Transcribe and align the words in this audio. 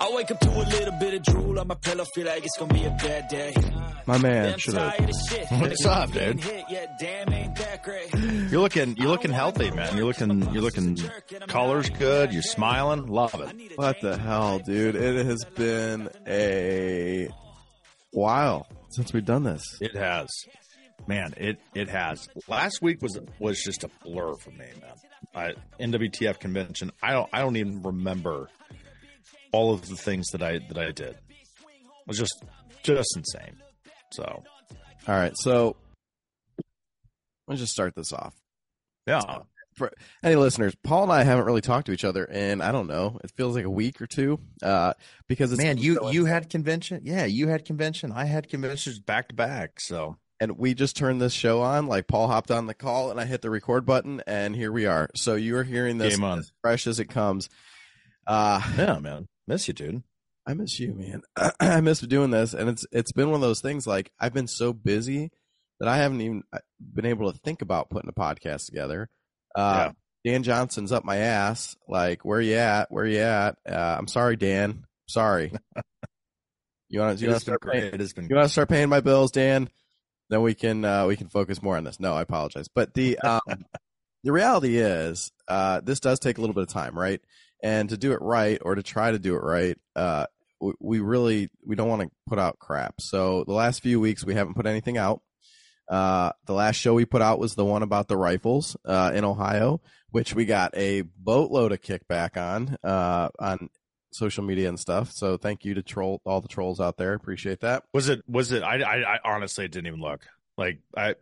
I 0.00 0.10
wake 0.14 0.30
up 0.30 0.40
to 0.40 0.48
a 0.48 0.64
little 0.64 0.98
bit 0.98 1.14
of 1.14 1.22
drool 1.22 1.60
on 1.60 1.66
my 1.66 1.74
pillow, 1.74 2.04
feel 2.14 2.26
like 2.26 2.42
it's 2.42 2.56
gonna 2.58 2.72
be 2.72 2.84
a 2.84 2.90
bad 2.90 3.28
day. 3.28 3.52
My 4.06 4.16
man 4.16 4.44
Damn 4.50 4.58
should 4.58 4.74
have. 4.74 4.96
tired 4.96 5.10
of 5.10 5.16
shit. 5.28 5.46
What's 5.50 5.84
up, 5.84 6.10
dude? 6.12 6.40
Hit, 6.40 6.64
yeah, 6.70 6.86
damn, 6.98 7.32
ain't 7.32 7.54
that 7.56 7.82
great. 7.82 8.12
You're 8.50 8.62
looking, 8.62 8.96
you're 8.96 9.08
looking 9.08 9.30
healthy, 9.30 9.70
man. 9.70 9.94
You're 9.96 10.06
looking, 10.06 10.52
you're 10.52 10.62
looking. 10.62 10.96
Colors 11.48 11.90
good. 11.90 12.32
You're 12.32 12.42
smiling. 12.42 13.06
Love 13.08 13.34
it. 13.34 13.72
What 13.76 14.00
the 14.00 14.16
hell, 14.16 14.58
dude? 14.60 14.96
It 14.96 15.26
has 15.26 15.44
been 15.54 16.08
a 16.26 17.28
while 18.12 18.66
since 18.88 19.12
we've 19.12 19.24
done 19.24 19.44
this. 19.44 19.62
It 19.82 19.94
has, 19.94 20.28
man. 21.06 21.34
It 21.36 21.58
it 21.74 21.90
has. 21.90 22.26
Last 22.48 22.80
week 22.80 23.02
was 23.02 23.18
was 23.38 23.62
just 23.62 23.84
a 23.84 23.90
blur 24.02 24.34
for 24.36 24.50
me, 24.50 24.64
man. 24.80 24.94
I, 25.34 25.52
NWTF 25.78 26.40
convention. 26.40 26.90
I 27.02 27.12
don't 27.12 27.28
I 27.32 27.40
don't 27.40 27.56
even 27.56 27.82
remember 27.82 28.48
all 29.52 29.72
of 29.72 29.88
the 29.88 29.96
things 29.96 30.28
that 30.28 30.42
I 30.42 30.58
that 30.58 30.78
I 30.78 30.92
did. 30.92 31.16
It 31.16 31.18
was 32.06 32.18
just 32.18 32.42
just 32.82 33.16
insane. 33.16 33.56
So 34.12 34.42
All 35.06 35.14
right, 35.14 35.32
so 35.36 35.76
let's 37.46 37.60
just 37.60 37.72
start 37.72 37.94
this 37.94 38.12
off. 38.12 38.34
yeah, 39.06 39.20
For 39.74 39.92
any 40.22 40.34
listeners, 40.34 40.74
Paul 40.82 41.04
and 41.04 41.12
I 41.12 41.22
haven't 41.22 41.44
really 41.44 41.60
talked 41.60 41.86
to 41.86 41.92
each 41.92 42.04
other 42.04 42.24
in 42.24 42.60
I 42.60 42.72
don't 42.72 42.86
know. 42.86 43.18
It 43.22 43.30
feels 43.36 43.54
like 43.54 43.64
a 43.64 43.70
week 43.70 44.00
or 44.00 44.06
two. 44.06 44.40
Uh, 44.62 44.94
because 45.28 45.52
it's 45.52 45.62
man. 45.62 45.78
You 45.78 46.10
you 46.10 46.24
had 46.24 46.48
convention. 46.48 47.02
Yeah, 47.04 47.24
you 47.24 47.48
had 47.48 47.64
convention. 47.64 48.12
I 48.12 48.24
had 48.24 48.48
conventions 48.48 48.98
back 48.98 49.28
to 49.28 49.34
back. 49.34 49.80
So 49.80 50.16
and 50.40 50.56
we 50.56 50.74
just 50.74 50.96
turned 50.96 51.20
this 51.20 51.34
show 51.34 51.60
on. 51.60 51.86
Like 51.86 52.06
Paul 52.06 52.26
hopped 52.26 52.50
on 52.50 52.66
the 52.66 52.74
call, 52.74 53.10
and 53.10 53.20
I 53.20 53.26
hit 53.26 53.42
the 53.42 53.50
record 53.50 53.84
button, 53.84 54.22
and 54.26 54.56
here 54.56 54.72
we 54.72 54.86
are. 54.86 55.10
So 55.14 55.34
you 55.34 55.56
are 55.56 55.64
hearing 55.64 55.98
this 55.98 56.18
as 56.18 56.50
fresh 56.62 56.86
as 56.86 56.98
it 56.98 57.06
comes. 57.06 57.48
Uh, 58.26 58.60
yeah, 58.76 58.98
man. 58.98 59.28
Miss 59.50 59.66
you, 59.66 59.74
dude. 59.74 60.04
I 60.46 60.54
miss 60.54 60.78
you, 60.78 60.94
man. 60.94 61.22
I 61.60 61.80
miss 61.80 61.98
doing 61.98 62.30
this, 62.30 62.54
and 62.54 62.68
it's 62.68 62.86
it's 62.92 63.10
been 63.10 63.30
one 63.30 63.34
of 63.34 63.40
those 63.40 63.60
things. 63.60 63.84
Like 63.84 64.12
I've 64.20 64.32
been 64.32 64.46
so 64.46 64.72
busy 64.72 65.32
that 65.80 65.88
I 65.88 65.96
haven't 65.96 66.20
even 66.20 66.44
uh, 66.52 66.58
been 66.78 67.04
able 67.04 67.32
to 67.32 67.36
think 67.40 67.60
about 67.60 67.90
putting 67.90 68.08
a 68.08 68.12
podcast 68.12 68.66
together. 68.66 69.08
Uh, 69.56 69.90
Dan 70.24 70.44
Johnson's 70.44 70.92
up 70.92 71.04
my 71.04 71.16
ass. 71.16 71.74
Like, 71.88 72.24
where 72.24 72.40
you 72.40 72.54
at? 72.54 72.92
Where 72.92 73.04
you 73.04 73.18
at? 73.18 73.56
Uh, 73.68 73.96
I'm 73.98 74.06
sorry, 74.06 74.36
Dan. 74.36 74.84
Sorry. 75.08 75.52
you 76.88 77.00
want 77.00 77.18
to 77.18 77.24
you 77.24 77.30
want 77.30 77.40
to 77.40 77.44
start 77.44 77.62
paying, 77.62 77.92
It 77.92 77.98
has 77.98 78.12
been 78.12 78.28
you 78.30 78.36
want 78.36 78.46
to 78.46 78.52
start 78.52 78.68
paying 78.68 78.88
my 78.88 79.00
bills, 79.00 79.32
Dan? 79.32 79.68
Then 80.28 80.42
we 80.42 80.54
can 80.54 80.84
uh, 80.84 81.06
we 81.06 81.16
can 81.16 81.28
focus 81.28 81.60
more 81.60 81.76
on 81.76 81.82
this. 81.82 81.98
No, 81.98 82.14
I 82.14 82.22
apologize, 82.22 82.68
but 82.72 82.94
the 82.94 83.18
um, 83.18 83.40
the 84.22 84.30
reality 84.30 84.76
is 84.76 85.32
uh, 85.48 85.80
this 85.80 85.98
does 85.98 86.20
take 86.20 86.38
a 86.38 86.40
little 86.40 86.54
bit 86.54 86.62
of 86.62 86.68
time, 86.68 86.96
right? 86.96 87.20
And 87.62 87.88
to 87.90 87.96
do 87.96 88.12
it 88.12 88.22
right, 88.22 88.58
or 88.62 88.74
to 88.74 88.82
try 88.82 89.10
to 89.10 89.18
do 89.18 89.34
it 89.34 89.42
right, 89.42 89.76
uh, 89.94 90.26
we, 90.80 91.00
really 91.00 91.48
we 91.66 91.76
don't 91.76 91.88
want 91.88 92.02
to 92.02 92.10
put 92.26 92.38
out 92.38 92.58
crap. 92.58 93.00
So 93.00 93.44
the 93.44 93.52
last 93.52 93.82
few 93.82 94.00
weeks 94.00 94.24
we 94.24 94.34
haven't 94.34 94.54
put 94.54 94.66
anything 94.66 94.98
out. 94.98 95.22
Uh, 95.88 96.30
the 96.46 96.54
last 96.54 96.76
show 96.76 96.94
we 96.94 97.04
put 97.04 97.22
out 97.22 97.40
was 97.40 97.54
the 97.54 97.64
one 97.64 97.82
about 97.82 98.06
the 98.06 98.16
rifles 98.16 98.76
uh, 98.84 99.10
in 99.12 99.24
Ohio, 99.24 99.80
which 100.10 100.34
we 100.34 100.44
got 100.44 100.76
a 100.76 101.02
boatload 101.18 101.72
of 101.72 101.80
kickback 101.80 102.36
on 102.36 102.76
uh, 102.84 103.28
on 103.40 103.68
social 104.12 104.44
media 104.44 104.68
and 104.68 104.78
stuff. 104.78 105.10
So 105.10 105.36
thank 105.36 105.64
you 105.64 105.74
to 105.74 105.82
troll 105.82 106.20
all 106.24 106.40
the 106.40 106.48
trolls 106.48 106.80
out 106.80 106.96
there. 106.96 107.14
Appreciate 107.14 107.60
that. 107.60 107.82
Was 107.92 108.08
it? 108.08 108.22
Was 108.28 108.52
it? 108.52 108.62
I, 108.62 108.80
I, 108.82 109.14
I 109.14 109.18
honestly 109.24 109.66
didn't 109.66 109.88
even 109.88 110.00
look. 110.00 110.20
Like 110.56 110.78
I 110.96 111.16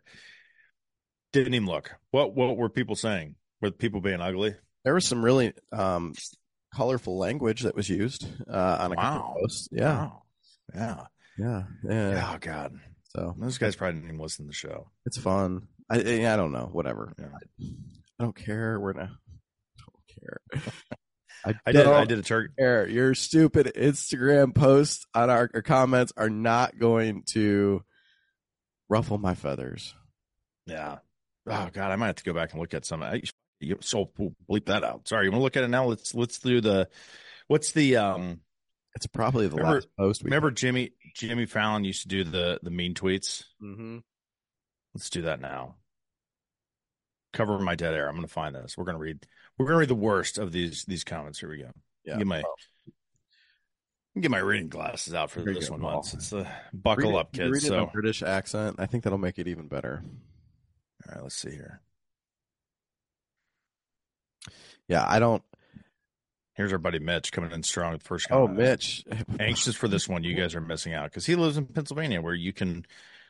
didn't 1.33 1.55
even 1.55 1.69
look. 1.69 1.95
What 2.11 2.35
What 2.35 2.57
were 2.57 2.69
people 2.69 2.97
saying? 2.97 3.37
Were 3.63 3.71
people 3.71 4.01
being 4.01 4.21
ugly? 4.21 4.55
There 4.89 4.95
was 4.95 5.05
some 5.05 5.23
really 5.23 5.53
um, 5.71 6.15
colorful 6.75 7.19
language 7.19 7.61
that 7.65 7.77
was 7.77 7.91
used 7.91 8.27
uh, 8.51 8.77
on 8.81 8.93
a 8.93 8.97
couple 8.97 9.21
Wow. 9.21 9.35
of 9.37 9.41
posts. 9.43 9.69
Yeah, 9.71 9.97
Wow. 10.01 10.23
Yeah. 10.75 11.05
yeah, 11.39 11.63
yeah. 11.85 12.31
Oh 12.35 12.39
God. 12.41 12.73
So 13.15 13.35
Those 13.39 13.59
guys 13.59 13.77
probably 13.77 14.01
didn't 14.01 14.09
even 14.15 14.19
listen 14.23 14.47
to 14.47 14.49
the 14.49 14.55
show. 14.55 14.91
it's 15.05 15.19
fun. 15.19 15.69
I 15.91 15.97
I 15.99 16.33
I 16.33 16.37
don't 16.37 16.53
know. 16.53 16.71
Whatever. 16.73 17.13
Yeah. 17.19 17.67
I 18.19 18.25
don't 18.25 18.35
care. 18.35 18.81
We're 18.81 18.95
not. 18.95 19.11
I 19.11 19.83
don't 19.83 20.23
care. 20.23 20.73
I 21.67 21.73
did. 21.73 21.87
I 21.87 22.05
did 22.07 22.19
a 22.19 22.23
turkey. 22.23 22.55
Your 22.59 23.15
stupid 23.15 23.73
Instagram 23.77 24.55
posts 24.55 25.07
on 25.15 25.29
our, 25.29 25.51
our 25.53 25.61
comments 25.61 26.15
are 26.17 26.31
not 26.31 26.79
going 26.79 27.25
to 27.33 27.83
ruffle 28.89 29.19
my 29.19 29.35
feathers. 29.35 29.95
Yeah. 30.65 31.01
Oh 31.47 31.69
God. 31.75 31.91
I 31.91 31.97
might 31.97 32.07
have 32.07 32.17
to 32.17 32.25
go 32.25 32.33
back 32.33 32.53
and 32.53 32.61
look 32.63 32.73
at 32.73 32.87
some. 32.87 33.03
I, 33.03 33.21
you, 33.61 33.77
so 33.81 34.11
bleep 34.49 34.67
that 34.67 34.85
out. 34.85 35.09
Sorry. 35.09 35.25
You 35.27 35.31
want 35.33 35.41
to 35.41 35.45
look 35.45 35.57
at 35.57 35.65
it 35.65 35.69
now? 35.69 35.87
Let's 35.87 36.15
Let's 36.15 36.39
do 36.39 36.61
the. 36.61 36.89
What's 37.47 37.73
the 37.73 37.97
um? 37.97 38.41
It's 38.95 39.07
probably 39.07 39.47
the 39.49 39.57
Remember- 39.57 39.77
last 39.77 39.89
post. 39.99 40.23
We 40.25 40.29
Remember 40.29 40.51
Jimmy 40.51 40.91
Jimmy 41.15 41.47
Fallon 41.47 41.85
used 41.85 42.03
to 42.03 42.09
do 42.09 42.25
the 42.25 42.59
the 42.63 42.71
mean 42.71 42.95
tweets. 42.95 43.45
hmm 43.61 43.99
Let's 44.95 45.11
do 45.11 45.23
that 45.23 45.41
now. 45.41 45.77
Cover 47.33 47.59
my 47.59 47.75
dead 47.75 47.95
air. 47.95 48.09
I'm 48.09 48.15
going 48.17 48.27
to 48.27 48.33
find 48.33 48.55
this. 48.55 48.77
We're 48.77 48.85
going 48.85 48.97
to 48.97 49.01
read. 49.03 49.25
We're 49.59 49.67
going 49.67 49.75
to 49.77 49.81
read 49.81 49.89
the 49.91 49.95
worst 49.95 50.39
of 50.39 50.51
these 50.51 50.85
these 50.87 51.05
comments. 51.05 51.39
Here 51.39 51.49
we 51.51 51.59
go. 51.59 51.71
Yeah. 52.05 52.17
Get 52.17 52.27
my 52.27 52.43
get 54.19 54.31
my 54.31 54.39
reading 54.39 54.69
glasses 54.69 55.15
out 55.15 55.31
for 55.31 55.43
Very 55.43 55.55
this 55.55 55.71
one 55.71 55.83
once. 55.83 56.15
It's 56.15 56.31
the 56.31 56.47
buckle 56.73 57.13
Read 57.13 57.19
up, 57.19 57.33
kids. 57.33 57.51
Read 57.51 57.63
it 57.63 57.67
in 57.67 57.69
So, 57.69 57.85
a 57.85 57.87
British 57.87 58.23
accent. 58.23 58.77
I 58.79 58.87
think 58.87 59.05
that'll 59.05 59.19
make 59.19 59.39
it 59.39 59.47
even 59.47 59.69
better. 59.69 60.03
all 61.07 61.15
right, 61.15 61.23
let's 61.23 61.37
see 61.37 61.51
here. 61.51 61.81
Yeah, 64.89 65.05
I 65.07 65.19
don't. 65.19 65.43
Here's 66.55 66.73
our 66.73 66.79
buddy 66.79 66.99
Mitch 66.99 67.31
coming 67.31 67.53
in 67.53 67.63
strong 67.63 67.93
with 67.93 68.03
the 68.03 68.09
first. 68.09 68.27
Oh. 68.31 68.49
Mitch. 68.49 69.05
anxious 69.41 69.77
for 69.77 69.87
this 69.87 70.09
one. 70.09 70.25
You 70.25 70.35
guys 70.35 70.55
are 70.55 70.61
missing 70.61 70.93
out 70.93 71.05
because 71.11 71.25
he 71.25 71.37
lives 71.37 71.57
in 71.57 71.67
Pennsylvania, 71.67 72.21
where 72.21 72.35
you 72.35 72.53
can 72.53 72.85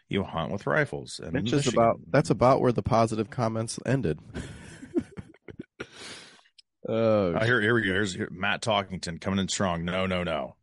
you 0.09 0.23
hunt 0.23 0.51
with 0.51 0.67
rifles. 0.67 1.21
And 1.23 1.35
Mitch 1.35 1.53
is 1.53 1.67
about. 1.67 2.01
That's 2.09 2.31
about 2.31 2.61
where 2.61 2.73
the 2.73 2.83
positive 2.83 3.29
comments 3.29 3.79
ended. 3.85 4.19
oh, 6.89 7.35
Oh, 7.35 7.45
here, 7.45 7.61
here 7.61 7.75
we 7.75 7.83
go. 7.83 7.93
Here's 7.93 8.15
here, 8.15 8.29
Matt 8.31 8.63
Talkington 8.63 9.21
coming 9.21 9.41
in 9.41 9.49
strong. 9.49 9.85
No, 9.85 10.07
no, 10.07 10.25
no. 10.25 10.57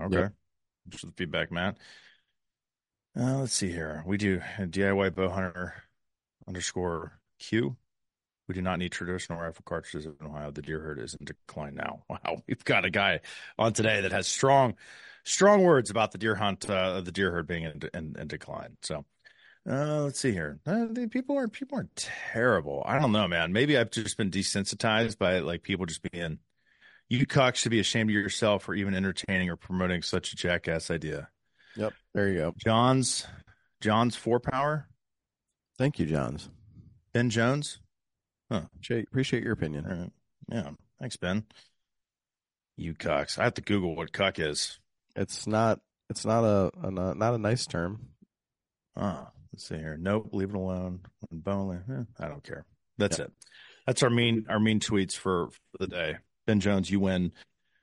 Okay. 0.00 0.20
Yep. 0.20 0.32
Just 0.90 1.06
the 1.06 1.12
feedback, 1.12 1.50
Matt. 1.50 1.76
Uh, 3.18 3.38
let's 3.38 3.52
see 3.52 3.70
here. 3.70 4.02
We 4.06 4.16
do 4.16 4.40
a 4.58 4.62
DIY 4.62 5.14
bow 5.14 5.28
hunter 5.28 5.74
underscore 6.46 7.18
Q. 7.38 7.76
We 8.52 8.56
do 8.56 8.60
not 8.60 8.78
need 8.78 8.92
traditional 8.92 9.40
rifle 9.40 9.62
cartridges 9.64 10.04
in 10.04 10.26
Ohio. 10.26 10.50
The 10.50 10.60
deer 10.60 10.78
herd 10.78 10.98
is 10.98 11.14
in 11.14 11.24
decline 11.24 11.74
now. 11.74 12.02
Wow, 12.10 12.42
we've 12.46 12.62
got 12.62 12.84
a 12.84 12.90
guy 12.90 13.20
on 13.58 13.72
today 13.72 14.02
that 14.02 14.12
has 14.12 14.26
strong, 14.26 14.74
strong 15.24 15.62
words 15.62 15.88
about 15.88 16.12
the 16.12 16.18
deer 16.18 16.34
hunt, 16.34 16.68
uh, 16.68 17.00
the 17.00 17.12
deer 17.12 17.30
herd 17.30 17.46
being 17.46 17.62
in, 17.62 17.80
in, 17.94 18.14
in 18.18 18.28
decline. 18.28 18.76
So, 18.82 19.06
uh, 19.66 20.02
let's 20.02 20.20
see 20.20 20.32
here. 20.32 20.60
Uh, 20.66 20.84
the 20.90 21.06
people 21.06 21.38
are 21.38 21.48
people 21.48 21.78
are 21.78 21.88
terrible. 21.96 22.82
I 22.84 22.98
don't 22.98 23.12
know, 23.12 23.26
man. 23.26 23.54
Maybe 23.54 23.78
I've 23.78 23.90
just 23.90 24.18
been 24.18 24.30
desensitized 24.30 25.16
by 25.16 25.38
like 25.38 25.62
people 25.62 25.86
just 25.86 26.02
being. 26.12 26.38
You 27.08 27.24
cocks 27.24 27.60
should 27.60 27.70
be 27.70 27.80
ashamed 27.80 28.10
of 28.10 28.14
yourself 28.14 28.64
for 28.64 28.74
even 28.74 28.94
entertaining 28.94 29.48
or 29.48 29.56
promoting 29.56 30.02
such 30.02 30.34
a 30.34 30.36
jackass 30.36 30.90
idea. 30.90 31.30
yep. 31.74 31.94
There 32.12 32.28
you 32.28 32.38
go. 32.38 32.54
John's, 32.62 33.26
John's 33.80 34.14
four 34.14 34.40
power. 34.40 34.88
Thank 35.78 35.98
you, 35.98 36.04
Johns. 36.04 36.50
Ben 37.14 37.30
Jones. 37.30 37.81
Appreciate, 38.58 39.08
appreciate 39.08 39.42
your 39.42 39.52
opinion. 39.52 39.86
All 39.86 39.96
right. 39.96 40.12
Yeah. 40.50 40.70
Thanks, 41.00 41.16
Ben. 41.16 41.44
You 42.76 42.94
cucks. 42.94 43.38
I 43.38 43.44
have 43.44 43.54
to 43.54 43.62
Google 43.62 43.94
what 43.96 44.12
cuck 44.12 44.38
is. 44.38 44.78
It's 45.14 45.46
not. 45.46 45.80
It's 46.10 46.24
not 46.24 46.44
a, 46.44 46.70
a 46.82 46.90
not 46.90 47.34
a 47.34 47.38
nice 47.38 47.66
term. 47.66 48.08
Ah, 48.96 49.30
let's 49.52 49.66
see 49.66 49.76
here. 49.76 49.96
Nope, 49.98 50.30
leave 50.32 50.50
it 50.50 50.56
alone. 50.56 51.00
Bone, 51.30 51.82
eh, 51.88 52.24
I 52.24 52.28
don't 52.28 52.44
care. 52.44 52.64
That's 52.98 53.18
it. 53.18 53.32
That's 53.86 54.02
our 54.02 54.10
mean 54.10 54.46
our 54.48 54.60
mean 54.60 54.80
tweets 54.80 55.14
for, 55.14 55.48
for 55.48 55.78
the 55.80 55.86
day. 55.86 56.16
Ben 56.46 56.60
Jones, 56.60 56.90
you 56.90 57.00
win 57.00 57.32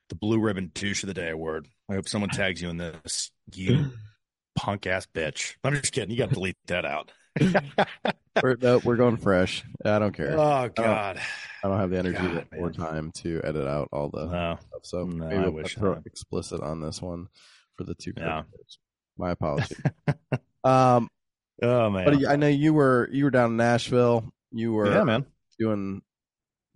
the 0.10 0.16
blue 0.16 0.40
ribbon 0.40 0.72
douche 0.74 1.04
of 1.04 1.08
the 1.08 1.14
day 1.14 1.30
award. 1.30 1.68
I 1.90 1.96
hope 1.96 2.08
someone 2.08 2.30
tags 2.30 2.62
you 2.62 2.70
in 2.70 2.78
this. 2.78 3.32
You 3.54 3.92
punk 4.56 4.88
ass 4.88 5.08
bitch. 5.14 5.56
I'm 5.64 5.74
just 5.76 5.94
kidding. 5.94 6.12
You 6.12 6.18
got 6.18 6.30
to 6.30 6.36
delete 6.36 6.58
that 6.68 6.86
out. 6.86 7.12
We're, 8.42 8.56
no, 8.62 8.80
we're 8.84 8.96
going 8.96 9.18
fresh. 9.18 9.64
I 9.86 10.00
don't 10.00 10.14
care. 10.14 10.34
Oh 10.40 10.70
God. 10.70 11.20
I 11.64 11.68
don't 11.68 11.78
have 11.80 11.90
the 11.90 11.98
energy 12.00 12.18
God, 12.20 12.48
or 12.58 12.72
time 12.72 13.12
to 13.18 13.42
edit 13.44 13.68
out 13.68 13.90
all 13.92 14.10
the 14.10 14.26
No. 14.28 14.58
stuff. 14.60 14.82
So 14.84 15.06
No, 15.06 15.26
maybe 15.28 15.36
I 15.38 15.44
I'll 15.46 15.52
wish 15.52 15.76
throw 15.76 16.02
explicit 16.06 16.62
on 16.62 16.80
this 16.82 17.02
one 17.02 17.28
for 17.78 17.84
the 17.84 17.96
two. 17.96 18.14
Yeah. 18.16 18.24
characters. 18.44 18.80
My 19.18 19.32
apology. 19.32 19.76
um, 20.64 21.10
Oh 21.62 21.90
man. 21.90 22.06
but 22.06 22.26
I 22.30 22.38
know 22.38 22.48
you 22.48 22.74
were 22.74 23.10
you 23.12 23.26
were 23.26 23.32
down 23.32 23.52
in 23.52 23.58
Nashville. 23.58 24.32
You 24.52 24.72
were 24.72 24.94
yeah, 24.94 25.04
man. 25.04 25.26
doing 25.60 26.02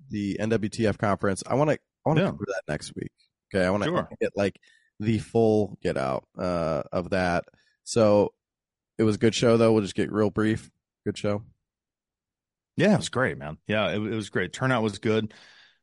the 0.09 0.37
NWTF 0.41 0.97
conference. 0.97 1.41
I 1.47 1.55
want 1.55 1.69
to 1.69 1.77
I 2.05 2.09
want 2.09 2.17
to 2.17 2.23
Yeah. 2.25 2.31
cover 2.31 2.45
that 2.47 2.63
next 2.67 2.93
week. 2.95 3.11
Okay, 3.55 3.65
I 3.65 3.69
want 3.69 3.83
to 3.83 3.89
Sure. 3.89 4.09
get 4.19 4.33
like 4.35 4.59
the 4.99 5.19
full 5.19 5.77
get 5.81 5.95
out 5.97 6.25
uh, 6.37 6.83
of 6.91 7.11
that. 7.11 7.45
So 7.85 8.33
it 8.97 9.03
was 9.03 9.15
a 9.15 9.19
good 9.19 9.35
show 9.35 9.57
though. 9.57 9.71
We'll 9.73 9.81
just 9.83 9.95
get 9.95 10.11
real 10.11 10.29
brief. 10.29 10.69
Good 11.05 11.17
show. 11.17 11.43
Yeah, 12.75 12.93
it 12.93 12.97
was 12.97 13.09
great, 13.09 13.37
man. 13.37 13.57
Yeah, 13.67 13.89
it, 13.89 13.95
it 13.97 14.15
was 14.15 14.29
great. 14.29 14.51
Turnout 14.53 14.81
was 14.83 14.97
good. 14.99 15.33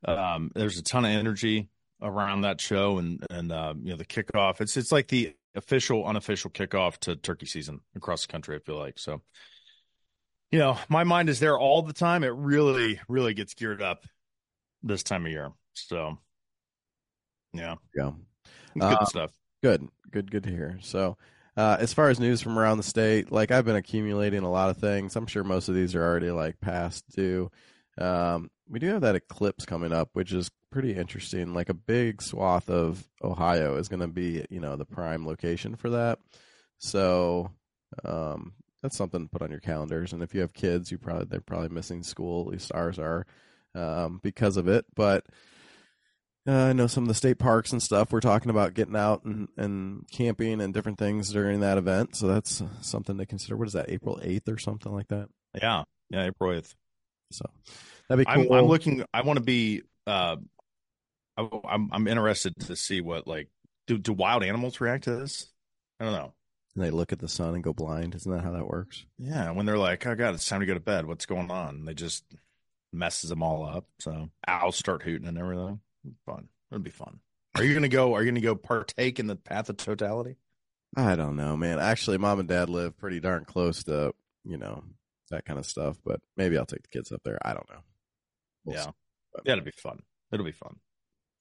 Um, 0.04 0.50
there's 0.54 0.78
a 0.78 0.82
ton 0.82 1.04
of 1.04 1.10
energy 1.12 1.68
around 2.02 2.40
that 2.42 2.60
show, 2.60 2.98
and 2.98 3.24
and 3.30 3.52
uh, 3.52 3.74
you 3.80 3.90
know 3.90 3.96
the 3.96 4.04
kickoff. 4.04 4.60
It's 4.60 4.76
it's 4.76 4.90
like 4.90 5.08
the 5.08 5.34
official, 5.54 6.04
unofficial 6.06 6.50
kickoff 6.50 6.98
to 6.98 7.16
turkey 7.16 7.46
season 7.46 7.80
across 7.96 8.26
the 8.26 8.32
country. 8.32 8.56
I 8.56 8.60
feel 8.60 8.78
like 8.78 8.98
so. 8.98 9.22
You 10.50 10.58
know, 10.58 10.78
my 10.88 11.04
mind 11.04 11.28
is 11.28 11.38
there 11.38 11.56
all 11.56 11.82
the 11.82 11.92
time. 11.92 12.24
It 12.24 12.34
really, 12.34 13.00
really 13.08 13.34
gets 13.34 13.54
geared 13.54 13.82
up 13.82 14.04
this 14.82 15.04
time 15.04 15.24
of 15.24 15.30
year. 15.30 15.52
So, 15.74 16.18
yeah, 17.52 17.76
Yeah. 17.94 18.10
good 18.74 18.82
Uh, 18.82 19.04
stuff. 19.04 19.30
Good, 19.62 19.86
good, 20.10 20.28
good 20.28 20.42
to 20.44 20.50
hear. 20.50 20.78
So, 20.82 21.16
uh, 21.60 21.76
as 21.78 21.92
far 21.92 22.08
as 22.08 22.18
news 22.18 22.40
from 22.40 22.58
around 22.58 22.78
the 22.78 22.82
state, 22.82 23.30
like 23.30 23.50
I've 23.50 23.66
been 23.66 23.76
accumulating 23.76 24.42
a 24.44 24.50
lot 24.50 24.70
of 24.70 24.78
things. 24.78 25.14
I'm 25.14 25.26
sure 25.26 25.44
most 25.44 25.68
of 25.68 25.74
these 25.74 25.94
are 25.94 26.02
already 26.02 26.30
like 26.30 26.58
past 26.60 27.04
due. 27.14 27.50
Um, 27.98 28.50
we 28.66 28.78
do 28.78 28.86
have 28.86 29.02
that 29.02 29.14
eclipse 29.14 29.66
coming 29.66 29.92
up, 29.92 30.08
which 30.14 30.32
is 30.32 30.50
pretty 30.72 30.94
interesting. 30.94 31.52
Like 31.52 31.68
a 31.68 31.74
big 31.74 32.22
swath 32.22 32.70
of 32.70 33.06
Ohio 33.22 33.76
is 33.76 33.88
going 33.88 34.00
to 34.00 34.06
be, 34.08 34.42
you 34.48 34.58
know, 34.58 34.76
the 34.76 34.86
prime 34.86 35.26
location 35.26 35.76
for 35.76 35.90
that. 35.90 36.18
So, 36.78 37.50
um, 38.06 38.54
that's 38.82 38.96
something 38.96 39.24
to 39.24 39.28
put 39.28 39.42
on 39.42 39.50
your 39.50 39.60
calendars. 39.60 40.14
And 40.14 40.22
if 40.22 40.34
you 40.34 40.40
have 40.40 40.54
kids, 40.54 40.90
you 40.90 40.96
probably 40.96 41.26
they're 41.26 41.42
probably 41.42 41.68
missing 41.68 42.02
school. 42.02 42.46
At 42.46 42.52
least 42.52 42.72
ours 42.74 42.98
are, 42.98 43.26
um, 43.74 44.18
because 44.22 44.56
of 44.56 44.66
it. 44.66 44.86
But 44.94 45.26
uh, 46.48 46.52
I 46.52 46.72
know 46.72 46.86
some 46.86 47.04
of 47.04 47.08
the 47.08 47.14
state 47.14 47.38
parks 47.38 47.72
and 47.72 47.82
stuff. 47.82 48.12
We're 48.12 48.20
talking 48.20 48.50
about 48.50 48.74
getting 48.74 48.96
out 48.96 49.24
and, 49.24 49.48
and 49.56 50.06
camping 50.10 50.60
and 50.60 50.72
different 50.72 50.98
things 50.98 51.32
during 51.32 51.60
that 51.60 51.78
event. 51.78 52.16
So 52.16 52.26
that's 52.26 52.62
something 52.80 53.18
to 53.18 53.26
consider. 53.26 53.56
What 53.56 53.68
is 53.68 53.74
that, 53.74 53.90
April 53.90 54.20
8th 54.22 54.48
or 54.48 54.58
something 54.58 54.92
like 54.92 55.08
that? 55.08 55.28
Yeah, 55.60 55.84
yeah, 56.10 56.26
April 56.26 56.52
eighth. 56.52 56.74
So 57.32 57.44
that'd 58.08 58.24
be 58.24 58.30
I'm, 58.30 58.46
cool. 58.46 58.54
I'm 58.56 58.66
looking. 58.66 59.04
I 59.12 59.22
want 59.22 59.38
to 59.38 59.44
be. 59.44 59.82
Uh, 60.06 60.36
I, 61.36 61.48
I'm 61.68 61.88
I'm 61.92 62.08
interested 62.08 62.58
to 62.66 62.76
see 62.76 63.00
what 63.00 63.26
like 63.26 63.48
do 63.86 63.98
do 63.98 64.12
wild 64.12 64.42
animals 64.44 64.80
react 64.80 65.04
to 65.04 65.16
this? 65.16 65.46
I 65.98 66.04
don't 66.04 66.14
know. 66.14 66.32
and 66.74 66.84
they 66.84 66.90
look 66.90 67.12
at 67.12 67.18
the 67.18 67.28
sun 67.28 67.54
and 67.54 67.64
go 67.64 67.72
blind. 67.72 68.14
Isn't 68.14 68.30
that 68.30 68.42
how 68.42 68.52
that 68.52 68.66
works? 68.66 69.04
Yeah, 69.18 69.50
when 69.52 69.66
they're 69.66 69.78
like, 69.78 70.06
"Oh 70.06 70.14
God, 70.14 70.34
it's 70.34 70.48
time 70.48 70.60
to 70.60 70.66
go 70.66 70.74
to 70.74 70.80
bed. 70.80 71.06
What's 71.06 71.26
going 71.26 71.50
on?" 71.50 71.76
And 71.76 71.88
they 71.88 71.94
just 71.94 72.24
messes 72.92 73.30
them 73.30 73.42
all 73.42 73.64
up. 73.64 73.86
So 74.00 74.30
owls 74.46 74.76
start 74.76 75.02
hooting 75.02 75.28
and 75.28 75.38
everything. 75.38 75.80
Fun. 76.26 76.48
It'd 76.70 76.84
be 76.84 76.90
fun. 76.90 77.20
Are 77.56 77.64
you 77.64 77.74
gonna 77.74 77.88
go? 77.88 78.14
Are 78.14 78.22
you 78.22 78.30
gonna 78.30 78.40
go 78.40 78.54
partake 78.54 79.18
in 79.18 79.26
the 79.26 79.36
path 79.36 79.68
of 79.68 79.76
totality? 79.76 80.36
I 80.96 81.16
don't 81.16 81.36
know, 81.36 81.56
man. 81.56 81.78
Actually, 81.78 82.18
mom 82.18 82.40
and 82.40 82.48
dad 82.48 82.68
live 82.68 82.98
pretty 82.98 83.20
darn 83.20 83.44
close 83.44 83.84
to, 83.84 84.12
you 84.44 84.56
know, 84.56 84.82
that 85.30 85.44
kind 85.44 85.58
of 85.58 85.66
stuff. 85.66 85.98
But 86.04 86.20
maybe 86.36 86.56
I'll 86.58 86.66
take 86.66 86.82
the 86.82 86.88
kids 86.88 87.12
up 87.12 87.22
there. 87.24 87.38
I 87.42 87.54
don't 87.54 87.68
know. 87.70 87.80
We'll 88.64 88.76
yeah, 88.76 88.90
yeah, 89.44 89.52
it'll 89.52 89.64
be 89.64 89.72
fun. 89.72 90.00
It'll 90.32 90.46
be 90.46 90.52
fun. 90.52 90.76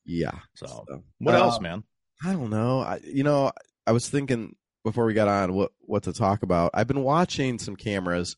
Yeah. 0.06 0.40
So, 0.56 0.66
So, 0.68 1.04
what 1.20 1.36
uh, 1.36 1.40
else, 1.40 1.60
man? 1.60 1.84
I 2.24 2.34
don't 2.34 2.50
know. 2.50 2.82
I, 2.82 3.00
you 3.04 3.24
know, 3.24 3.52
I 3.86 3.92
was 3.92 4.10
thinking 4.10 4.56
before 4.84 5.06
we 5.06 5.14
got 5.14 5.28
on 5.28 5.54
what 5.54 5.72
what 5.82 6.04
to 6.04 6.14
talk 6.14 6.44
about. 6.44 6.72
I've 6.74 6.88
been 6.88 7.04
watching 7.04 7.60
some 7.60 7.76
cameras, 7.76 8.36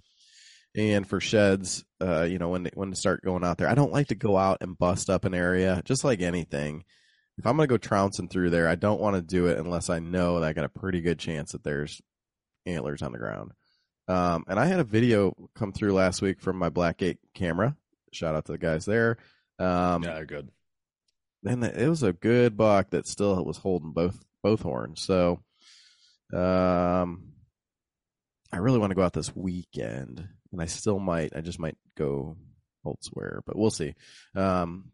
and 0.75 1.07
for 1.07 1.19
sheds, 1.19 1.83
uh, 2.01 2.23
you 2.23 2.39
know, 2.39 2.49
when 2.49 2.63
they, 2.63 2.71
when 2.73 2.91
to 2.91 2.95
start 2.95 3.23
going 3.23 3.43
out 3.43 3.57
there. 3.57 3.67
I 3.67 3.75
don't 3.75 3.91
like 3.91 4.07
to 4.07 4.15
go 4.15 4.37
out 4.37 4.59
and 4.61 4.77
bust 4.77 5.09
up 5.09 5.25
an 5.25 5.33
area, 5.33 5.81
just 5.85 6.03
like 6.03 6.21
anything. 6.21 6.83
If 7.37 7.45
I'm 7.45 7.57
gonna 7.57 7.67
go 7.67 7.77
trouncing 7.77 8.27
through 8.27 8.51
there, 8.51 8.67
I 8.67 8.75
don't 8.75 9.01
want 9.01 9.15
to 9.15 9.21
do 9.21 9.47
it 9.47 9.57
unless 9.57 9.89
I 9.89 9.99
know 9.99 10.39
that 10.39 10.47
I 10.47 10.53
got 10.53 10.65
a 10.65 10.69
pretty 10.69 11.01
good 11.01 11.19
chance 11.19 11.51
that 11.53 11.63
there's 11.63 12.01
antlers 12.65 13.01
on 13.01 13.11
the 13.11 13.17
ground. 13.17 13.51
Um, 14.07 14.43
and 14.47 14.59
I 14.59 14.65
had 14.65 14.79
a 14.79 14.85
video 14.85 15.33
come 15.55 15.71
through 15.71 15.93
last 15.93 16.21
week 16.21 16.41
from 16.41 16.57
my 16.57 16.69
Blackgate 16.69 17.17
camera. 17.33 17.75
Shout 18.11 18.35
out 18.35 18.45
to 18.45 18.51
the 18.51 18.57
guys 18.57 18.85
there. 18.85 19.17
Um, 19.59 20.03
yeah, 20.03 20.23
good. 20.23 20.49
and 21.45 21.63
it 21.63 21.87
was 21.87 22.03
a 22.03 22.13
good 22.13 22.57
buck 22.57 22.89
that 22.89 23.07
still 23.07 23.43
was 23.45 23.57
holding 23.57 23.91
both 23.93 24.19
both 24.43 24.61
horns. 24.61 25.01
So, 25.01 25.39
um, 26.33 27.31
I 28.51 28.57
really 28.57 28.79
want 28.79 28.91
to 28.91 28.95
go 28.95 29.03
out 29.03 29.13
this 29.13 29.35
weekend, 29.35 30.27
and 30.51 30.61
I 30.61 30.65
still 30.65 30.99
might. 30.99 31.35
I 31.35 31.41
just 31.41 31.59
might 31.59 31.77
go 31.97 32.37
elsewhere, 32.85 33.41
but 33.45 33.57
we'll 33.57 33.71
see. 33.71 33.93
Um, 34.35 34.91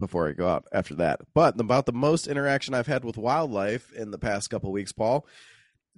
before 0.00 0.28
I 0.28 0.32
go 0.32 0.48
out 0.48 0.64
after 0.72 0.94
that, 0.96 1.20
but 1.34 1.60
about 1.60 1.86
the 1.86 1.92
most 1.92 2.28
interaction 2.28 2.72
I've 2.72 2.86
had 2.86 3.04
with 3.04 3.16
wildlife 3.16 3.92
in 3.92 4.12
the 4.12 4.18
past 4.18 4.48
couple 4.48 4.70
weeks, 4.70 4.92
Paul, 4.92 5.26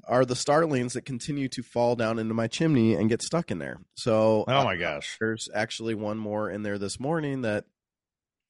are 0.08 0.25
the 0.25 0.34
starlings 0.37 0.94
that 0.94 1.05
continue 1.05 1.49
to 1.49 1.62
fall 1.62 1.96
down 1.96 2.19
into 2.19 2.32
my 2.32 2.46
chimney 2.46 2.94
and 2.94 3.11
get 3.11 3.20
stuck 3.20 3.50
in 3.50 3.58
there. 3.58 3.78
So, 3.96 4.44
Oh 4.49 4.61
uh, 4.61 4.64
my 4.64 4.76
gosh. 4.76 5.17
there's 5.20 5.50
actually 5.55 5.94
one 5.94 6.17
more 6.17 6.49
in 6.49 6.62
there 6.62 6.78
this 6.78 6.99
morning 6.99 7.43
that, 7.43 7.67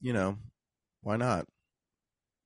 you 0.00 0.12
know, 0.12 0.38
why 1.02 1.16
not? 1.16 1.46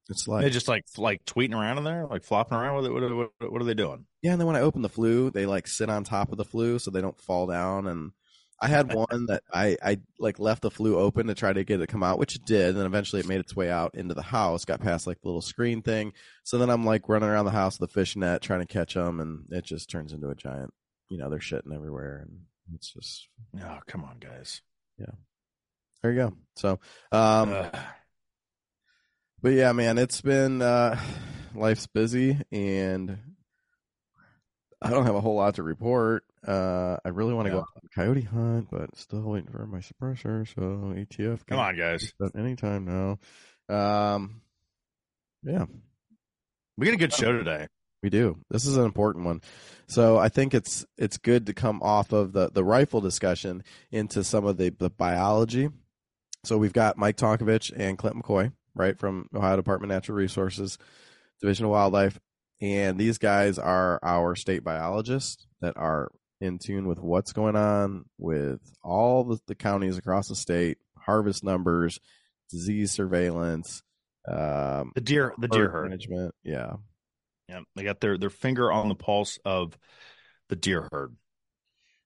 It's 0.08 0.26
like 0.26 0.44
They 0.44 0.50
just 0.50 0.68
like 0.68 0.84
like 0.98 1.24
tweeting 1.24 1.54
around 1.54 1.78
in 1.78 1.84
there, 1.84 2.06
like 2.06 2.24
flopping 2.24 2.56
around. 2.56 2.74
What 2.82 2.92
what 2.92 3.30
what, 3.40 3.52
what 3.52 3.62
are 3.62 3.64
they 3.64 3.74
doing? 3.74 4.06
Yeah. 4.24 4.32
And 4.32 4.40
then 4.40 4.46
when 4.46 4.56
I 4.56 4.60
open 4.60 4.80
the 4.80 4.88
flue, 4.88 5.30
they 5.30 5.44
like 5.44 5.66
sit 5.66 5.90
on 5.90 6.02
top 6.02 6.32
of 6.32 6.38
the 6.38 6.46
flue 6.46 6.78
so 6.78 6.90
they 6.90 7.02
don't 7.02 7.20
fall 7.20 7.46
down. 7.46 7.86
And 7.86 8.12
I 8.58 8.68
had 8.68 8.94
one 8.94 9.26
that 9.26 9.42
I 9.52 9.76
I 9.84 10.00
like 10.18 10.38
left 10.38 10.62
the 10.62 10.70
flue 10.70 10.96
open 10.96 11.26
to 11.26 11.34
try 11.34 11.52
to 11.52 11.62
get 11.62 11.74
it 11.74 11.86
to 11.86 11.86
come 11.86 12.02
out, 12.02 12.18
which 12.18 12.34
it 12.34 12.46
did. 12.46 12.70
And 12.70 12.78
then 12.78 12.86
eventually 12.86 13.20
it 13.20 13.28
made 13.28 13.40
its 13.40 13.54
way 13.54 13.70
out 13.70 13.94
into 13.94 14.14
the 14.14 14.22
house, 14.22 14.64
got 14.64 14.80
past 14.80 15.06
like 15.06 15.20
the 15.20 15.28
little 15.28 15.42
screen 15.42 15.82
thing. 15.82 16.14
So 16.42 16.56
then 16.56 16.70
I'm 16.70 16.86
like 16.86 17.06
running 17.06 17.28
around 17.28 17.44
the 17.44 17.50
house 17.50 17.78
with 17.78 17.90
a 17.90 17.92
fish 17.92 18.16
net 18.16 18.40
trying 18.40 18.60
to 18.60 18.66
catch 18.66 18.94
them, 18.94 19.20
and 19.20 19.44
it 19.50 19.66
just 19.66 19.90
turns 19.90 20.14
into 20.14 20.30
a 20.30 20.34
giant. 20.34 20.72
You 21.10 21.18
know, 21.18 21.28
they're 21.28 21.38
shitting 21.38 21.74
everywhere, 21.74 22.24
and 22.26 22.38
it's 22.74 22.94
just 22.94 23.28
Oh, 23.62 23.80
come 23.86 24.04
on, 24.04 24.16
guys. 24.20 24.62
Yeah, 24.96 25.12
there 26.02 26.12
you 26.12 26.18
go. 26.18 26.32
So, 26.56 26.80
um, 27.12 27.52
Ugh. 27.52 27.76
But 29.42 29.52
yeah, 29.52 29.72
man, 29.72 29.98
it's 29.98 30.22
been 30.22 30.62
uh 30.62 30.98
life's 31.54 31.86
busy 31.86 32.38
and 32.50 33.18
I 34.84 34.91
don't 34.91 35.06
have 35.06 35.14
a 35.14 35.20
whole 35.20 35.36
lot 35.36 35.55
to 35.56 35.62
report. 35.62 36.24
Uh 36.46 36.98
I 37.05 37.08
really 37.08 37.32
want 37.34 37.46
to 37.46 37.50
Yeah. 37.50 37.56
go 37.56 37.60
out 37.60 37.69
on 37.76 37.82
a 37.84 37.88
coyote 37.94 38.22
hunt, 38.22 38.69
but 38.70 38.96
still 38.96 39.22
waiting 39.22 39.50
for 39.50 39.67
my 39.67 39.79
suppressor, 39.79 40.46
so 40.55 40.93
ATF 40.94 41.46
come 41.46 41.58
on, 41.58 41.76
guys. 41.76 42.12
anytime 42.36 42.86
any 42.88 43.19
now. 43.69 44.14
Um 44.14 44.43
yeah, 45.43 45.67
We 46.76 46.86
got 46.86 46.94
a 46.94 46.98
good 46.98 47.12
show 47.12 47.32
today. 47.32 47.67
we 48.03 48.10
do. 48.10 48.38
This 48.50 48.67
is 48.67 48.76
an 48.76 48.84
important 48.84 49.24
one. 49.24 49.41
So 49.86 50.19
I 50.19 50.29
think 50.29 50.53
it's 50.55 50.84
it's 50.98 51.17
good 51.19 51.46
to 51.46 51.55
come 51.55 51.82
off 51.82 52.12
of 52.12 52.32
the 52.32 52.50
the 52.50 52.64
rifle 52.64 53.00
discussion 53.00 53.62
into 53.91 54.22
some 54.24 54.44
of 54.44 54.56
the 54.58 54.69
the 54.70 54.91
biology. 54.91 55.70
So 56.44 56.58
we've 56.58 56.74
got 56.74 56.98
Mike 56.98 57.17
Tonkovich 57.17 57.72
and 57.74 57.96
Clint 57.96 58.17
McCoy, 58.22 58.53
right 58.74 58.98
from 58.98 59.29
Ohio 59.34 59.56
Department 59.56 59.91
of 59.91 59.96
Natural 59.96 60.17
Resources, 60.19 60.76
Division 61.41 61.64
of 61.64 61.70
Wildlife, 61.70 62.20
and 62.61 62.99
these 62.99 63.19
guys 63.19 63.58
are 63.58 63.99
our 64.03 64.34
state 64.37 64.65
biologists 64.65 65.46
that 65.61 65.77
are 65.77 66.11
in 66.41 66.58
tune 66.58 66.87
with 66.87 66.99
what's 66.99 67.32
going 67.32 67.56
on 67.56 68.05
with 68.19 68.61
all 68.82 69.25
the, 69.25 69.39
the 69.46 69.55
counties 69.55 69.99
across 69.99 70.29
the 70.29 70.37
state, 70.37 70.79
harvest 70.99 71.43
numbers, 71.44 71.99
disease 72.51 72.93
surveillance, 72.93 73.82
um, 74.29 74.93
The 74.94 75.01
deer, 75.01 75.34
the 75.39 75.49
deer 75.49 75.70
herd. 75.70 75.84
management. 75.91 76.34
Yeah, 76.43 76.75
Yeah, 77.49 77.61
they 77.77 77.84
got 77.84 78.01
their 78.01 78.19
their 78.19 78.31
finger 78.31 78.73
on 78.73 78.89
the 78.89 78.94
pulse 78.94 79.39
of 79.44 79.77
the 80.49 80.56
deer 80.56 80.89
herd. 80.93 81.15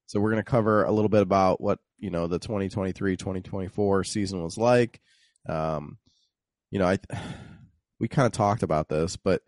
So 0.07 0.21
we're 0.21 0.31
going 0.31 0.43
to 0.43 0.51
cover 0.51 0.85
a 0.85 0.91
little 0.93 1.11
bit 1.11 1.21
about 1.21 1.61
what, 1.61 1.81
you 1.99 2.09
know, 2.11 2.29
the 2.29 2.41
2023-2024 2.41 4.07
season 4.07 4.43
was 4.43 4.57
like. 4.57 5.01
Um, 5.47 5.99
you 6.71 6.79
know, 6.79 6.87
I 6.87 6.99
we 8.01 8.09
kind 8.09 8.27
of 8.27 8.33
talked 8.33 8.63
about 8.63 8.89
this, 8.89 9.17
but 9.17 9.43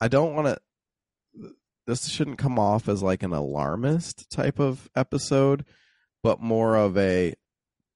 I 0.00 0.08
don't 0.08 0.34
want 0.34 0.48
to 0.48 0.58
this 1.86 2.08
shouldn't 2.08 2.38
come 2.38 2.58
off 2.58 2.88
as 2.88 3.02
like 3.02 3.22
an 3.22 3.32
alarmist 3.32 4.28
type 4.30 4.58
of 4.58 4.88
episode, 4.96 5.64
but 6.22 6.40
more 6.40 6.76
of 6.76 6.98
a 6.98 7.34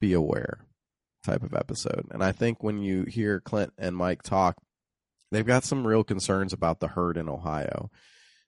be 0.00 0.12
aware 0.12 0.66
type 1.24 1.42
of 1.42 1.54
episode. 1.54 2.06
And 2.10 2.22
I 2.22 2.32
think 2.32 2.62
when 2.62 2.78
you 2.78 3.04
hear 3.04 3.40
Clint 3.40 3.72
and 3.76 3.96
Mike 3.96 4.22
talk, 4.22 4.56
they've 5.30 5.46
got 5.46 5.64
some 5.64 5.86
real 5.86 6.04
concerns 6.04 6.52
about 6.52 6.80
the 6.80 6.88
herd 6.88 7.16
in 7.16 7.28
Ohio. 7.28 7.90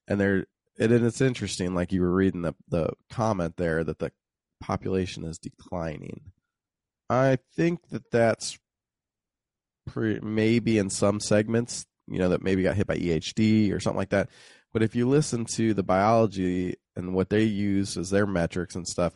And 0.08 0.20
they're 0.20 0.46
and 0.78 0.90
it's 0.90 1.20
interesting, 1.20 1.74
like 1.74 1.92
you 1.92 2.00
were 2.00 2.12
reading 2.14 2.42
the 2.42 2.54
the 2.68 2.90
comment 3.10 3.56
there 3.56 3.84
that 3.84 3.98
the 3.98 4.12
population 4.60 5.24
is 5.24 5.38
declining. 5.38 6.32
I 7.10 7.38
think 7.54 7.88
that 7.90 8.10
that's 8.10 8.58
pre- 9.86 10.20
maybe 10.20 10.78
in 10.78 10.88
some 10.88 11.20
segments 11.20 11.84
you 12.08 12.18
know, 12.18 12.30
that 12.30 12.42
maybe 12.42 12.62
got 12.62 12.76
hit 12.76 12.86
by 12.86 12.96
EHD 12.96 13.72
or 13.72 13.80
something 13.80 13.98
like 13.98 14.10
that. 14.10 14.28
But 14.72 14.82
if 14.82 14.94
you 14.94 15.08
listen 15.08 15.44
to 15.46 15.74
the 15.74 15.82
biology 15.82 16.76
and 16.96 17.14
what 17.14 17.28
they 17.28 17.42
use 17.42 17.96
as 17.96 18.10
their 18.10 18.26
metrics 18.26 18.74
and 18.74 18.86
stuff, 18.86 19.12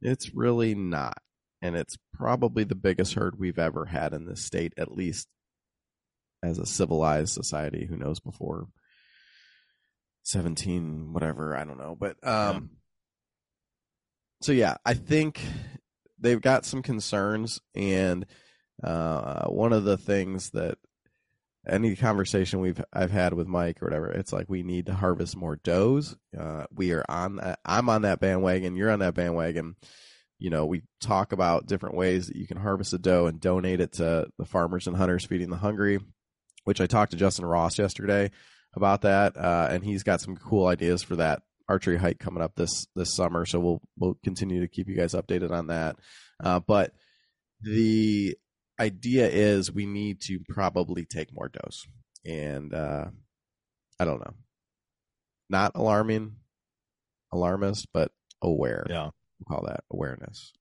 it's 0.00 0.34
really 0.34 0.74
not. 0.74 1.18
And 1.62 1.76
it's 1.76 1.96
probably 2.12 2.64
the 2.64 2.74
biggest 2.74 3.14
herd 3.14 3.38
we've 3.38 3.58
ever 3.58 3.86
had 3.86 4.12
in 4.12 4.26
this 4.26 4.44
state, 4.44 4.74
at 4.76 4.92
least 4.92 5.28
as 6.42 6.58
a 6.58 6.66
civilized 6.66 7.32
society. 7.32 7.86
Who 7.86 7.96
knows 7.96 8.20
before 8.20 8.66
17, 10.24 11.12
whatever, 11.12 11.56
I 11.56 11.64
don't 11.64 11.78
know. 11.78 11.96
But 11.98 12.16
um 12.26 12.70
so 14.42 14.52
yeah, 14.52 14.76
I 14.84 14.94
think 14.94 15.40
they've 16.18 16.40
got 16.40 16.66
some 16.66 16.82
concerns 16.82 17.60
and 17.74 18.26
uh 18.82 19.46
one 19.46 19.72
of 19.72 19.84
the 19.84 19.96
things 19.96 20.50
that 20.50 20.78
any 21.66 21.94
conversation 21.94 22.60
we've 22.60 22.82
I've 22.92 23.10
had 23.10 23.34
with 23.34 23.46
Mike 23.46 23.82
or 23.82 23.86
whatever, 23.86 24.10
it's 24.10 24.32
like 24.32 24.48
we 24.48 24.62
need 24.62 24.86
to 24.86 24.94
harvest 24.94 25.36
more 25.36 25.56
does. 25.56 26.16
Uh, 26.38 26.64
we 26.74 26.92
are 26.92 27.04
on 27.08 27.36
that. 27.36 27.60
I'm 27.64 27.88
on 27.88 28.02
that 28.02 28.20
bandwagon. 28.20 28.76
You're 28.76 28.90
on 28.90 28.98
that 29.00 29.14
bandwagon. 29.14 29.76
You 30.38 30.50
know, 30.50 30.66
we 30.66 30.82
talk 31.00 31.32
about 31.32 31.66
different 31.66 31.96
ways 31.96 32.26
that 32.26 32.36
you 32.36 32.46
can 32.48 32.56
harvest 32.56 32.92
a 32.92 32.98
doe 32.98 33.26
and 33.26 33.40
donate 33.40 33.80
it 33.80 33.92
to 33.94 34.26
the 34.38 34.44
farmers 34.44 34.88
and 34.88 34.96
hunters 34.96 35.24
feeding 35.24 35.50
the 35.50 35.56
hungry. 35.56 36.00
Which 36.64 36.80
I 36.80 36.86
talked 36.86 37.10
to 37.10 37.16
Justin 37.16 37.44
Ross 37.44 37.78
yesterday 37.78 38.30
about 38.74 39.02
that, 39.02 39.36
uh, 39.36 39.68
and 39.70 39.84
he's 39.84 40.04
got 40.04 40.20
some 40.20 40.36
cool 40.36 40.66
ideas 40.66 41.02
for 41.02 41.16
that 41.16 41.42
archery 41.68 41.96
hike 41.96 42.18
coming 42.18 42.42
up 42.42 42.54
this 42.54 42.86
this 42.94 43.14
summer. 43.14 43.46
So 43.46 43.58
we'll 43.60 43.82
we'll 43.98 44.18
continue 44.24 44.60
to 44.60 44.68
keep 44.68 44.88
you 44.88 44.96
guys 44.96 45.14
updated 45.14 45.50
on 45.50 45.68
that. 45.68 45.96
Uh, 46.42 46.60
but 46.60 46.92
the 47.62 48.36
idea 48.82 49.28
is 49.28 49.72
we 49.72 49.86
need 49.86 50.20
to 50.22 50.40
probably 50.48 51.04
take 51.04 51.32
more 51.32 51.48
dose. 51.48 51.86
And 52.24 52.74
uh, 52.74 53.06
I 53.98 54.04
don't 54.04 54.20
know. 54.20 54.34
Not 55.48 55.72
alarming, 55.74 56.36
alarmist, 57.32 57.88
but 57.92 58.10
aware. 58.40 58.86
Yeah. 58.88 59.10
We'll 59.38 59.56
call 59.56 59.66
that 59.66 59.84
awareness. 59.90 60.52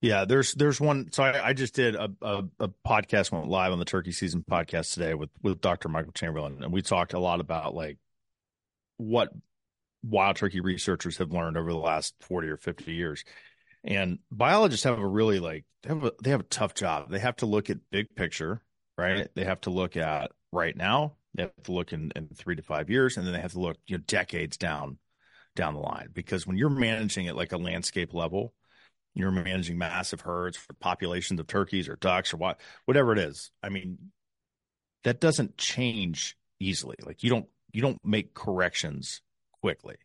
Yeah, 0.00 0.26
there's 0.26 0.52
there's 0.52 0.80
one. 0.80 1.08
So 1.12 1.22
I, 1.22 1.48
I 1.48 1.52
just 1.54 1.74
did 1.74 1.94
a, 1.94 2.10
a, 2.20 2.44
a 2.60 2.68
podcast 2.86 3.32
went 3.32 3.48
live 3.48 3.72
on 3.72 3.78
the 3.78 3.86
turkey 3.86 4.12
season 4.12 4.44
podcast 4.48 4.92
today 4.92 5.14
with 5.14 5.30
with 5.42 5.62
Dr. 5.62 5.88
Michael 5.88 6.12
Chamberlain, 6.12 6.62
and 6.62 6.72
we 6.72 6.82
talked 6.82 7.14
a 7.14 7.18
lot 7.18 7.40
about 7.40 7.74
like 7.74 7.96
what 8.98 9.30
wild 10.02 10.36
turkey 10.36 10.60
researchers 10.60 11.16
have 11.16 11.32
learned 11.32 11.56
over 11.56 11.72
the 11.72 11.78
last 11.78 12.14
forty 12.20 12.48
or 12.48 12.58
fifty 12.58 12.92
years. 12.92 13.24
And 13.84 14.18
biologists 14.30 14.84
have 14.84 14.98
a 14.98 15.06
really 15.06 15.40
like 15.40 15.64
they 15.82 15.90
have 15.90 16.04
a 16.04 16.12
they 16.22 16.30
have 16.30 16.40
a 16.40 16.44
tough 16.44 16.74
job. 16.74 17.10
They 17.10 17.18
have 17.18 17.36
to 17.36 17.46
look 17.46 17.68
at 17.68 17.90
big 17.90 18.14
picture, 18.16 18.62
right? 18.96 19.28
They 19.34 19.44
have 19.44 19.60
to 19.62 19.70
look 19.70 19.96
at 19.96 20.32
right 20.52 20.76
now. 20.76 21.16
They 21.34 21.42
have 21.42 21.62
to 21.64 21.72
look 21.72 21.92
in, 21.92 22.12
in 22.16 22.28
three 22.28 22.56
to 22.56 22.62
five 22.62 22.88
years, 22.88 23.16
and 23.16 23.26
then 23.26 23.34
they 23.34 23.40
have 23.40 23.52
to 23.52 23.60
look 23.60 23.76
you 23.86 23.98
know 23.98 24.04
decades 24.06 24.56
down 24.56 24.98
down 25.54 25.74
the 25.74 25.80
line. 25.80 26.08
Because 26.12 26.46
when 26.46 26.56
you're 26.56 26.70
managing 26.70 27.28
at 27.28 27.36
like 27.36 27.52
a 27.52 27.58
landscape 27.58 28.14
level, 28.14 28.54
you're 29.14 29.30
managing 29.30 29.76
massive 29.76 30.22
herds 30.22 30.56
for 30.56 30.72
populations 30.74 31.38
of 31.38 31.46
turkeys 31.46 31.88
or 31.88 31.96
ducks 31.96 32.32
or 32.32 32.38
what 32.38 32.60
whatever 32.86 33.12
it 33.12 33.18
is. 33.18 33.50
I 33.62 33.68
mean, 33.68 33.98
that 35.02 35.20
doesn't 35.20 35.58
change 35.58 36.38
easily. 36.58 36.96
Like 37.04 37.22
you 37.22 37.28
don't 37.28 37.46
you 37.72 37.82
don't 37.82 38.02
make 38.02 38.32
corrections 38.32 39.20
quickly 39.60 39.96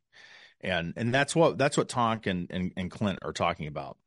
and 0.61 0.93
and 0.95 1.13
that's 1.13 1.35
what 1.35 1.57
that's 1.57 1.77
what 1.77 1.89
Tonk 1.89 2.27
and, 2.27 2.47
and, 2.49 2.71
and 2.75 2.91
Clint 2.91 3.19
are 3.21 3.33
talking 3.33 3.67
about. 3.67 3.97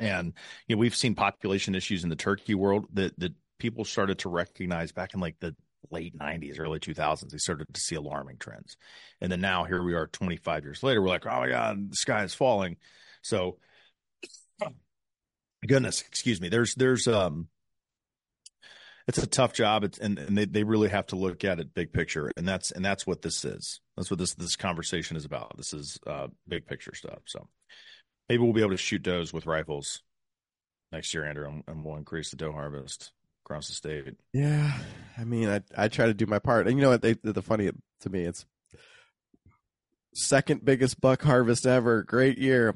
And 0.00 0.32
you 0.66 0.76
know, 0.76 0.80
we've 0.80 0.94
seen 0.94 1.14
population 1.14 1.74
issues 1.74 2.02
in 2.02 2.10
the 2.10 2.16
turkey 2.16 2.54
world 2.54 2.86
that 2.94 3.18
that 3.18 3.34
people 3.58 3.84
started 3.84 4.18
to 4.20 4.28
recognize 4.28 4.92
back 4.92 5.14
in 5.14 5.20
like 5.20 5.38
the 5.40 5.54
late 5.90 6.18
90s, 6.18 6.58
early 6.58 6.80
2000s. 6.80 7.30
They 7.30 7.38
started 7.38 7.72
to 7.72 7.80
see 7.80 7.94
alarming 7.94 8.38
trends, 8.38 8.76
and 9.20 9.30
then 9.30 9.40
now 9.40 9.64
here 9.64 9.82
we 9.82 9.94
are, 9.94 10.06
25 10.08 10.64
years 10.64 10.82
later. 10.82 11.00
We're 11.00 11.08
like, 11.08 11.26
oh 11.26 11.40
my 11.40 11.48
god, 11.48 11.90
the 11.90 11.96
sky 11.96 12.24
is 12.24 12.34
falling. 12.34 12.76
So, 13.22 13.58
goodness, 15.66 16.02
excuse 16.02 16.40
me. 16.40 16.48
There's 16.48 16.74
there's 16.74 17.06
um 17.06 17.48
it's 19.08 19.18
a 19.18 19.26
tough 19.26 19.52
job. 19.52 19.84
It's, 19.84 19.98
and, 19.98 20.18
and 20.18 20.36
they, 20.36 20.44
they 20.44 20.62
really 20.64 20.88
have 20.88 21.06
to 21.08 21.16
look 21.16 21.44
at 21.44 21.60
it 21.60 21.74
big 21.74 21.92
picture. 21.92 22.30
And 22.36 22.46
that's 22.46 22.70
and 22.70 22.84
that's 22.84 23.06
what 23.06 23.22
this 23.22 23.44
is. 23.44 23.80
That's 23.96 24.10
what 24.10 24.18
this 24.18 24.34
this 24.34 24.56
conversation 24.56 25.16
is 25.16 25.24
about. 25.24 25.56
This 25.56 25.72
is 25.72 25.98
uh 26.06 26.28
big 26.46 26.66
picture 26.66 26.94
stuff. 26.94 27.20
So 27.26 27.48
maybe 28.28 28.42
we'll 28.42 28.52
be 28.52 28.60
able 28.60 28.70
to 28.70 28.76
shoot 28.76 29.02
does 29.02 29.32
with 29.32 29.46
rifles 29.46 30.02
next 30.92 31.14
year 31.14 31.24
andrew 31.24 31.48
and, 31.48 31.64
and 31.66 31.84
we'll 31.84 31.96
increase 31.96 32.30
the 32.30 32.36
doe 32.36 32.52
harvest 32.52 33.12
across 33.44 33.68
the 33.68 33.74
state. 33.74 34.14
Yeah, 34.32 34.72
I 35.18 35.24
mean, 35.24 35.48
I 35.48 35.62
I 35.76 35.88
try 35.88 36.06
to 36.06 36.14
do 36.14 36.26
my 36.26 36.38
part, 36.38 36.66
and 36.66 36.76
you 36.76 36.82
know 36.82 36.90
what? 36.90 37.02
They 37.02 37.14
the 37.22 37.42
funny 37.42 37.70
to 38.00 38.10
me, 38.10 38.22
it's 38.22 38.46
second 40.14 40.64
biggest 40.64 41.00
buck 41.00 41.22
harvest 41.22 41.66
ever. 41.66 42.02
Great 42.02 42.38
year, 42.38 42.74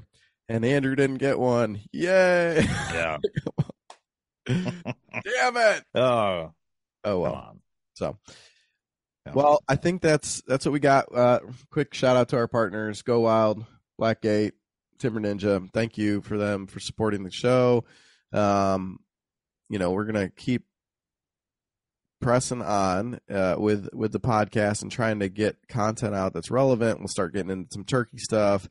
and 0.49 0.65
Andrew 0.65 0.97
didn't 0.97 1.19
get 1.19 1.39
one. 1.39 1.81
Yay! 1.93 2.65
yeah 2.93 3.19
Damn 4.47 5.57
it! 5.57 5.85
oh 5.95 6.53
Oh 7.05 7.21
well. 7.21 7.57
So, 7.95 8.19
Yeah. 9.27 9.33
well, 9.35 9.63
I 9.69 9.77
think 9.77 10.03
that's 10.03 10.43
that's 10.47 10.65
what 10.67 10.73
we 10.73 10.81
got. 10.81 11.15
Uh, 11.15 11.41
quick 11.71 11.95
shout 11.95 12.17
out 12.17 12.29
to 12.31 12.37
our 12.37 12.49
partners: 12.49 13.03
Go 13.03 13.21
Wild, 13.21 13.65
Blackgate, 14.01 14.53
Timber 14.99 15.21
Ninja. 15.21 15.71
Thank 15.73 15.97
you 15.99 16.21
for 16.21 16.37
them 16.37 16.67
for 16.67 16.81
supporting 16.81 17.23
the 17.23 17.31
show. 17.31 17.85
Um, 18.33 18.99
you 19.69 19.79
know, 19.79 19.93
we're 19.93 20.05
gonna 20.05 20.31
keep 20.31 20.65
pressing 22.21 22.63
on 22.63 23.21
uh, 23.31 23.57
with 23.59 23.89
with 23.93 24.11
the 24.13 24.21
podcast 24.21 24.83
and 24.83 24.91
trying 24.91 25.21
to 25.21 25.29
get 25.29 25.57
content 25.69 26.15
out 26.15 26.33
that's 26.35 26.51
relevant. 26.51 26.99
We'll 26.99 27.09
start 27.09 27.35
getting 27.35 27.51
into 27.51 27.69
some 27.73 27.85
turkey 27.85 28.19
stuff 28.19 28.69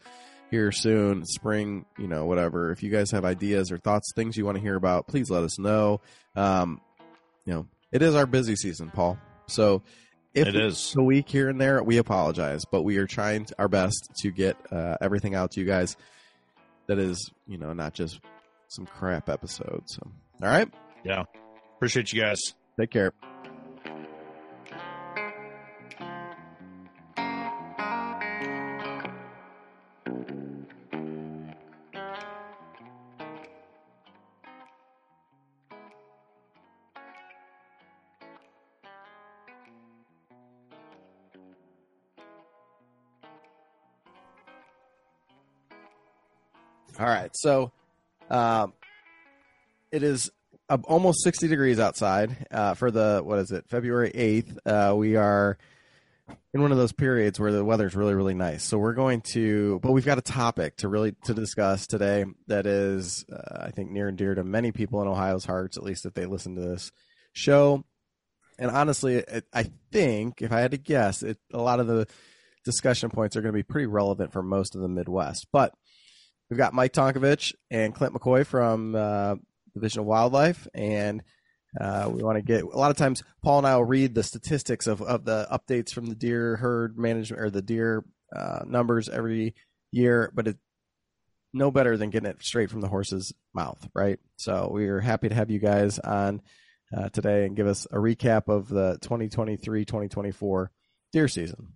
here 0.55 0.71
soon, 0.71 1.25
spring, 1.25 1.85
you 1.97 2.07
know, 2.07 2.25
whatever. 2.25 2.71
If 2.71 2.83
you 2.83 2.89
guys 2.89 3.11
have 3.11 3.25
ideas 3.25 3.71
or 3.71 3.77
thoughts, 3.77 4.11
things 4.15 4.37
you 4.37 4.45
want 4.45 4.55
to 4.57 4.61
hear 4.61 4.75
about, 4.75 5.07
please 5.07 5.29
let 5.29 5.43
us 5.43 5.59
know. 5.59 6.01
Um, 6.35 6.81
you 7.45 7.53
know, 7.53 7.67
it 7.91 8.01
is 8.01 8.15
our 8.15 8.25
busy 8.25 8.55
season, 8.55 8.89
Paul. 8.89 9.17
So 9.47 9.83
if 10.33 10.47
It 10.47 10.55
is. 10.55 10.95
a 10.97 11.03
week 11.03 11.29
here 11.29 11.49
and 11.49 11.59
there, 11.59 11.83
we 11.83 11.97
apologize, 11.97 12.63
but 12.71 12.83
we 12.83 12.97
are 12.97 13.07
trying 13.07 13.47
our 13.59 13.67
best 13.67 14.09
to 14.21 14.31
get 14.31 14.57
uh, 14.71 14.97
everything 15.01 15.35
out 15.35 15.51
to 15.51 15.59
you 15.59 15.65
guys. 15.65 15.95
That 16.87 16.99
is, 16.99 17.31
you 17.47 17.57
know, 17.57 17.73
not 17.73 17.93
just 17.93 18.19
some 18.67 18.85
crap 18.85 19.29
episodes. 19.29 19.95
So, 19.95 20.07
all 20.41 20.49
right, 20.49 20.71
yeah 21.03 21.23
appreciate 21.77 22.11
you 22.13 22.21
guys 22.21 22.39
take 22.79 22.89
care. 22.89 23.11
All 46.97 47.05
right, 47.05 47.31
so 47.35 47.73
um, 48.29 48.71
it 49.91 50.01
is 50.01 50.31
uh, 50.69 50.77
almost 50.85 51.23
60 51.23 51.49
degrees 51.49 51.77
outside 51.77 52.47
uh, 52.51 52.73
for 52.73 52.89
the 52.89 53.21
what 53.21 53.39
is 53.39 53.51
it 53.51 53.65
February 53.67 54.11
8th. 54.15 54.57
Uh, 54.65 54.95
we 54.95 55.17
are 55.17 55.57
in 56.53 56.61
one 56.61 56.71
of 56.71 56.77
those 56.77 56.93
periods 56.93 57.37
where 57.37 57.51
the 57.51 57.65
weather's 57.65 57.97
really 57.97 58.13
really 58.13 58.33
nice. 58.33 58.63
So 58.63 58.77
we're 58.77 58.93
going 58.93 59.21
to, 59.33 59.81
but 59.83 59.91
we've 59.91 60.05
got 60.05 60.17
a 60.17 60.21
topic 60.21 60.77
to 60.77 60.87
really 60.87 61.13
to 61.25 61.33
discuss 61.33 61.85
today 61.85 62.23
that 62.47 62.65
is 62.65 63.25
uh, 63.29 63.65
I 63.65 63.71
think 63.71 63.91
near 63.91 64.07
and 64.07 64.17
dear 64.17 64.33
to 64.33 64.45
many 64.45 64.71
people 64.71 65.01
in 65.01 65.09
Ohio's 65.09 65.43
hearts, 65.43 65.75
at 65.75 65.83
least 65.83 66.05
if 66.05 66.13
they 66.13 66.25
listen 66.25 66.55
to 66.55 66.61
this 66.61 66.93
show. 67.33 67.83
And 68.57 68.71
honestly, 68.71 69.15
it, 69.15 69.45
I 69.53 69.69
think 69.91 70.41
if 70.41 70.53
I 70.53 70.61
had 70.61 70.71
to 70.71 70.77
guess, 70.77 71.23
it, 71.23 71.39
a 71.53 71.61
lot 71.61 71.81
of 71.81 71.87
the 71.87 72.07
discussion 72.63 73.09
points 73.09 73.35
are 73.35 73.41
going 73.41 73.51
to 73.51 73.57
be 73.57 73.63
pretty 73.63 73.85
relevant 73.85 74.31
for 74.31 74.41
most 74.41 74.75
of 74.75 74.81
the 74.81 74.87
Midwest, 74.87 75.47
but. 75.51 75.73
We've 76.49 76.57
got 76.57 76.73
Mike 76.73 76.93
Tonkovich 76.93 77.53
and 77.71 77.93
Clint 77.93 78.13
McCoy 78.13 78.45
from 78.45 78.95
uh, 78.95 79.35
Division 79.73 80.01
of 80.01 80.05
Wildlife, 80.05 80.67
and 80.73 81.23
uh, 81.79 82.09
we 82.11 82.23
want 82.23 82.37
to 82.37 82.41
get 82.41 82.63
a 82.63 82.77
lot 82.77 82.91
of 82.91 82.97
times. 82.97 83.23
Paul 83.43 83.59
and 83.59 83.67
I 83.67 83.75
will 83.75 83.85
read 83.85 84.13
the 84.13 84.23
statistics 84.23 84.87
of, 84.87 85.01
of 85.01 85.25
the 85.25 85.47
updates 85.51 85.91
from 85.91 86.05
the 86.05 86.15
deer 86.15 86.55
herd 86.57 86.97
management 86.97 87.41
or 87.41 87.49
the 87.49 87.61
deer 87.61 88.05
uh, 88.35 88.59
numbers 88.65 89.09
every 89.09 89.55
year, 89.91 90.31
but 90.33 90.47
it 90.47 90.57
no 91.55 91.71
better 91.71 91.95
than 91.95 92.09
getting 92.09 92.29
it 92.29 92.43
straight 92.43 92.69
from 92.69 92.81
the 92.81 92.87
horse's 92.89 93.33
mouth, 93.53 93.87
right? 93.95 94.19
So 94.35 94.69
we 94.71 94.87
are 94.87 94.99
happy 94.99 95.29
to 95.29 95.35
have 95.35 95.49
you 95.49 95.59
guys 95.59 95.99
on 95.99 96.41
uh, 96.95 97.09
today 97.09 97.45
and 97.45 97.55
give 97.55 97.65
us 97.65 97.87
a 97.91 97.95
recap 97.95 98.49
of 98.49 98.67
the 98.67 98.99
2023-2024 99.01 100.67
deer 101.13 101.27
season. 101.29 101.73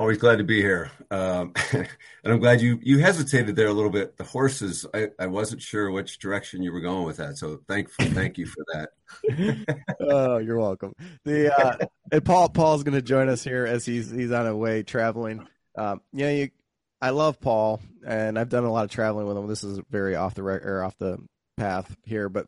Always 0.00 0.18
glad 0.18 0.38
to 0.38 0.44
be 0.44 0.60
here. 0.60 0.92
Um, 1.10 1.52
and 1.72 1.88
I'm 2.24 2.38
glad 2.38 2.60
you 2.60 2.78
you 2.82 2.98
hesitated 2.98 3.56
there 3.56 3.66
a 3.66 3.72
little 3.72 3.90
bit. 3.90 4.16
The 4.16 4.22
horses, 4.22 4.86
I, 4.94 5.08
I 5.18 5.26
wasn't 5.26 5.60
sure 5.60 5.90
which 5.90 6.20
direction 6.20 6.62
you 6.62 6.72
were 6.72 6.80
going 6.80 7.04
with 7.04 7.16
that. 7.16 7.36
So 7.36 7.60
thank 7.66 7.90
thank 7.90 8.38
you 8.38 8.46
for 8.46 8.64
that. 8.72 9.76
oh, 10.00 10.38
you're 10.38 10.58
welcome. 10.58 10.92
The 11.24 11.52
uh, 11.52 11.86
and 12.12 12.24
Paul 12.24 12.48
Paul's 12.48 12.84
going 12.84 12.94
to 12.94 13.02
join 13.02 13.28
us 13.28 13.42
here 13.42 13.66
as 13.66 13.84
he's 13.84 14.08
he's 14.08 14.30
on 14.30 14.46
a 14.46 14.56
way 14.56 14.84
traveling. 14.84 15.48
Um, 15.76 16.00
yeah, 16.12 16.30
you, 16.30 16.50
I 17.02 17.10
love 17.10 17.40
Paul, 17.40 17.80
and 18.06 18.38
I've 18.38 18.48
done 18.50 18.64
a 18.64 18.72
lot 18.72 18.84
of 18.84 18.92
traveling 18.92 19.26
with 19.26 19.36
him. 19.36 19.48
This 19.48 19.64
is 19.64 19.80
very 19.90 20.14
off 20.14 20.34
the 20.34 20.42
or 20.42 20.84
off 20.84 20.96
the 20.98 21.18
path 21.56 21.96
here, 22.04 22.28
but 22.28 22.46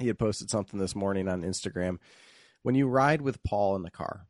he 0.00 0.08
had 0.08 0.18
posted 0.18 0.50
something 0.50 0.80
this 0.80 0.96
morning 0.96 1.28
on 1.28 1.42
Instagram. 1.42 1.98
When 2.64 2.74
you 2.74 2.88
ride 2.88 3.20
with 3.20 3.40
Paul 3.44 3.76
in 3.76 3.82
the 3.82 3.90
car, 3.90 4.26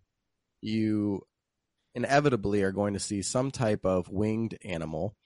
you 0.61 1.23
inevitably 1.95 2.63
are 2.63 2.73
going 2.73 2.95
to 2.95 3.01
see 3.01 3.23
some 3.23 3.51
type 3.51 3.85
of 3.85 4.09
winged 4.09 4.59
animal. 4.65 5.17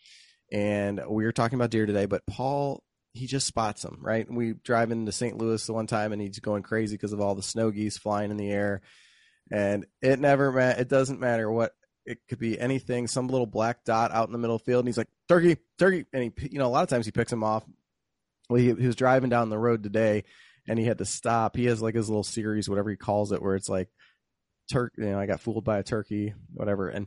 And 0.53 1.01
we 1.09 1.25
were 1.25 1.33
talking 1.33 1.57
about 1.57 1.71
deer 1.71 1.87
today, 1.87 2.07
but 2.07 2.27
Paul, 2.27 2.83
he 3.13 3.27
just 3.27 3.47
spots 3.47 3.83
them, 3.83 3.99
right? 4.01 4.31
We 4.31 4.53
drive 4.53 4.91
into 4.91 5.13
St. 5.13 5.39
Louis 5.39 5.65
the 5.65 5.73
one 5.73 5.87
time 5.87 6.13
and 6.13 6.21
he's 6.21 6.39
going 6.39 6.63
crazy 6.63 6.95
because 6.97 7.13
of 7.13 7.21
all 7.21 7.35
the 7.35 7.43
snow 7.43 7.71
geese 7.71 7.99
flying 7.99 8.31
in 8.31 8.37
the 8.37 8.51
air. 8.51 8.83
And 9.51 9.87
it 10.03 10.19
never, 10.19 10.53
ma- 10.53 10.79
it 10.79 10.89
doesn't 10.89 11.21
matter 11.21 11.51
what, 11.51 11.73
it 12.05 12.19
could 12.29 12.39
be 12.39 12.59
anything, 12.59 13.09
some 13.09 13.27
little 13.27 13.47
black 13.47 13.85
dot 13.85 14.13
out 14.13 14.29
in 14.29 14.33
the 14.33 14.39
middle 14.39 14.59
the 14.59 14.65
field. 14.65 14.81
And 14.85 14.89
he's 14.89 14.99
like, 14.99 15.09
turkey, 15.29 15.57
turkey. 15.79 16.05
And 16.13 16.33
he, 16.39 16.49
you 16.53 16.59
know, 16.59 16.67
a 16.67 16.69
lot 16.69 16.85
of 16.85 16.89
times 16.89 17.05
he 17.05 17.13
picks 17.13 17.33
him 17.33 17.43
off. 17.43 17.65
Well, 18.49 18.61
he, 18.61 18.67
he 18.67 18.87
was 18.87 18.95
driving 18.95 19.31
down 19.31 19.51
the 19.51 19.59
road 19.59 19.83
today 19.83 20.23
and 20.69 20.79
he 20.79 20.85
had 20.85 20.99
to 20.99 21.05
stop. 21.05 21.57
He 21.57 21.67
has 21.67 21.83
like 21.83 21.97
his 21.97 22.09
little 22.09 22.23
series, 22.23 22.69
whatever 22.69 22.91
he 22.91 22.97
calls 22.97 23.33
it, 23.33 23.43
where 23.43 23.57
it's 23.57 23.69
like 23.69 23.89
turkey. 24.67 25.03
You 25.03 25.11
know, 25.11 25.21
I 25.21 25.27
got 25.27 25.41
fooled 25.41 25.65
by 25.65 25.79
a 25.79 25.83
turkey, 25.83 26.35
whatever. 26.53 26.89
And 26.89 27.07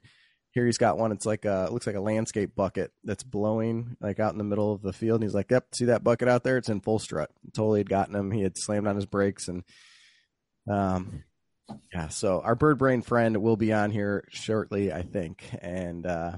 here 0.52 0.66
he's 0.66 0.78
got 0.78 0.98
one. 0.98 1.12
It's 1.12 1.26
like 1.26 1.46
a 1.46 1.66
it 1.66 1.74
looks 1.74 1.88
like 1.88 1.96
a 1.96 2.02
landscape 2.02 2.56
bucket 2.56 2.92
that's 3.04 3.24
blowing 3.24 3.96
like 4.02 4.20
out 4.20 4.32
in 4.32 4.38
the 4.38 4.44
middle 4.44 4.74
of 4.74 4.82
the 4.82 4.94
field. 4.94 5.22
And 5.22 5.24
he's 5.24 5.36
like, 5.36 5.52
"Yep, 5.52 5.76
see 5.76 5.86
that 5.86 6.04
bucket 6.04 6.28
out 6.28 6.44
there? 6.44 6.58
It's 6.58 6.70
in 6.70 6.82
full 6.82 7.00
strut." 7.00 7.30
Totally 7.54 7.80
had 7.80 7.90
gotten 7.90 8.16
him. 8.16 8.32
He 8.32 8.42
had 8.42 8.58
slammed 8.58 8.88
on 8.88 8.96
his 8.96 9.06
brakes 9.06 9.48
and 9.48 9.64
um 10.70 11.24
yeah. 11.94 12.08
So 12.08 12.42
our 12.42 12.56
bird 12.56 12.80
brain 12.80 13.02
friend 13.02 13.38
will 13.38 13.58
be 13.58 13.72
on 13.74 13.92
here 13.92 14.28
shortly, 14.30 14.92
I 14.92 15.04
think. 15.04 15.44
And 15.62 16.06
uh 16.06 16.38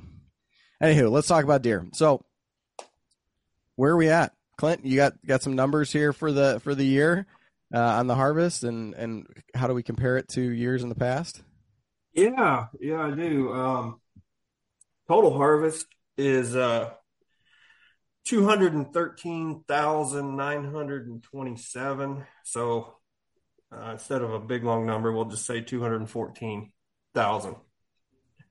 anywho, 0.84 1.10
let's 1.10 1.28
talk 1.28 1.46
about 1.46 1.62
deer. 1.62 1.88
So 1.94 2.26
where 3.76 3.94
are 3.94 3.98
we 3.98 4.10
at? 4.10 4.34
Clint, 4.58 4.86
you 4.86 4.98
got 4.98 5.14
got 5.26 5.42
some 5.42 5.56
numbers 5.56 5.92
here 5.92 6.12
for 6.12 6.32
the 6.32 6.60
for 6.60 6.76
the 6.76 6.86
year 6.86 7.28
uh, 7.74 7.80
on 7.80 8.08
the 8.08 8.16
harvest, 8.16 8.64
and 8.64 8.94
and 8.96 9.28
how 9.56 9.68
do 9.68 9.74
we 9.74 9.84
compare 9.84 10.18
it 10.18 10.28
to 10.30 10.42
years 10.42 10.84
in 10.84 10.90
the 10.90 10.96
past? 10.96 11.42
Yeah, 12.14 12.68
yeah, 12.80 13.06
I 13.06 13.12
do. 13.12 13.54
Um, 13.54 14.02
total 15.08 15.36
harvest 15.36 15.86
is 16.18 16.56
uh, 16.56 16.92
two 18.26 18.46
hundred 18.46 18.74
and 18.74 18.94
thirteen 18.94 19.64
thousand 19.68 20.36
nine 20.36 20.66
hundred 20.72 21.08
and 21.08 21.24
twenty-seven. 21.24 22.26
So 22.44 22.96
uh, 23.72 23.92
instead 23.94 24.22
of 24.22 24.34
a 24.34 24.40
big 24.40 24.64
long 24.64 24.86
number, 24.86 25.12
we'll 25.12 25.26
just 25.26 25.46
say 25.46 25.62
two 25.62 25.82
hundred 25.82 26.02
and 26.02 26.10
fourteen 26.10 26.74
thousand. 27.14 27.56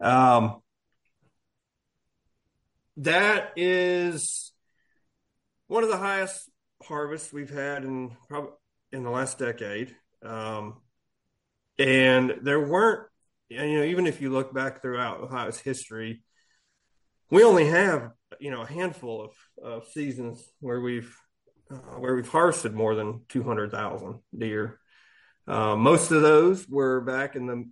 Um, 0.01 0.63
that 2.97 3.53
is 3.57 4.53
one 5.67 5.83
of 5.83 5.91
the 5.91 5.97
highest 5.99 6.49
harvests 6.83 7.33
we've 7.33 7.51
had 7.51 7.85
in 7.85 8.17
probably 8.29 8.53
in 8.93 9.03
the 9.03 9.11
last 9.11 9.39
decade. 9.39 9.95
Um, 10.23 10.81
and 11.79 12.35
there 12.43 12.61
weren't, 12.61 13.09
you 13.49 13.79
know, 13.79 13.85
even 13.85 14.07
if 14.07 14.21
you 14.21 14.31
look 14.31 14.53
back 14.53 14.83
throughout 14.83 15.21
Ohio's 15.21 15.59
history, 15.59 16.23
we 17.31 17.45
only 17.45 17.67
have, 17.67 18.11
you 18.39 18.51
know, 18.51 18.63
a 18.63 18.67
handful 18.67 19.23
of, 19.23 19.33
of 19.65 19.89
seasons 19.89 20.45
where 20.61 20.81
we've 20.81 21.15
uh, 21.71 21.99
where 21.99 22.17
we've 22.17 22.29
harvested 22.29 22.75
more 22.75 22.97
than 22.97 23.23
200,000 23.29 24.19
deer. 24.37 24.81
Uh, 25.47 25.77
most 25.77 26.11
of 26.11 26.23
those 26.23 26.69
were 26.69 27.01
back 27.01 27.37
in 27.37 27.47
the 27.47 27.65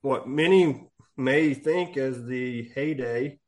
what 0.00 0.28
many 0.28 0.88
may 1.16 1.54
think 1.54 1.96
as 1.96 2.24
the 2.24 2.70
heyday 2.74 3.38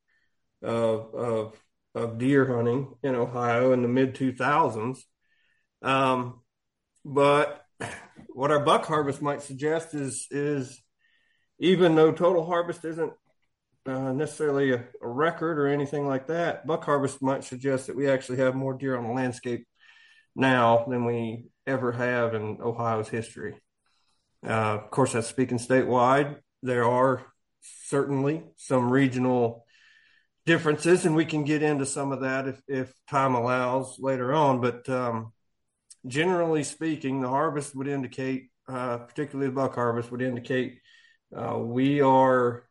of 0.63 1.15
of, 1.15 1.63
of 1.95 2.19
deer 2.19 2.47
hunting 2.57 2.95
in 3.03 3.15
Ohio 3.15 3.73
in 3.73 3.83
the 3.83 3.89
mid 3.89 4.15
2000s. 4.15 4.99
Um, 5.83 6.41
but 7.05 7.65
what 8.29 8.51
our 8.51 8.61
buck 8.61 8.87
harvest 8.87 9.23
might 9.23 9.43
suggest 9.43 9.95
is 9.95 10.27
is 10.31 10.81
even 11.59 11.95
though 11.95 12.13
total 12.13 12.45
harvest 12.45 12.85
isn't 12.85 13.13
uh, 13.87 14.13
necessarily 14.13 14.73
a, 14.73 14.85
a, 15.03 15.09
record 15.09 15.59
or 15.59 15.67
anything 15.67 16.07
like 16.07 16.27
that, 16.27 16.67
buck 16.67 16.85
harvest 16.85 17.23
might 17.23 17.45
suggest 17.45 17.87
that 17.87 17.97
we 17.97 18.09
actually 18.09 18.39
have 18.39 18.55
more 18.55 18.75
deer 18.75 18.97
on 18.97 19.05
the 19.05 19.13
landscape 19.13 19.67
now 20.35 20.85
than 20.89 21.05
we 21.05 21.45
ever 21.67 21.93
have 21.93 22.35
in 22.35 22.59
Ohio's 22.63 23.09
history. 23.09 23.55
Uh, 24.45 24.79
of 24.79 24.91
course, 24.91 25.13
that's 25.13 25.29
speaking 25.29 25.59
statewide. 25.59 26.37
There 26.63 26.85
are 26.85 27.25
certainly 27.61 28.43
some 28.57 28.91
regional 28.91 29.65
differences, 30.47 31.05
and 31.05 31.15
we 31.15 31.25
can 31.25 31.45
get 31.45 31.63
into 31.63 31.87
some 31.87 32.13
of 32.13 32.21
that 32.21 32.49
if, 32.49 32.61
if 32.67 32.93
time 33.09 33.35
allows 33.35 33.99
later 33.99 34.33
on. 34.35 34.61
But 34.61 34.89
um, 34.89 35.33
generally 36.07 36.65
speaking, 36.65 37.21
the 37.21 37.29
harvest 37.29 37.75
would 37.75 37.89
indicate, 37.89 38.51
uh, 38.69 38.99
particularly 38.99 39.49
the 39.49 39.55
buck 39.55 39.75
harvest, 39.75 40.11
would 40.11 40.23
indicate 40.23 40.79
uh, 41.35 41.59
we 41.59 42.01
are, 42.01 42.65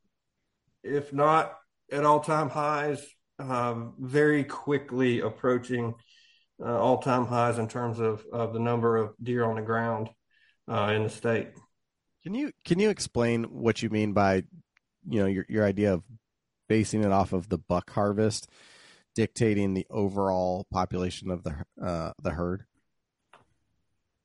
if 0.84 1.12
not 1.12 1.54
at 1.91 2.06
all 2.06 2.19
time 2.19 2.50
highs, 2.50 3.06
um, 3.39 3.93
very 4.00 4.43
quickly 4.43 5.19
approaching 5.19 5.93
uh, 6.63 6.80
all 6.80 7.00
time 7.00 7.26
highs 7.26 7.58
in 7.58 7.67
terms 7.67 8.00
of, 8.00 8.24
of 8.32 8.54
the 8.54 8.60
number 8.60 8.98
of 8.98 9.13
deer 9.22 9.43
on 9.43 9.56
the 9.56 9.62
ground 9.62 10.10
uh, 10.72 10.93
in 10.96 11.04
the 11.04 11.10
state. 11.10 11.50
Can 12.24 12.34
you 12.34 12.52
can 12.63 12.80
you 12.80 12.89
explain 12.89 13.43
what 13.43 13.84
you 13.84 13.89
mean 13.89 14.13
by 14.13 14.43
you 15.06 15.19
know 15.19 15.26
your 15.26 15.46
your 15.50 15.65
idea 15.65 15.93
of 15.93 16.04
basing 16.69 17.04
it 17.04 17.12
off 17.12 17.34
of 17.34 17.50
the 17.50 17.58
buck 17.58 17.89
harvest 17.89 18.48
dictating 19.13 19.74
the 19.74 19.86
overall 19.89 20.65
population 20.72 21.30
of 21.30 21.43
the 21.43 21.56
uh, 21.84 22.13
the 22.22 22.32
herd? 22.32 22.65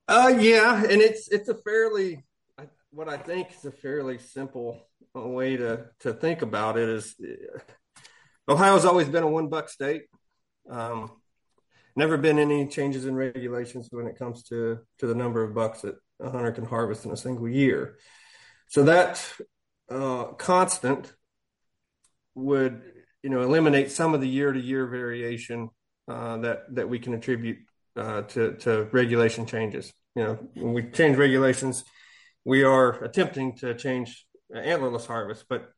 Uh, 0.09 0.35
yeah, 0.40 0.83
and 0.85 1.03
it's 1.03 1.29
it's 1.29 1.51
a 1.51 1.55
fairly 1.55 2.25
what 2.90 3.11
I 3.11 3.18
think 3.18 3.53
is 3.53 3.64
a 3.66 3.71
fairly 3.71 4.16
simple 4.16 4.88
way 5.14 5.59
to 5.59 5.85
to 6.01 6.14
think 6.14 6.40
about 6.40 6.79
it 6.79 6.88
is 6.88 7.14
uh, 7.23 7.59
Ohio's 8.49 8.87
always 8.87 9.07
been 9.09 9.23
a 9.23 9.29
one 9.29 9.49
buck 9.49 9.68
state. 9.68 10.05
Um, 10.71 11.11
never 11.94 12.16
been 12.16 12.38
any 12.38 12.66
changes 12.68 13.05
in 13.05 13.16
regulations 13.16 13.88
when 13.90 14.07
it 14.07 14.18
comes 14.18 14.44
to 14.44 14.79
to 14.99 15.07
the 15.07 15.14
number 15.14 15.42
of 15.42 15.55
bucks 15.55 15.83
that 15.83 15.97
a 16.21 16.31
hunter 16.31 16.53
can 16.53 16.64
harvest 16.64 17.05
in 17.05 17.11
a 17.11 17.16
single 17.16 17.47
year. 17.47 17.99
So 18.68 18.85
that 18.85 19.23
uh, 19.90 20.25
constant 20.38 21.12
would 22.35 22.81
you 23.23 23.29
know 23.29 23.42
eliminate 23.42 23.90
some 23.90 24.14
of 24.14 24.23
the 24.23 24.29
year 24.29 24.53
to 24.53 24.61
year 24.61 24.87
variation 24.87 25.68
uh, 26.09 26.38
that 26.38 26.75
that 26.77 26.88
we 26.88 26.99
can 26.99 27.12
attribute 27.12 27.59
uh, 27.96 28.22
to 28.22 28.55
to 28.55 28.88
regulation 28.92 29.46
changes 29.46 29.92
you 30.18 30.24
know, 30.24 30.38
when 30.55 30.72
we 30.72 30.83
change 30.90 31.16
regulations, 31.16 31.85
we 32.44 32.64
are 32.64 33.05
attempting 33.05 33.57
to 33.59 33.72
change 33.74 34.27
antlerless 34.53 35.07
harvest. 35.07 35.44
But 35.48 35.70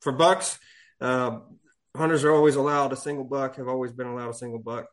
for 0.00 0.12
bucks, 0.12 0.58
uh, 0.98 1.40
hunters 1.94 2.24
are 2.24 2.32
always 2.32 2.56
allowed 2.56 2.94
a 2.94 2.96
single 2.96 3.24
buck, 3.24 3.56
have 3.56 3.68
always 3.68 3.92
been 3.92 4.06
allowed 4.06 4.30
a 4.30 4.34
single 4.34 4.60
buck 4.60 4.86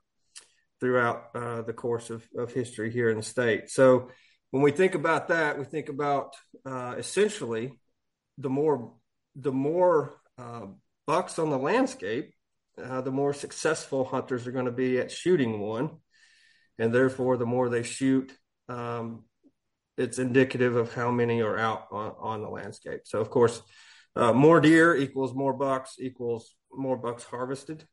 throughout 0.82 1.27
uh, 1.34 1.62
the 1.62 1.71
course 1.71 2.10
of, 2.10 2.27
of 2.38 2.51
history 2.51 2.91
here 2.91 3.10
in 3.10 3.17
the 3.17 3.23
state. 3.23 3.69
So 3.69 4.10
when 4.51 4.63
we 4.63 4.71
think 4.71 4.95
about 4.95 5.29
that, 5.29 5.58
we 5.58 5.63
think 5.63 5.88
about 5.88 6.36
uh, 6.65 6.95
essentially 6.97 7.79
the 8.38 8.49
more 8.49 8.95
the 9.36 9.53
more 9.53 10.19
uh, 10.38 10.65
bucks 11.08 11.39
on 11.39 11.51
the 11.51 11.58
landscape, 11.58 12.34
uh, 12.84 12.99
the 12.99 13.12
more 13.12 13.34
successful 13.34 14.03
hunters 14.03 14.45
are 14.45 14.51
going 14.51 14.65
to 14.65 14.71
be 14.71 14.99
at 14.99 15.10
shooting 15.10 15.62
one, 15.62 15.99
and 16.79 16.93
therefore 16.93 17.37
the 17.37 17.45
more 17.45 17.69
they 17.69 17.83
shoot 17.83 18.33
um, 18.69 19.23
it's 19.99 20.17
indicative 20.17 20.77
of 20.77 20.93
how 20.93 21.11
many 21.11 21.41
are 21.41 21.57
out 21.57 21.87
on, 21.91 22.13
on 22.19 22.41
the 22.41 22.47
landscape. 22.47 23.01
So, 23.03 23.19
of 23.19 23.29
course, 23.29 23.61
uh, 24.15 24.31
more 24.31 24.61
deer 24.61 24.95
equals 24.95 25.35
more 25.35 25.53
bucks 25.53 25.95
equals 25.99 26.55
more 26.71 26.97
bucks 26.97 27.25
harvested, 27.25 27.85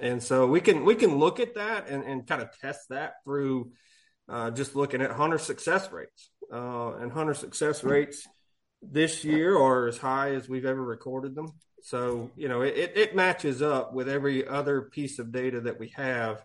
and 0.00 0.22
so 0.22 0.46
we 0.46 0.60
can 0.60 0.84
we 0.84 0.94
can 0.94 1.16
look 1.16 1.40
at 1.40 1.54
that 1.54 1.88
and, 1.88 2.04
and 2.04 2.26
kind 2.26 2.42
of 2.42 2.50
test 2.60 2.90
that 2.90 3.14
through 3.24 3.72
uh, 4.28 4.50
just 4.50 4.76
looking 4.76 5.00
at 5.00 5.10
hunter 5.10 5.38
success 5.38 5.90
rates. 5.90 6.30
Uh, 6.52 6.94
and 6.96 7.10
hunter 7.10 7.34
success 7.34 7.82
rates 7.82 8.28
this 8.80 9.24
year 9.24 9.58
are 9.58 9.88
as 9.88 9.98
high 9.98 10.34
as 10.34 10.48
we've 10.48 10.66
ever 10.66 10.82
recorded 10.82 11.34
them. 11.34 11.48
So 11.82 12.30
you 12.36 12.48
know 12.48 12.60
it, 12.60 12.92
it 12.94 13.16
matches 13.16 13.62
up 13.62 13.94
with 13.94 14.08
every 14.08 14.46
other 14.46 14.82
piece 14.82 15.18
of 15.18 15.32
data 15.32 15.62
that 15.62 15.80
we 15.80 15.88
have. 15.96 16.44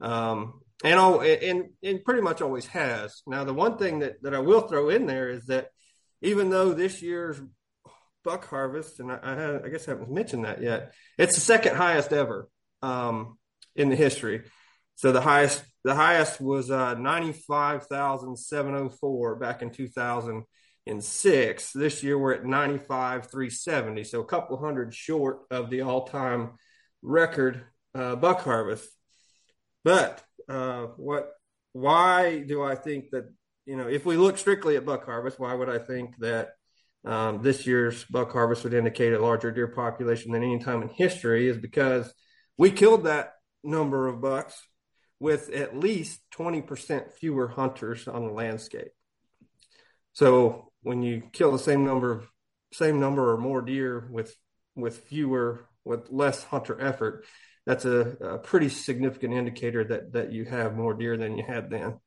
Um, 0.00 0.60
and 0.84 0.98
oh, 0.98 1.20
and 1.20 1.70
and 1.82 2.04
pretty 2.04 2.22
much 2.22 2.42
always 2.42 2.66
has. 2.66 3.22
Now, 3.26 3.44
the 3.44 3.54
one 3.54 3.78
thing 3.78 4.00
that 4.00 4.22
that 4.22 4.34
I 4.34 4.40
will 4.40 4.62
throw 4.62 4.88
in 4.88 5.06
there 5.06 5.30
is 5.30 5.46
that 5.46 5.68
even 6.22 6.50
though 6.50 6.72
this 6.72 7.02
year's 7.02 7.40
buck 8.24 8.48
harvest, 8.48 8.98
and 9.00 9.12
I, 9.12 9.18
I, 9.22 9.64
I 9.64 9.68
guess 9.68 9.86
I 9.88 9.92
haven't 9.92 10.10
mentioned 10.10 10.44
that 10.44 10.60
yet. 10.60 10.92
It's 11.16 11.36
the 11.36 11.40
second 11.40 11.76
highest 11.76 12.12
ever 12.12 12.48
um, 12.82 13.38
in 13.76 13.88
the 13.88 13.96
history. 13.96 14.42
So 14.96 15.12
the 15.12 15.20
highest 15.20 15.62
the 15.84 15.94
highest 15.94 16.40
was 16.40 16.70
uh, 16.70 16.94
ninety 16.94 17.32
five 17.32 17.86
thousand 17.86 18.36
seven 18.36 18.72
hundred 18.72 18.86
oh 18.86 18.96
four 19.00 19.36
back 19.36 19.62
in 19.62 19.70
two 19.70 19.88
thousand 19.88 20.44
and 20.86 21.02
six. 21.02 21.72
This 21.72 22.02
year 22.02 22.18
we're 22.18 22.34
at 22.34 22.44
ninety 22.44 22.78
five 22.78 23.30
three 23.30 23.50
seventy, 23.50 24.04
so 24.04 24.20
a 24.20 24.26
couple 24.26 24.56
hundred 24.58 24.94
short 24.94 25.40
of 25.50 25.70
the 25.70 25.82
all 25.82 26.06
time 26.06 26.52
record 27.02 27.64
uh, 27.94 28.16
buck 28.16 28.40
harvest. 28.40 28.88
But 29.84 30.22
uh, 30.48 30.86
what? 30.96 31.32
Why 31.72 32.40
do 32.40 32.62
I 32.62 32.74
think 32.74 33.10
that 33.10 33.24
you 33.66 33.76
know 33.76 33.88
if 33.88 34.06
we 34.06 34.16
look 34.16 34.38
strictly 34.38 34.76
at 34.76 34.86
buck 34.86 35.04
harvest, 35.04 35.38
why 35.38 35.54
would 35.54 35.68
I 35.68 35.78
think 35.78 36.16
that 36.18 36.50
um, 37.04 37.42
this 37.42 37.66
year's 37.66 38.04
buck 38.04 38.32
harvest 38.32 38.64
would 38.64 38.74
indicate 38.74 39.12
a 39.12 39.22
larger 39.22 39.50
deer 39.50 39.68
population 39.68 40.32
than 40.32 40.42
any 40.42 40.58
time 40.58 40.82
in 40.82 40.88
history? 40.88 41.48
Is 41.48 41.58
because 41.58 42.12
we 42.56 42.70
killed 42.70 43.04
that 43.04 43.32
number 43.62 44.06
of 44.06 44.20
bucks 44.20 44.60
with 45.18 45.50
at 45.50 45.78
least 45.78 46.20
20% 46.36 47.12
fewer 47.12 47.48
hunters 47.48 48.06
on 48.06 48.26
the 48.26 48.32
landscape. 48.32 48.92
So 50.12 50.72
when 50.82 51.02
you 51.02 51.22
kill 51.32 51.52
the 51.52 51.58
same 51.58 51.84
number 51.84 52.12
of 52.12 52.28
same 52.72 53.00
number 53.00 53.32
or 53.32 53.38
more 53.38 53.62
deer 53.62 54.08
with 54.10 54.34
with 54.74 54.98
fewer 55.04 55.68
with 55.84 56.08
less 56.10 56.44
hunter 56.44 56.78
effort, 56.80 57.24
that's 57.66 57.84
a, 57.84 58.16
a 58.20 58.38
pretty 58.38 58.68
significant 58.68 59.34
indicator 59.34 59.84
that 59.84 60.12
that 60.12 60.32
you 60.32 60.44
have 60.44 60.76
more 60.76 60.94
deer 60.94 61.16
than 61.16 61.36
you 61.36 61.44
had 61.44 61.68
then. 61.68 61.98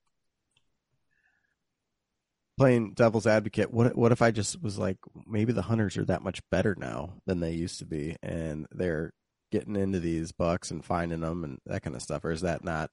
Playing 2.58 2.94
devil's 2.94 3.28
advocate, 3.28 3.72
what 3.72 3.96
what 3.96 4.12
if 4.12 4.22
I 4.22 4.32
just 4.32 4.62
was 4.62 4.78
like, 4.78 4.98
maybe 5.28 5.54
the 5.54 5.62
hunters 5.62 5.98
are 5.98 6.06
that 6.06 6.24
much 6.24 6.42
better 6.50 6.76
now 6.78 7.14
than 7.26 7.40
they 7.40 7.52
used 7.52 7.80
to 7.80 7.86
be, 7.86 8.16
and 8.24 8.68
they're 8.72 9.14
getting 9.52 9.76
into 9.76 10.00
these 10.00 10.32
bucks 10.32 10.72
and 10.72 10.84
finding 10.84 11.22
them 11.22 11.44
and 11.44 11.58
that 11.66 11.84
kind 11.84 11.96
of 11.96 12.02
stuff, 12.02 12.24
or 12.24 12.32
is 12.32 12.42
that 12.42 12.64
not 12.64 12.90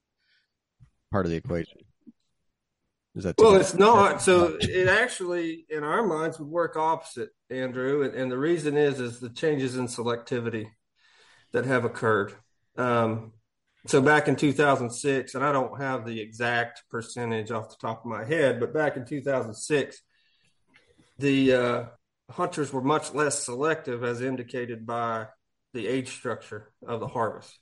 part 1.11 1.25
of 1.25 1.31
the 1.31 1.37
equation? 1.37 1.79
Is 3.15 3.23
that 3.23 3.35
well? 3.37 3.55
It's 3.55 3.73
not. 3.73 4.21
So 4.21 4.57
it 4.59 4.87
actually, 4.87 5.65
in 5.69 5.83
our 5.83 6.05
minds, 6.05 6.37
would 6.39 6.47
work 6.47 6.77
opposite, 6.77 7.29
Andrew. 7.49 8.03
And, 8.03 8.13
and 8.13 8.31
the 8.31 8.37
reason 8.37 8.77
is 8.77 8.99
is 8.99 9.19
the 9.19 9.29
changes 9.29 9.75
in 9.75 9.87
selectivity 9.87 10.67
that 11.51 11.65
have 11.65 11.83
occurred. 11.83 12.33
Um, 12.77 13.33
so 13.87 14.01
back 14.01 14.27
in 14.27 14.35
2006, 14.35 15.35
and 15.35 15.43
I 15.43 15.51
don't 15.51 15.81
have 15.81 16.05
the 16.05 16.19
exact 16.19 16.83
percentage 16.89 17.51
off 17.51 17.69
the 17.69 17.75
top 17.79 18.01
of 18.01 18.05
my 18.05 18.25
head, 18.25 18.59
but 18.59 18.73
back 18.73 18.97
in 18.97 19.05
2006, 19.05 20.01
the 21.19 21.53
uh, 21.53 21.83
hunters 22.29 22.73
were 22.73 22.81
much 22.81 23.13
less 23.13 23.43
selective, 23.43 24.03
as 24.03 24.21
indicated 24.21 24.85
by 24.85 25.27
the 25.73 25.87
age 25.87 26.09
structure 26.09 26.71
of 26.85 26.99
the 26.99 27.07
harvest. 27.07 27.57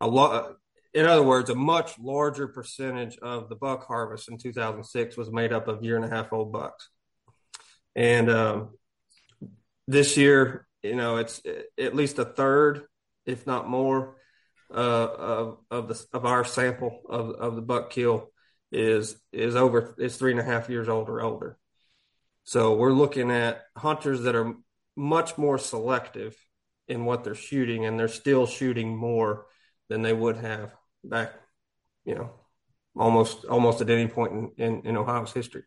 A 0.00 0.06
lot, 0.06 0.56
in 0.92 1.06
other 1.06 1.22
words, 1.22 1.50
a 1.50 1.54
much 1.54 1.98
larger 1.98 2.48
percentage 2.48 3.16
of 3.18 3.48
the 3.48 3.56
buck 3.56 3.86
harvest 3.86 4.28
in 4.28 4.38
2006 4.38 5.16
was 5.16 5.30
made 5.30 5.52
up 5.52 5.68
of 5.68 5.84
year 5.84 5.96
and 5.96 6.04
a 6.04 6.08
half 6.08 6.32
old 6.32 6.52
bucks. 6.52 6.88
And 7.94 8.30
um, 8.30 8.70
this 9.86 10.16
year, 10.16 10.66
you 10.82 10.96
know, 10.96 11.16
it's 11.16 11.42
at 11.78 11.94
least 11.94 12.18
a 12.18 12.24
third, 12.24 12.82
if 13.26 13.46
not 13.46 13.68
more, 13.68 14.17
uh, 14.70 14.74
of 14.78 15.58
of 15.70 15.88
the 15.88 16.06
of 16.12 16.26
our 16.26 16.44
sample 16.44 17.00
of 17.08 17.30
of 17.30 17.56
the 17.56 17.62
buck 17.62 17.90
kill 17.90 18.30
is 18.70 19.16
is 19.32 19.56
over 19.56 19.94
is 19.98 20.16
three 20.16 20.30
and 20.30 20.40
a 20.40 20.44
half 20.44 20.68
years 20.68 20.88
old 20.88 21.08
or 21.08 21.22
older. 21.22 21.58
So 22.44 22.76
we're 22.76 22.92
looking 22.92 23.30
at 23.30 23.62
hunters 23.76 24.22
that 24.22 24.34
are 24.34 24.54
much 24.96 25.38
more 25.38 25.58
selective 25.58 26.36
in 26.86 27.04
what 27.04 27.22
they're 27.22 27.34
shooting, 27.34 27.84
and 27.84 27.98
they're 27.98 28.08
still 28.08 28.46
shooting 28.46 28.96
more 28.96 29.46
than 29.88 30.02
they 30.02 30.12
would 30.12 30.36
have 30.38 30.72
back, 31.04 31.32
you 32.04 32.14
know, 32.14 32.30
almost 32.96 33.44
almost 33.44 33.80
at 33.80 33.90
any 33.90 34.08
point 34.08 34.32
in, 34.32 34.50
in, 34.56 34.86
in 34.86 34.96
Ohio's 34.96 35.32
history. 35.32 35.62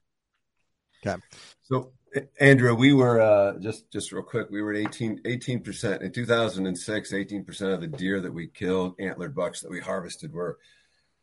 Okay. 1.06 1.22
So 1.62 1.94
Andrew, 2.40 2.76
we 2.76 2.94
were 2.94 3.22
uh, 3.22 3.58
just 3.60 3.90
just 3.92 4.12
real 4.12 4.24
quick. 4.24 4.50
We 4.50 4.62
were 4.62 4.74
at 4.74 5.02
18 5.02 5.62
percent 5.62 6.02
in 6.02 6.12
2006. 6.12 7.14
18 7.14 7.46
percent 7.46 7.72
of 7.72 7.82
the 7.82 7.88
deer 7.88 8.20
that 8.20 8.34
we 8.34 8.48
killed, 8.48 8.96
antlered 9.00 9.36
bucks 9.36 9.62
that 9.62 9.72
we 9.72 9.80
harvested, 9.80 10.34
were 10.34 10.58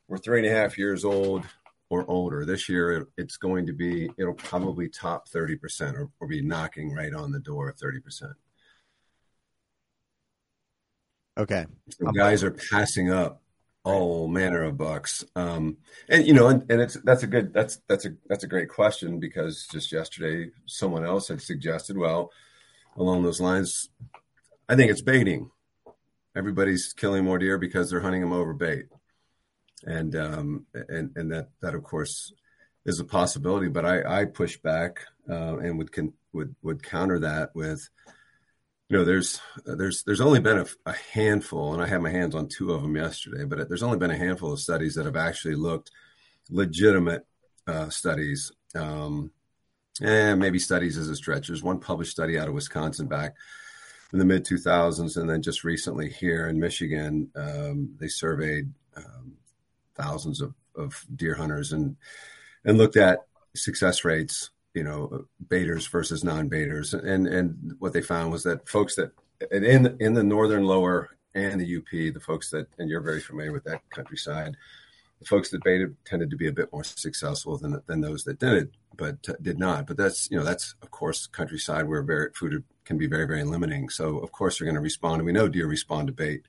were 0.09 0.19
three 0.19 0.39
and 0.39 0.49
a 0.49 0.57
half 0.59 0.79
years 0.79 1.05
old 1.05 1.45
or 1.91 2.09
older. 2.11 2.47
This 2.47 2.69
year, 2.69 3.07
it's 3.19 3.37
going 3.37 3.67
to 3.67 3.73
be 3.73 4.11
it'll 4.17 4.33
probably 4.35 4.89
top 4.89 5.29
30 5.29 5.57
percent, 5.57 5.97
or, 5.97 6.09
or 6.21 6.29
be 6.29 6.41
knocking 6.41 6.95
right 6.95 7.13
on 7.13 7.33
the 7.33 7.41
door 7.41 7.69
of 7.69 7.77
30 7.77 8.01
percent. 8.01 8.33
Okay. 11.37 11.67
So 11.91 12.11
guys 12.13 12.43
are 12.43 12.51
passing 12.51 13.13
up 13.13 13.43
all 13.89 14.29
manner 14.29 14.63
of 14.65 14.77
bucks. 14.77 15.25
Um, 15.35 15.79
and 16.09 16.27
you 16.27 16.35
know, 16.35 16.49
and, 16.49 16.71
and 16.71 16.81
it's 16.81 16.99
that's 17.05 17.23
a 17.23 17.27
good 17.27 17.55
that's 17.55 17.81
that's 17.89 18.05
a 18.05 18.11
that's 18.29 18.45
a 18.45 18.49
great 18.49 18.69
question 18.69 19.19
because 19.19 19.67
just 19.73 19.91
yesterday 19.91 20.51
someone 20.67 21.05
else 21.05 21.29
had 21.29 21.41
suggested, 21.41 21.97
well, 21.97 22.31
along 22.97 23.23
those 23.23 23.41
lines, 23.41 23.89
I 24.69 24.77
think 24.77 24.91
it's 24.91 25.03
baiting. 25.03 25.51
Everybody's 26.37 26.93
killing 26.93 27.25
more 27.25 27.39
deer 27.39 27.57
because 27.57 27.91
they're 27.91 28.01
hunting 28.01 28.21
them 28.21 28.33
over 28.33 28.53
bait, 28.53 28.87
and 29.85 30.15
um, 30.15 30.67
and 30.75 31.11
and 31.17 31.33
that 31.33 31.49
that 31.63 31.75
of 31.75 31.83
course 31.83 32.33
is 32.85 33.01
a 33.01 33.05
possibility. 33.05 33.69
But 33.69 33.87
I 33.87 34.21
I 34.21 34.25
push 34.27 34.59
back 34.59 35.01
uh, 35.31 35.57
and 35.59 35.79
would 35.79 35.93
con- 35.93 36.13
would 36.35 36.55
would 36.63 36.83
counter 36.83 37.19
that 37.21 37.55
with 37.55 37.89
you 38.89 38.97
know 38.97 39.05
there's 39.05 39.41
there's 39.65 40.03
there's 40.05 40.21
only 40.21 40.41
been 40.41 40.59
a, 40.59 40.67
a, 40.87 40.95
handful 41.13 41.75
and 41.75 41.83
i 41.83 41.87
had 41.87 42.01
my 42.01 42.11
hands 42.11 42.35
on 42.35 42.49
two 42.49 42.73
of 42.73 42.81
them 42.81 42.97
yesterday 42.97 43.45
but 43.45 43.69
there's 43.69 43.83
only 43.83 43.99
been 43.99 44.11
a 44.11 44.17
handful 44.17 44.53
of 44.53 44.61
studies 44.61 44.95
that 44.95 45.05
have 45.05 45.17
actually 45.17 45.55
looked 45.55 45.91
legitimate 46.51 47.27
uh, 47.69 47.89
studies. 47.91 48.51
Um, 48.75 49.31
and 50.01 50.39
maybe 50.41 50.59
studies 50.59 50.97
as 50.97 51.09
a 51.09 51.17
stretch. 51.17 51.49
There's 51.49 51.63
one 51.63 51.81
published 51.81 52.13
study 52.13 52.39
out 52.39 52.49
of 52.49 52.55
wisconsin 52.55 53.09
back 53.09 53.35
in 54.13 54.19
the 54.19 54.25
mid 54.25 54.45
2000s 54.45 55.17
and 55.17 55.29
then 55.29 55.43
just 55.43 55.65
recently 55.65 56.09
here 56.09 56.49
in 56.49 56.59
michigan 56.59 57.31
um, 57.37 57.95
they 57.99 58.09
surveyed 58.09 58.73
um, 58.97 59.35
thousands 59.97 60.41
of, 60.41 60.55
of 60.75 61.05
deer 61.15 61.35
hunters 61.35 61.73
and 61.73 61.97
and 62.65 62.79
looked 62.79 62.97
at 62.97 63.27
success 63.55 64.05
rates 64.05 64.51
you 64.75 64.85
know 64.85 65.27
baiters 65.49 65.87
versus 65.87 66.25
non-baiters. 66.25 66.95
And 66.95 67.27
and 67.27 67.75
what 67.79 67.93
they 67.93 68.03
found 68.03 68.33
was 68.33 68.43
that 68.45 68.69
folks 68.69 68.97
that 68.97 69.13
in 69.51 69.97
in 70.01 70.15
the 70.15 70.23
northern 70.23 70.65
lower 70.65 71.11
and 71.35 71.61
the 71.61 71.77
UP 71.77 71.91
the 71.91 72.21
folks 72.21 72.51
that 72.51 72.67
and 72.79 72.89
you're 72.89 73.01
very 73.01 73.21
familiar 73.21 73.53
with 73.53 73.65
that 73.65 73.83
countryside 73.91 74.57
the 75.21 75.27
folks 75.27 75.51
that 75.51 75.63
baited 75.63 75.97
tended 76.05 76.31
to 76.31 76.37
be 76.37 76.49
a 76.49 76.53
bit 76.53 76.73
more 76.73 76.85
successful 76.85 77.57
than 77.59 77.81
than 77.87 78.01
those 78.01 78.25
that 78.25 78.39
didn't 78.39 78.73
but 78.99 79.17
uh, 79.29 79.35
did 79.41 79.59
not. 79.59 79.87
But 79.87 79.97
that's 79.97 80.31
you 80.31 80.37
know 80.37 80.45
that's 80.45 80.75
of 80.83 80.91
course 80.91 81.27
countryside 81.27 81.89
where 81.89 82.03
very 82.03 82.31
food 82.35 82.63
can 82.85 82.99
be 82.99 83.07
very 83.07 83.27
very 83.27 83.45
limiting. 83.45 83.89
So 83.89 84.19
of 84.19 84.33
course 84.33 84.59
they're 84.59 84.67
going 84.67 84.75
to 84.75 84.81
respond 84.83 85.21
and 85.21 85.27
we 85.27 85.33
know 85.33 85.49
deer 85.49 85.67
respond 85.67 86.09
to 86.09 86.13
bait. 86.13 86.43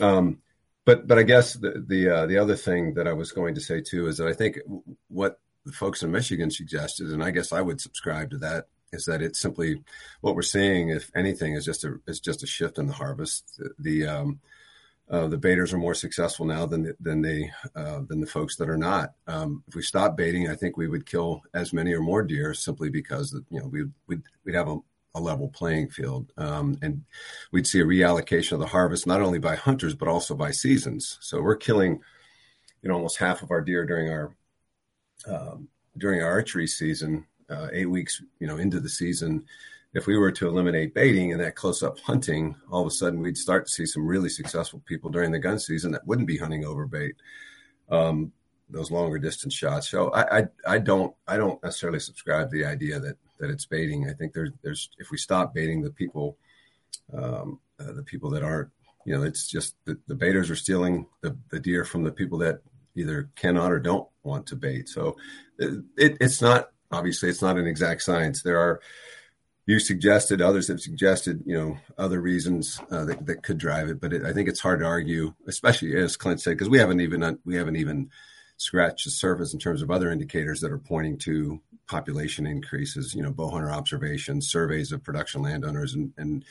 Um 0.00 0.42
but 0.84 1.06
but 1.06 1.18
I 1.18 1.22
guess 1.22 1.54
the 1.54 1.84
the 1.86 2.08
uh, 2.08 2.26
the 2.26 2.38
other 2.38 2.56
thing 2.56 2.94
that 2.94 3.08
I 3.08 3.12
was 3.12 3.32
going 3.32 3.54
to 3.54 3.60
say 3.60 3.80
too 3.80 4.06
is 4.06 4.18
that 4.18 4.28
I 4.28 4.34
think 4.34 4.58
what 5.08 5.40
the 5.66 5.72
folks 5.72 6.02
in 6.02 6.12
Michigan 6.12 6.50
suggested, 6.50 7.10
and 7.10 7.22
I 7.22 7.32
guess 7.32 7.52
I 7.52 7.60
would 7.60 7.80
subscribe 7.80 8.30
to 8.30 8.38
that, 8.38 8.68
is 8.92 9.04
that 9.06 9.20
it's 9.20 9.40
simply 9.40 9.82
what 10.20 10.36
we're 10.36 10.42
seeing, 10.42 10.90
if 10.90 11.10
anything, 11.14 11.54
is 11.54 11.64
just 11.64 11.84
a 11.84 12.00
is 12.06 12.20
just 12.20 12.44
a 12.44 12.46
shift 12.46 12.78
in 12.78 12.86
the 12.86 12.92
harvest. 12.92 13.58
The, 13.58 13.74
the 13.78 14.06
um, 14.06 14.40
uh, 15.10 15.26
the 15.26 15.38
baiters 15.38 15.72
are 15.72 15.78
more 15.78 15.94
successful 15.94 16.46
now 16.46 16.66
than 16.66 16.94
than 17.00 17.20
they 17.20 17.50
uh, 17.74 18.00
than 18.08 18.20
the 18.20 18.26
folks 18.26 18.56
that 18.56 18.70
are 18.70 18.78
not. 18.78 19.14
Um, 19.26 19.64
if 19.66 19.74
we 19.74 19.82
stop 19.82 20.16
baiting, 20.16 20.48
I 20.48 20.54
think 20.54 20.76
we 20.76 20.88
would 20.88 21.04
kill 21.04 21.42
as 21.52 21.72
many 21.72 21.92
or 21.92 22.00
more 22.00 22.22
deer 22.22 22.54
simply 22.54 22.88
because 22.88 23.32
you 23.50 23.60
know 23.60 23.66
we 23.66 23.84
we'd, 24.06 24.22
we'd 24.44 24.54
have 24.54 24.68
a, 24.68 24.78
a 25.16 25.20
level 25.20 25.48
playing 25.48 25.90
field, 25.90 26.32
um, 26.36 26.78
and 26.80 27.04
we'd 27.50 27.66
see 27.66 27.80
a 27.80 27.84
reallocation 27.84 28.52
of 28.52 28.60
the 28.60 28.66
harvest 28.66 29.06
not 29.06 29.20
only 29.20 29.40
by 29.40 29.56
hunters 29.56 29.94
but 29.94 30.08
also 30.08 30.34
by 30.34 30.52
seasons. 30.52 31.18
So 31.20 31.42
we're 31.42 31.56
killing, 31.56 32.00
you 32.82 32.88
know, 32.88 32.94
almost 32.94 33.18
half 33.18 33.42
of 33.42 33.50
our 33.50 33.60
deer 33.60 33.84
during 33.84 34.10
our 34.10 34.32
um, 35.26 35.68
during 35.98 36.22
our 36.22 36.30
archery 36.30 36.66
season, 36.66 37.26
uh, 37.50 37.68
eight 37.72 37.90
weeks, 37.90 38.22
you 38.40 38.46
know, 38.46 38.56
into 38.56 38.80
the 38.80 38.88
season, 38.88 39.44
if 39.94 40.06
we 40.06 40.18
were 40.18 40.32
to 40.32 40.46
eliminate 40.46 40.92
baiting 40.92 41.32
and 41.32 41.40
that 41.40 41.54
close-up 41.54 41.98
hunting, 42.00 42.54
all 42.70 42.82
of 42.82 42.86
a 42.86 42.90
sudden 42.90 43.20
we'd 43.20 43.38
start 43.38 43.66
to 43.66 43.72
see 43.72 43.86
some 43.86 44.06
really 44.06 44.28
successful 44.28 44.82
people 44.84 45.10
during 45.10 45.32
the 45.32 45.38
gun 45.38 45.58
season 45.58 45.90
that 45.92 46.06
wouldn't 46.06 46.28
be 46.28 46.36
hunting 46.36 46.64
over 46.66 46.86
bait, 46.86 47.14
um, 47.90 48.30
those 48.68 48.90
longer 48.90 49.18
distance 49.18 49.54
shots. 49.54 49.88
So 49.88 50.10
I, 50.10 50.38
I, 50.38 50.44
I 50.66 50.78
don't 50.78 51.14
I 51.26 51.36
don't 51.36 51.62
necessarily 51.62 52.00
subscribe 52.00 52.50
to 52.50 52.58
the 52.58 52.66
idea 52.66 53.00
that 53.00 53.16
that 53.38 53.48
it's 53.48 53.64
baiting. 53.64 54.10
I 54.10 54.12
think 54.12 54.34
there's 54.34 54.50
there's 54.62 54.90
if 54.98 55.10
we 55.10 55.18
stop 55.18 55.54
baiting 55.54 55.82
the 55.82 55.90
people, 55.90 56.36
um, 57.14 57.60
uh, 57.80 57.92
the 57.92 58.02
people 58.02 58.28
that 58.30 58.42
aren't, 58.42 58.70
you 59.06 59.16
know, 59.16 59.22
it's 59.22 59.46
just 59.46 59.76
the, 59.84 59.96
the 60.08 60.14
baiters 60.14 60.50
are 60.50 60.56
stealing 60.56 61.06
the, 61.22 61.36
the 61.50 61.60
deer 61.60 61.84
from 61.84 62.02
the 62.02 62.12
people 62.12 62.38
that 62.38 62.60
either 62.96 63.30
cannot 63.36 63.72
or 63.72 63.78
don't 63.78 64.08
want 64.22 64.46
to 64.46 64.56
bait. 64.56 64.88
So 64.88 65.16
it, 65.58 65.84
it's 65.96 66.40
not 66.40 66.70
obviously 66.90 67.28
it's 67.28 67.42
not 67.42 67.58
an 67.58 67.66
exact 67.66 68.02
science. 68.02 68.42
There 68.42 68.58
are 68.58 68.80
you 69.66 69.80
suggested, 69.80 70.40
others 70.40 70.68
have 70.68 70.80
suggested, 70.80 71.42
you 71.44 71.58
know, 71.58 71.78
other 71.98 72.20
reasons 72.20 72.80
uh, 72.90 73.04
that, 73.04 73.26
that 73.26 73.42
could 73.42 73.58
drive 73.58 73.88
it. 73.88 74.00
But 74.00 74.12
it, 74.12 74.24
I 74.24 74.32
think 74.32 74.48
it's 74.48 74.60
hard 74.60 74.78
to 74.78 74.86
argue, 74.86 75.34
especially 75.48 75.96
as 75.96 76.16
Clint 76.16 76.40
said, 76.40 76.52
because 76.52 76.68
we 76.68 76.78
haven't 76.78 77.00
even 77.00 77.38
we 77.44 77.56
haven't 77.56 77.76
even 77.76 78.10
scratched 78.58 79.04
the 79.04 79.10
surface 79.10 79.52
in 79.52 79.58
terms 79.58 79.82
of 79.82 79.90
other 79.90 80.10
indicators 80.10 80.60
that 80.60 80.70
are 80.70 80.78
pointing 80.78 81.18
to 81.18 81.60
population 81.88 82.46
increases. 82.46 83.12
You 83.12 83.22
know, 83.22 83.32
bow 83.32 83.50
hunter 83.50 83.72
observations, 83.72 84.48
surveys 84.48 84.92
of 84.92 85.02
production 85.02 85.42
landowners 85.42 85.94
and 85.94 86.12
and 86.16 86.44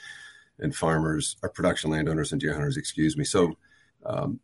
and 0.60 0.76
farmers, 0.76 1.38
or 1.42 1.50
production 1.50 1.92
landowners 1.92 2.34
and 2.34 2.42
deer 2.42 2.54
hunters, 2.54 2.78
excuse 2.78 3.18
me. 3.18 3.24
So. 3.24 3.56
Um, 4.06 4.40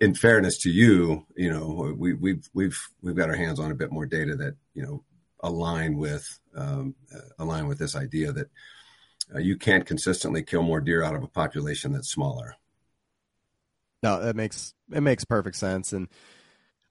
in 0.00 0.14
fairness 0.14 0.58
to 0.58 0.70
you, 0.70 1.24
you 1.36 1.52
know, 1.52 1.94
we, 1.96 2.14
we've 2.14 2.48
we've 2.52 2.78
we've 3.00 3.14
got 3.14 3.28
our 3.28 3.36
hands 3.36 3.60
on 3.60 3.70
a 3.70 3.74
bit 3.74 3.92
more 3.92 4.06
data 4.06 4.34
that 4.36 4.56
you 4.74 4.82
know 4.82 5.04
align 5.40 5.96
with 5.96 6.40
um, 6.56 6.96
uh, 7.14 7.20
align 7.38 7.68
with 7.68 7.78
this 7.78 7.94
idea 7.94 8.32
that 8.32 8.48
uh, 9.34 9.38
you 9.38 9.56
can't 9.56 9.86
consistently 9.86 10.42
kill 10.42 10.62
more 10.62 10.80
deer 10.80 11.02
out 11.02 11.14
of 11.14 11.22
a 11.22 11.28
population 11.28 11.92
that's 11.92 12.10
smaller. 12.10 12.56
No, 14.02 14.20
that 14.20 14.36
makes 14.36 14.74
it 14.92 15.00
makes 15.00 15.24
perfect 15.24 15.56
sense, 15.56 15.92
and 15.92 16.08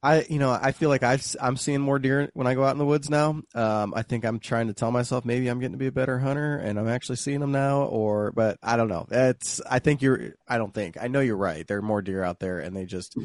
I, 0.03 0.25
you 0.29 0.37
know, 0.37 0.51
I 0.51 0.73
feel 0.73 0.89
like 0.89 1.01
i 1.01 1.17
am 1.39 1.55
seeing 1.55 1.79
more 1.79 1.97
deer 1.97 2.29
when 2.33 2.45
I 2.45 2.55
go 2.55 2.65
out 2.65 2.73
in 2.73 2.77
the 2.77 2.85
woods 2.85 3.09
now. 3.09 3.41
Um, 3.55 3.93
I 3.95 4.01
think 4.01 4.25
I'm 4.25 4.37
trying 4.37 4.67
to 4.67 4.73
tell 4.73 4.91
myself 4.91 5.23
maybe 5.23 5.47
I'm 5.47 5.59
getting 5.59 5.71
to 5.71 5.77
be 5.77 5.87
a 5.87 5.93
better 5.93 6.19
hunter, 6.19 6.57
and 6.57 6.77
I'm 6.77 6.89
actually 6.89 7.15
seeing 7.15 7.39
them 7.39 7.53
now. 7.53 7.83
Or, 7.83 8.33
but 8.33 8.57
I 8.61 8.75
don't 8.75 8.89
know. 8.89 9.07
It's 9.09 9.61
I 9.61 9.79
think 9.79 10.01
you're. 10.01 10.35
I 10.45 10.57
don't 10.57 10.73
think 10.73 10.97
I 11.01 11.07
know 11.07 11.21
you're 11.21 11.37
right. 11.37 11.65
There 11.65 11.77
are 11.77 11.81
more 11.81 12.01
deer 12.01 12.21
out 12.21 12.39
there, 12.39 12.59
and 12.59 12.75
they 12.75 12.85
just, 12.85 13.17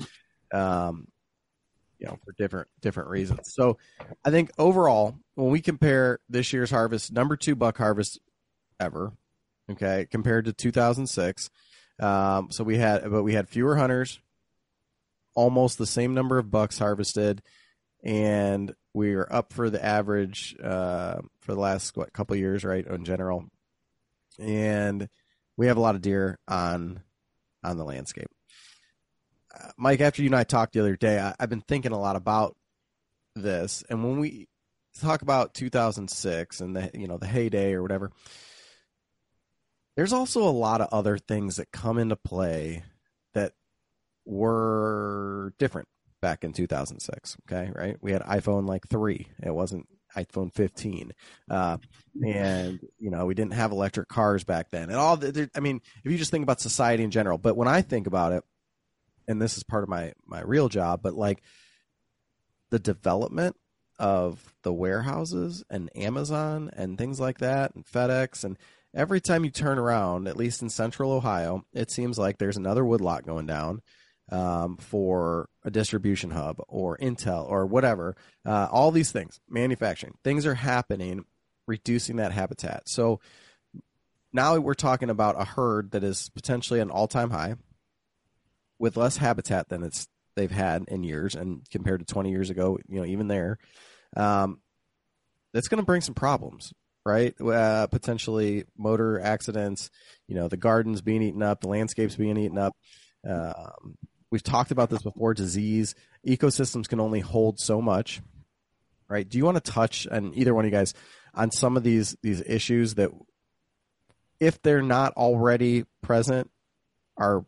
um, 0.53 1.09
you 1.99 2.07
know 2.07 2.17
for 2.25 2.33
different 2.39 2.69
different 2.81 3.11
reasons. 3.11 3.53
So 3.55 3.77
I 4.25 4.31
think 4.31 4.53
overall, 4.57 5.17
when 5.35 5.51
we 5.51 5.61
compare 5.61 6.21
this 6.29 6.53
year's 6.53 6.71
harvest, 6.71 7.13
number 7.13 7.37
two 7.37 7.57
buck 7.57 7.77
harvest 7.77 8.21
ever, 8.79 9.13
okay, 9.69 10.07
compared 10.09 10.45
to 10.45 10.53
2006. 10.53 11.51
Um, 12.01 12.53
so 12.53 12.63
we 12.63 12.79
had, 12.79 13.11
but 13.11 13.25
we 13.25 13.35
had 13.35 13.49
fewer 13.49 13.77
hunters, 13.77 14.21
almost 15.39 15.79
the 15.79 15.87
same 15.87 16.15
number 16.15 16.37
of 16.37 16.51
bucks 16.51 16.81
harvested, 16.81 17.41
and 18.03 18.75
we 18.93 19.15
are 19.15 19.33
up 19.33 19.53
for 19.53 19.71
the 19.71 19.83
average 19.83 20.57
uh, 20.61 21.19
for 21.39 21.55
the 21.55 21.61
last 21.61 21.97
what 21.97 22.13
couple 22.13 22.35
years, 22.35 22.65
right? 22.65 22.85
In 22.85 23.05
general, 23.05 23.45
and 24.41 25.09
we 25.57 25.69
have 25.69 25.77
a 25.77 25.81
lot 25.81 25.95
of 25.95 26.01
deer 26.01 26.41
on 26.49 27.05
on 27.63 27.79
the 27.79 27.85
landscape. 27.85 28.27
Mike, 29.77 30.01
after 30.01 30.23
you 30.23 30.29
and 30.29 30.35
I 30.35 30.43
talked 30.43 30.73
the 30.73 30.81
other 30.81 30.97
day, 30.97 31.21
I, 31.21 31.35
I've 31.39 31.51
been 31.51 31.61
thinking 31.61 31.93
a 31.93 32.01
lot 32.01 32.17
about 32.17 32.57
this, 33.37 33.85
and 33.89 34.03
when 34.03 34.19
we 34.19 34.49
talk 35.01 35.23
about 35.23 35.55
2006 35.55 36.61
and 36.61 36.75
the 36.75 36.91
you 36.95 37.07
know 37.07 37.17
the 37.17 37.29
heyday 37.29 37.75
or 37.75 37.83
whatever, 37.83 38.11
there's 39.95 40.13
also 40.13 40.43
a 40.43 40.51
lot 40.51 40.81
of 40.81 40.89
other 40.91 41.17
things 41.17 41.57
that 41.57 41.71
come 41.71 41.97
into 41.97 42.17
play 42.17 42.83
were 44.29 45.55
different 45.59 45.89
back 46.21 46.45
in 46.45 46.53
2006. 46.53 47.37
Okay, 47.51 47.71
right? 47.75 47.97
We 48.01 48.13
had 48.13 48.23
iPhone 48.23 48.69
like 48.69 48.87
three. 48.87 49.27
It 49.43 49.55
wasn't 49.55 49.89
iPhone 50.17 50.53
15, 50.55 51.13
uh, 51.51 51.79
and 52.27 52.81
you 52.99 53.11
know 53.11 53.27
we 53.27 53.35
didn't 53.35 53.55
have 53.55 53.73
electric 53.73 54.09
cars 54.09 54.45
back 54.45 54.71
then. 54.71 54.91
And 54.91 54.97
all 54.97 55.17
the, 55.17 55.51
I 55.55 55.61
mean, 55.61 55.81
if 56.05 56.13
you 56.13 56.19
just 56.19 56.31
think 56.31 56.43
about 56.43 56.61
society 56.61 57.03
in 57.03 57.11
general, 57.11 57.39
but 57.39 57.57
when 57.57 57.69
I 57.69 57.83
think 57.83 58.07
about 58.07 58.33
it, 58.33 58.45
and 59.27 59.41
this 59.41 59.57
is 59.57 59.65
part 59.65 59.83
of 59.83 59.89
my 59.89 60.13
my 60.27 60.43
real 60.43 60.69
job, 60.69 61.01
but 61.03 61.15
like 61.15 61.43
the 62.71 62.79
development 62.79 63.57
of 63.99 64.55
the 64.63 64.73
warehouses 64.73 65.65
and 65.71 65.91
Amazon 65.97 66.71
and 66.77 66.97
things 66.97 67.19
like 67.19 67.39
that 67.39 67.75
and 67.75 67.85
FedEx 67.85 68.45
and 68.45 68.57
every 68.95 69.21
time 69.21 69.45
you 69.45 69.51
turn 69.51 69.79
around, 69.79 70.29
at 70.29 70.37
least 70.37 70.63
in 70.63 70.71
central 70.71 71.13
Ohio, 71.13 71.65
it 71.73 71.91
seems 71.91 72.19
like 72.19 72.39
there's 72.39 72.57
another 72.57 72.85
woodlot 72.85 73.27
going 73.27 73.47
down 73.47 73.83
um, 74.31 74.77
for 74.77 75.49
a 75.65 75.71
distribution 75.71 76.31
hub 76.31 76.61
or 76.69 76.99
Intel 76.99 77.49
or 77.49 77.67
whatever. 77.67 78.17
Uh, 78.45 78.69
all 78.71 78.91
these 78.91 79.13
things, 79.13 79.41
manufacturing, 79.49 80.15
things 80.25 80.47
are 80.47 80.55
happening, 80.55 81.25
reducing 81.67 82.17
that 82.17 82.33
habitat. 82.33 82.89
So 82.89 83.21
now 84.33 84.57
we're 84.59 84.75
talking 84.75 85.11
about 85.11 85.41
a 85.41 85.45
herd 85.45 85.93
that 85.93 86.05
is 86.05 86.31
potentially 86.31 86.81
an 86.81 86.91
all 86.91 87.09
time 87.09 87.31
high 87.31 87.57
with 88.79 88.97
less 88.97 89.17
habitat 89.17 89.69
than 89.69 89.83
it's 89.83 90.09
they've 90.37 90.51
had 90.51 90.85
in 90.89 91.03
years, 91.03 91.35
and 91.35 91.69
compared 91.71 92.01
to 92.01 92.07
20 92.07 92.31
years 92.31 92.49
ago, 92.49 92.79
you 92.89 93.01
know, 93.01 93.05
even 93.05 93.27
there, 93.27 93.59
um, 94.17 94.61
that's 95.53 95.69
going 95.69 95.81
to 95.81 95.87
bring 95.87 96.01
some 96.01 96.15
problems, 96.15 96.73
right? 97.05 97.39
Uh, 97.41 97.89
potentially 97.89 98.65
motor 98.77 99.21
accidents, 99.21 99.91
you 100.29 100.37
know, 100.37 100.47
the 100.47 100.57
gardens 100.57 101.03
being 101.03 101.23
eaten 101.23 101.43
up, 101.43 101.61
the 101.61 101.69
landscapes 101.69 102.15
being 102.15 102.37
eaten 102.37 102.59
up. 102.59 102.75
Um, 103.29 103.97
we've 104.31 104.43
talked 104.43 104.71
about 104.71 104.91
this 104.91 105.03
before. 105.03 105.35
Disease 105.35 105.95
ecosystems 106.27 106.89
can 106.89 107.01
only 107.01 107.21
hold 107.21 107.59
so 107.59 107.81
much, 107.81 108.21
right? 109.09 109.29
Do 109.29 109.39
you 109.39 109.45
want 109.45 109.63
to 109.63 109.73
touch 109.73 110.07
and 110.11 110.37
either 110.37 110.55
one 110.55 110.65
of 110.65 110.71
you 110.71 110.77
guys 110.77 110.95
on 111.35 111.51
some 111.51 111.77
of 111.77 111.83
these 111.83 112.17
these 112.23 112.43
issues 112.43 112.95
that, 112.95 113.11
if 114.41 114.63
they're 114.63 114.83
not 114.83 115.15
already 115.15 115.85
present, 116.03 116.51
are 117.17 117.45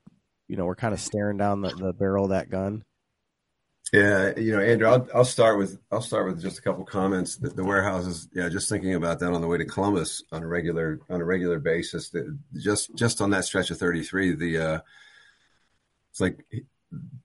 you 0.49 0.57
know 0.57 0.65
we're 0.65 0.75
kind 0.75 0.95
of 0.95 1.01
staring 1.01 1.37
down 1.37 1.63
the, 1.63 1.71
the 1.71 1.93
barrel 1.93 2.25
of 2.25 2.31
that 2.31 2.51
gun. 2.51 2.85
Yeah, 3.93 4.33
you 4.37 4.53
know, 4.53 4.61
Andrew, 4.61 4.89
I'll, 4.89 5.09
I'll 5.13 5.25
start 5.25 5.59
with 5.59 5.81
I'll 5.91 6.03
start 6.03 6.27
with 6.27 6.41
just 6.41 6.59
a 6.59 6.63
couple 6.63 6.85
comments. 6.85 7.37
The, 7.37 7.49
the, 7.49 7.65
warehouses, 7.65 8.29
yeah, 8.33 8.49
just 8.49 8.69
thinking 8.69 8.95
about 8.95 9.19
that 9.19 9.33
on 9.33 9.41
the 9.41 9.49
way 9.49 9.59
to 9.59 9.65
Columbus 9.65 10.23
on 10.31 10.45
a 10.45 10.47
regular 10.47 11.01
on 11.11 11.21
a 11.21 11.25
regular 11.25 11.59
basis. 11.59 12.11
The, 12.11 12.39
just 12.57 12.95
just 12.95 13.21
on 13.21 13.31
that 13.31 13.45
stretch 13.45 13.71
of 13.71 13.79
33, 13.79 14.37
the 14.37 14.59
uh, 14.59 14.81
it's 16.11 16.21
like, 16.21 16.45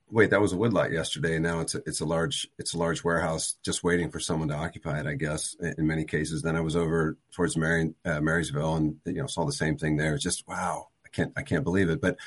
wait, 0.10 0.30
that 0.30 0.41
was 0.41 0.54
a 0.54 0.58
woodlot 0.58 0.91
yesterday, 0.91 1.36
and 1.36 1.43
now 1.43 1.60
it's 1.60 1.76
a, 1.76 1.82
it's 1.86 2.02
a 2.02 2.06
large 2.06 2.48
it's 2.58 2.74
a 2.74 2.78
large 2.78 3.04
warehouse 3.04 3.56
just 3.63 3.84
waiting 3.84 4.10
for 4.10 4.19
someone 4.19 4.48
to 4.50 4.56
occupy 4.56 5.00
it. 5.00 5.08
I 5.08 5.15
guess 5.15 5.56
in 5.60 5.88
many 5.88 6.06
cases. 6.06 6.41
Then 6.41 6.56
I 6.56 6.62
was 6.62 6.76
over 6.76 7.17
towards 7.34 7.58
Mary, 7.58 7.93
uh, 8.06 8.21
Marysville 8.21 8.76
and 8.76 8.98
you 9.06 9.13
know 9.13 9.28
saw 9.28 9.45
the 9.45 9.52
same 9.52 9.78
thing 9.78 9.98
there. 9.98 10.15
It's 10.15 10.24
just 10.24 10.48
wow, 10.48 10.89
I 11.06 11.10
can't 11.10 11.34
I 11.36 11.41
can't 11.41 11.63
believe 11.63 11.89
it, 11.89 12.02
but 12.02 12.17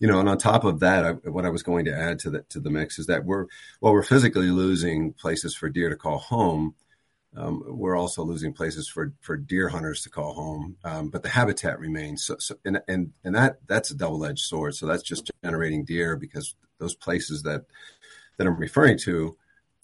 you 0.00 0.08
know, 0.08 0.20
and 0.20 0.28
on 0.28 0.38
top 0.38 0.64
of 0.64 0.80
that, 0.80 1.04
I, 1.04 1.12
what 1.30 1.46
I 1.46 1.50
was 1.50 1.62
going 1.62 1.84
to 1.86 1.96
add 1.96 2.18
to 2.20 2.30
the 2.30 2.42
to 2.50 2.60
the 2.60 2.70
mix 2.70 2.98
is 2.98 3.06
that 3.06 3.24
we're 3.24 3.46
while 3.80 3.92
we're 3.92 4.02
physically 4.02 4.50
losing 4.50 5.12
places 5.12 5.54
for 5.54 5.68
deer 5.68 5.88
to 5.88 5.96
call 5.96 6.18
home, 6.18 6.74
um, 7.36 7.64
we're 7.66 7.96
also 7.96 8.22
losing 8.22 8.52
places 8.52 8.88
for 8.88 9.12
for 9.20 9.36
deer 9.36 9.68
hunters 9.68 10.02
to 10.02 10.10
call 10.10 10.34
home. 10.34 10.76
Um, 10.84 11.08
but 11.08 11.22
the 11.22 11.28
habitat 11.28 11.78
remains, 11.80 12.24
so, 12.24 12.36
so, 12.38 12.54
and 12.64 12.80
and 12.86 13.12
and 13.24 13.34
that 13.34 13.58
that's 13.66 13.90
a 13.90 13.96
double 13.96 14.24
edged 14.24 14.44
sword. 14.44 14.74
So 14.74 14.86
that's 14.86 15.02
just 15.02 15.30
generating 15.42 15.84
deer 15.84 16.16
because 16.16 16.54
those 16.78 16.94
places 16.94 17.42
that 17.42 17.64
that 18.36 18.46
I'm 18.46 18.56
referring 18.56 18.98
to 18.98 19.36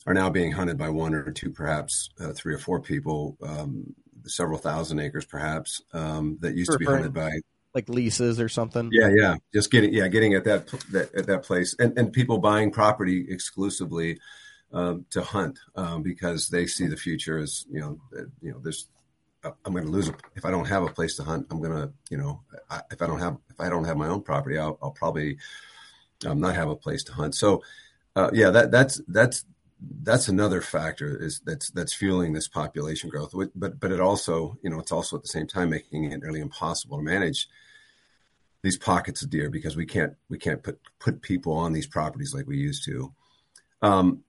are 0.07 0.15
now 0.15 0.31
being 0.31 0.53
hunted 0.53 0.79
by 0.79 0.89
one 0.89 1.15
or 1.15 1.31
two, 1.31 1.51
perhaps 1.51 2.11
uh, 2.21 2.33
three 2.33 2.55
or 2.55 2.59
four 2.59 2.81
people, 2.81 3.37
um, 3.43 3.95
several 4.27 4.59
thousand 4.59 5.01
acres, 5.01 5.25
perhaps 5.25 5.83
um, 5.93 6.39
that 6.41 6.57
used 6.57 6.73
to 6.73 6.79
be 6.79 6.87
hunted 6.87 7.13
by 7.13 7.31
like 7.75 7.89
leases 7.89 8.41
or 8.41 8.49
something. 8.49 8.91
Yeah, 8.93 9.11
yeah, 9.15 9.37
just 9.53 9.71
getting 9.71 9.93
yeah, 9.93 10.09
getting 10.09 10.35
at 10.35 10.45
that, 10.45 10.69
that 10.93 11.15
at 11.15 11.27
that 11.27 11.43
place, 11.43 11.75
and 11.79 11.99
and 11.99 12.13
people 12.13 12.39
buying 12.39 12.71
property 12.71 13.27
exclusively 13.29 14.19
um, 14.73 15.07
to 15.11 15.23
hunt 15.23 15.59
um, 15.75 16.03
because 16.03 16.49
they 16.49 16.67
see 16.67 16.87
the 16.87 16.97
future 16.97 17.39
as 17.39 17.67
you 17.71 17.81
know, 17.81 18.01
you 18.41 18.53
know, 18.53 18.61
there's 18.63 18.89
I'm 19.43 19.73
going 19.73 19.85
to 19.85 19.91
lose 19.91 20.11
if 20.37 20.45
I 20.45 20.51
don't 20.51 20.67
have 20.67 20.83
a 20.83 20.93
place 20.93 21.17
to 21.17 21.23
hunt. 21.23 21.47
I'm 21.51 21.63
going 21.63 21.73
to, 21.73 21.91
you 22.11 22.19
know, 22.19 22.43
I, 22.71 22.83
if 22.91 23.01
I 23.01 23.07
don't 23.07 23.21
have 23.21 23.39
if 23.49 23.59
I 23.61 23.69
don't 23.71 23.85
have 23.85 23.97
my 23.97 24.09
own 24.09 24.23
property, 24.23 24.59
I'll, 24.59 24.79
I'll 24.83 24.91
probably 24.91 25.39
um, 26.27 26.41
not 26.41 26.55
have 26.55 26.69
a 26.69 26.77
place 26.77 27.03
to 27.05 27.13
hunt. 27.13 27.35
So, 27.35 27.63
uh, 28.17 28.31
yeah, 28.33 28.51
that 28.51 28.71
that's 28.71 29.01
that's 29.09 29.45
that's 30.03 30.29
another 30.29 30.61
factor 30.61 31.17
is 31.23 31.41
that's 31.41 31.71
that's 31.71 31.95
fueling 31.95 32.33
this 32.33 32.49
population 32.49 33.09
growth. 33.09 33.33
But 33.55 33.81
but 33.81 33.93
it 33.93 34.01
also 34.01 34.59
you 34.63 34.69
know 34.69 34.79
it's 34.79 34.93
also 34.93 35.17
at 35.17 35.23
the 35.23 35.29
same 35.29 35.47
time 35.47 35.71
making 35.71 36.05
it 36.13 36.21
nearly 36.23 36.41
impossible 36.41 36.99
to 36.99 37.03
manage 37.03 37.49
these 38.63 38.77
pockets 38.77 39.23
of 39.23 39.31
deer 39.31 39.49
because 39.49 39.75
we 39.75 39.87
can't 39.87 40.15
we 40.29 40.39
can't 40.39 40.63
put 40.63 40.79
put 40.99 41.23
people 41.23 41.55
on 41.55 41.73
these 41.73 41.87
properties 41.87 42.35
like 42.35 42.47
we 42.47 42.59
used 42.59 42.85
to. 42.85 43.13
Um, 43.81 44.23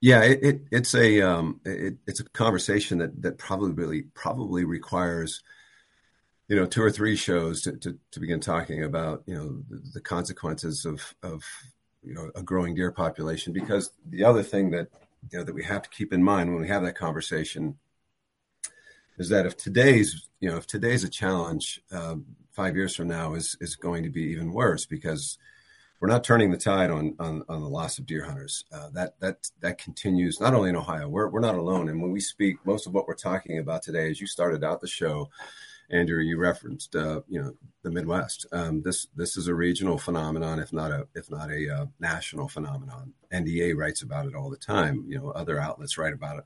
yeah, 0.00 0.22
it, 0.22 0.42
it, 0.42 0.60
it's 0.70 0.94
a 0.94 1.20
um, 1.22 1.60
it, 1.64 1.96
it's 2.06 2.20
a 2.20 2.24
conversation 2.24 2.98
that 2.98 3.20
that 3.22 3.38
probably 3.38 4.02
probably 4.02 4.64
requires 4.64 5.42
you 6.48 6.56
know 6.56 6.66
two 6.66 6.82
or 6.82 6.90
three 6.90 7.16
shows 7.16 7.62
to, 7.62 7.72
to, 7.78 7.98
to 8.12 8.20
begin 8.20 8.40
talking 8.40 8.84
about 8.84 9.22
you 9.26 9.34
know 9.34 9.62
the, 9.68 9.82
the 9.94 10.00
consequences 10.00 10.84
of 10.84 11.14
of 11.22 11.44
you 12.02 12.14
know 12.14 12.30
a 12.36 12.42
growing 12.42 12.74
deer 12.74 12.92
population. 12.92 13.52
Because 13.52 13.90
the 14.08 14.24
other 14.24 14.42
thing 14.42 14.70
that 14.70 14.88
you 15.30 15.38
know 15.38 15.44
that 15.44 15.54
we 15.54 15.64
have 15.64 15.82
to 15.82 15.90
keep 15.90 16.12
in 16.12 16.22
mind 16.22 16.52
when 16.52 16.62
we 16.62 16.68
have 16.68 16.82
that 16.82 16.96
conversation 16.96 17.76
is 19.18 19.28
that 19.30 19.46
if 19.46 19.56
today's 19.56 20.28
you 20.38 20.48
know 20.48 20.56
if 20.56 20.66
today's 20.66 21.02
a 21.02 21.08
challenge 21.08 21.80
um, 21.90 22.24
five 22.52 22.76
years 22.76 22.94
from 22.94 23.08
now 23.08 23.34
is 23.34 23.56
is 23.60 23.74
going 23.74 24.04
to 24.04 24.10
be 24.10 24.22
even 24.22 24.52
worse 24.52 24.86
because 24.86 25.38
we're 26.00 26.08
not 26.08 26.24
turning 26.24 26.50
the 26.50 26.56
tide 26.56 26.90
on 26.90 27.14
on, 27.18 27.42
on 27.48 27.60
the 27.60 27.68
loss 27.68 27.98
of 27.98 28.06
deer 28.06 28.24
hunters. 28.24 28.64
Uh, 28.72 28.88
that 28.90 29.18
that 29.20 29.50
that 29.60 29.78
continues 29.78 30.40
not 30.40 30.54
only 30.54 30.70
in 30.70 30.76
Ohio. 30.76 31.08
We're 31.08 31.28
we're 31.28 31.40
not 31.40 31.56
alone. 31.56 31.88
And 31.88 32.00
when 32.00 32.12
we 32.12 32.20
speak, 32.20 32.56
most 32.64 32.86
of 32.86 32.94
what 32.94 33.08
we're 33.08 33.14
talking 33.14 33.58
about 33.58 33.82
today, 33.82 34.10
as 34.10 34.20
you 34.20 34.26
started 34.26 34.62
out 34.64 34.80
the 34.80 34.86
show, 34.86 35.28
Andrew, 35.90 36.22
you 36.22 36.38
referenced 36.38 36.94
uh, 36.94 37.22
you 37.28 37.42
know 37.42 37.52
the 37.82 37.90
Midwest. 37.90 38.46
Um, 38.52 38.82
this 38.82 39.08
this 39.16 39.36
is 39.36 39.48
a 39.48 39.54
regional 39.54 39.98
phenomenon, 39.98 40.58
if 40.58 40.72
not 40.72 40.90
a 40.90 41.08
if 41.14 41.30
not 41.30 41.50
a 41.50 41.68
uh, 41.68 41.86
national 41.98 42.48
phenomenon. 42.48 43.12
NDA 43.32 43.76
writes 43.76 44.02
about 44.02 44.26
it 44.26 44.34
all 44.34 44.50
the 44.50 44.56
time. 44.56 45.04
You 45.08 45.18
know, 45.18 45.30
other 45.30 45.58
outlets 45.58 45.98
write 45.98 46.12
about 46.12 46.38
it 46.38 46.44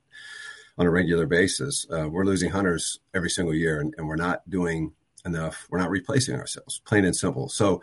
on 0.78 0.86
a 0.86 0.90
regular 0.90 1.26
basis. 1.26 1.86
Uh, 1.90 2.08
we're 2.08 2.24
losing 2.24 2.50
hunters 2.50 3.00
every 3.14 3.30
single 3.30 3.54
year, 3.54 3.80
and, 3.80 3.94
and 3.98 4.06
we're 4.06 4.16
not 4.16 4.48
doing 4.48 4.92
enough. 5.26 5.66
We're 5.70 5.78
not 5.78 5.90
replacing 5.90 6.36
ourselves, 6.36 6.80
plain 6.84 7.04
and 7.04 7.14
simple. 7.14 7.48
So 7.48 7.82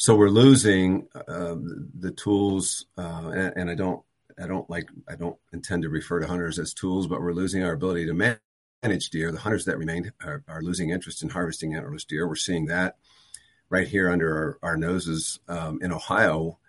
so 0.00 0.14
we're 0.14 0.28
losing 0.28 1.08
uh, 1.12 1.56
the 1.98 2.12
tools, 2.12 2.86
uh, 2.96 3.32
and, 3.34 3.52
and, 3.56 3.70
I 3.70 3.74
don't, 3.74 4.00
I 4.40 4.46
don't 4.46 4.70
like, 4.70 4.88
I 5.08 5.16
don't 5.16 5.36
intend 5.52 5.82
to 5.82 5.88
refer 5.88 6.20
to 6.20 6.26
hunters 6.28 6.60
as 6.60 6.72
tools, 6.72 7.08
but 7.08 7.20
we're 7.20 7.32
losing 7.32 7.64
our 7.64 7.72
ability 7.72 8.06
to 8.06 8.14
manage 8.14 9.10
deer. 9.10 9.32
The 9.32 9.40
hunters 9.40 9.64
that 9.64 9.76
remain 9.76 10.12
are, 10.24 10.44
are 10.46 10.62
losing 10.62 10.90
interest 10.90 11.24
in 11.24 11.30
harvesting 11.30 11.72
antlerless 11.72 12.06
deer. 12.06 12.28
We're 12.28 12.36
seeing 12.36 12.66
that 12.66 12.94
right 13.70 13.88
here 13.88 14.08
under 14.08 14.58
our, 14.62 14.70
our 14.70 14.76
noses 14.76 15.40
um, 15.48 15.80
in 15.82 15.90
Ohio. 15.90 16.60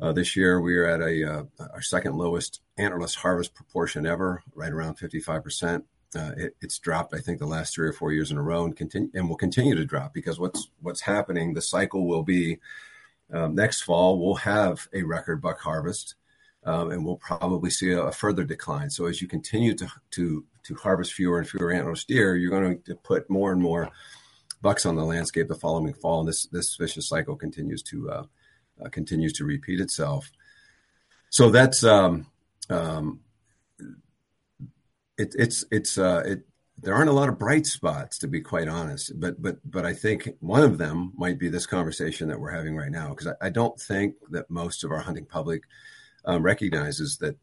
Uh, 0.00 0.12
this 0.12 0.36
year, 0.36 0.60
we 0.60 0.76
are 0.76 0.86
at 0.86 1.00
a 1.00 1.28
uh, 1.28 1.42
our 1.74 1.82
second 1.82 2.18
lowest 2.18 2.60
antlerless 2.78 3.16
harvest 3.16 3.52
proportion 3.52 4.06
ever, 4.06 4.44
right 4.54 4.70
around 4.70 4.94
55 4.94 5.42
percent. 5.42 5.86
Uh, 6.14 6.32
it, 6.36 6.56
it's 6.60 6.78
dropped, 6.78 7.14
I 7.14 7.18
think, 7.18 7.38
the 7.38 7.46
last 7.46 7.74
three 7.74 7.88
or 7.88 7.92
four 7.92 8.12
years 8.12 8.30
in 8.30 8.36
a 8.36 8.42
row, 8.42 8.64
and 8.64 8.76
continue 8.76 9.10
and 9.14 9.28
will 9.28 9.36
continue 9.36 9.74
to 9.74 9.84
drop 9.84 10.12
because 10.12 10.38
what's 10.38 10.68
what's 10.80 11.02
happening. 11.02 11.54
The 11.54 11.62
cycle 11.62 12.06
will 12.06 12.22
be 12.22 12.58
um, 13.32 13.54
next 13.54 13.82
fall. 13.82 14.18
We'll 14.18 14.34
have 14.36 14.88
a 14.92 15.02
record 15.02 15.40
buck 15.40 15.60
harvest, 15.60 16.16
um, 16.64 16.90
and 16.90 17.04
we'll 17.04 17.16
probably 17.16 17.70
see 17.70 17.92
a, 17.92 18.02
a, 18.02 18.12
further 18.12 18.44
decline. 18.44 18.90
So 18.90 19.06
as 19.06 19.22
you 19.22 19.28
continue 19.28 19.74
to 19.74 19.88
to 20.12 20.44
to 20.64 20.74
harvest 20.74 21.14
fewer 21.14 21.38
and 21.38 21.48
fewer 21.48 21.72
antlerless 21.72 22.06
deer, 22.06 22.34
you're 22.36 22.50
going 22.50 22.82
to 22.82 22.94
put 22.96 23.30
more 23.30 23.52
and 23.52 23.62
more 23.62 23.90
bucks 24.62 24.84
on 24.84 24.96
the 24.96 25.04
landscape 25.04 25.48
the 25.48 25.54
following 25.54 25.94
fall, 25.94 26.20
and 26.20 26.28
this 26.28 26.46
this 26.46 26.76
vicious 26.76 27.08
cycle 27.08 27.36
continues 27.36 27.82
to 27.84 28.10
uh, 28.10 28.24
uh, 28.84 28.88
continues 28.88 29.32
to 29.34 29.44
repeat 29.44 29.80
itself. 29.80 30.30
So 31.30 31.50
that's 31.50 31.84
um, 31.84 32.26
um, 32.68 33.20
it, 35.20 35.34
it's 35.38 35.64
it's 35.70 35.98
uh, 35.98 36.22
it. 36.24 36.46
There 36.82 36.94
aren't 36.94 37.10
a 37.10 37.14
lot 37.14 37.28
of 37.28 37.38
bright 37.38 37.66
spots, 37.66 38.18
to 38.18 38.28
be 38.28 38.40
quite 38.40 38.68
honest. 38.68 39.18
But 39.20 39.40
but 39.40 39.58
but 39.64 39.84
I 39.84 39.92
think 39.92 40.30
one 40.40 40.62
of 40.62 40.78
them 40.78 41.12
might 41.16 41.38
be 41.38 41.48
this 41.48 41.66
conversation 41.66 42.28
that 42.28 42.40
we're 42.40 42.50
having 42.50 42.74
right 42.74 42.90
now, 42.90 43.10
because 43.10 43.28
I, 43.28 43.46
I, 43.46 43.50
don't 43.50 43.78
think 43.78 44.14
that 44.30 44.50
most 44.50 44.82
of 44.82 44.90
our 44.90 45.00
hunting 45.00 45.26
public 45.26 45.64
um, 46.24 46.42
recognizes 46.42 47.18
that 47.18 47.36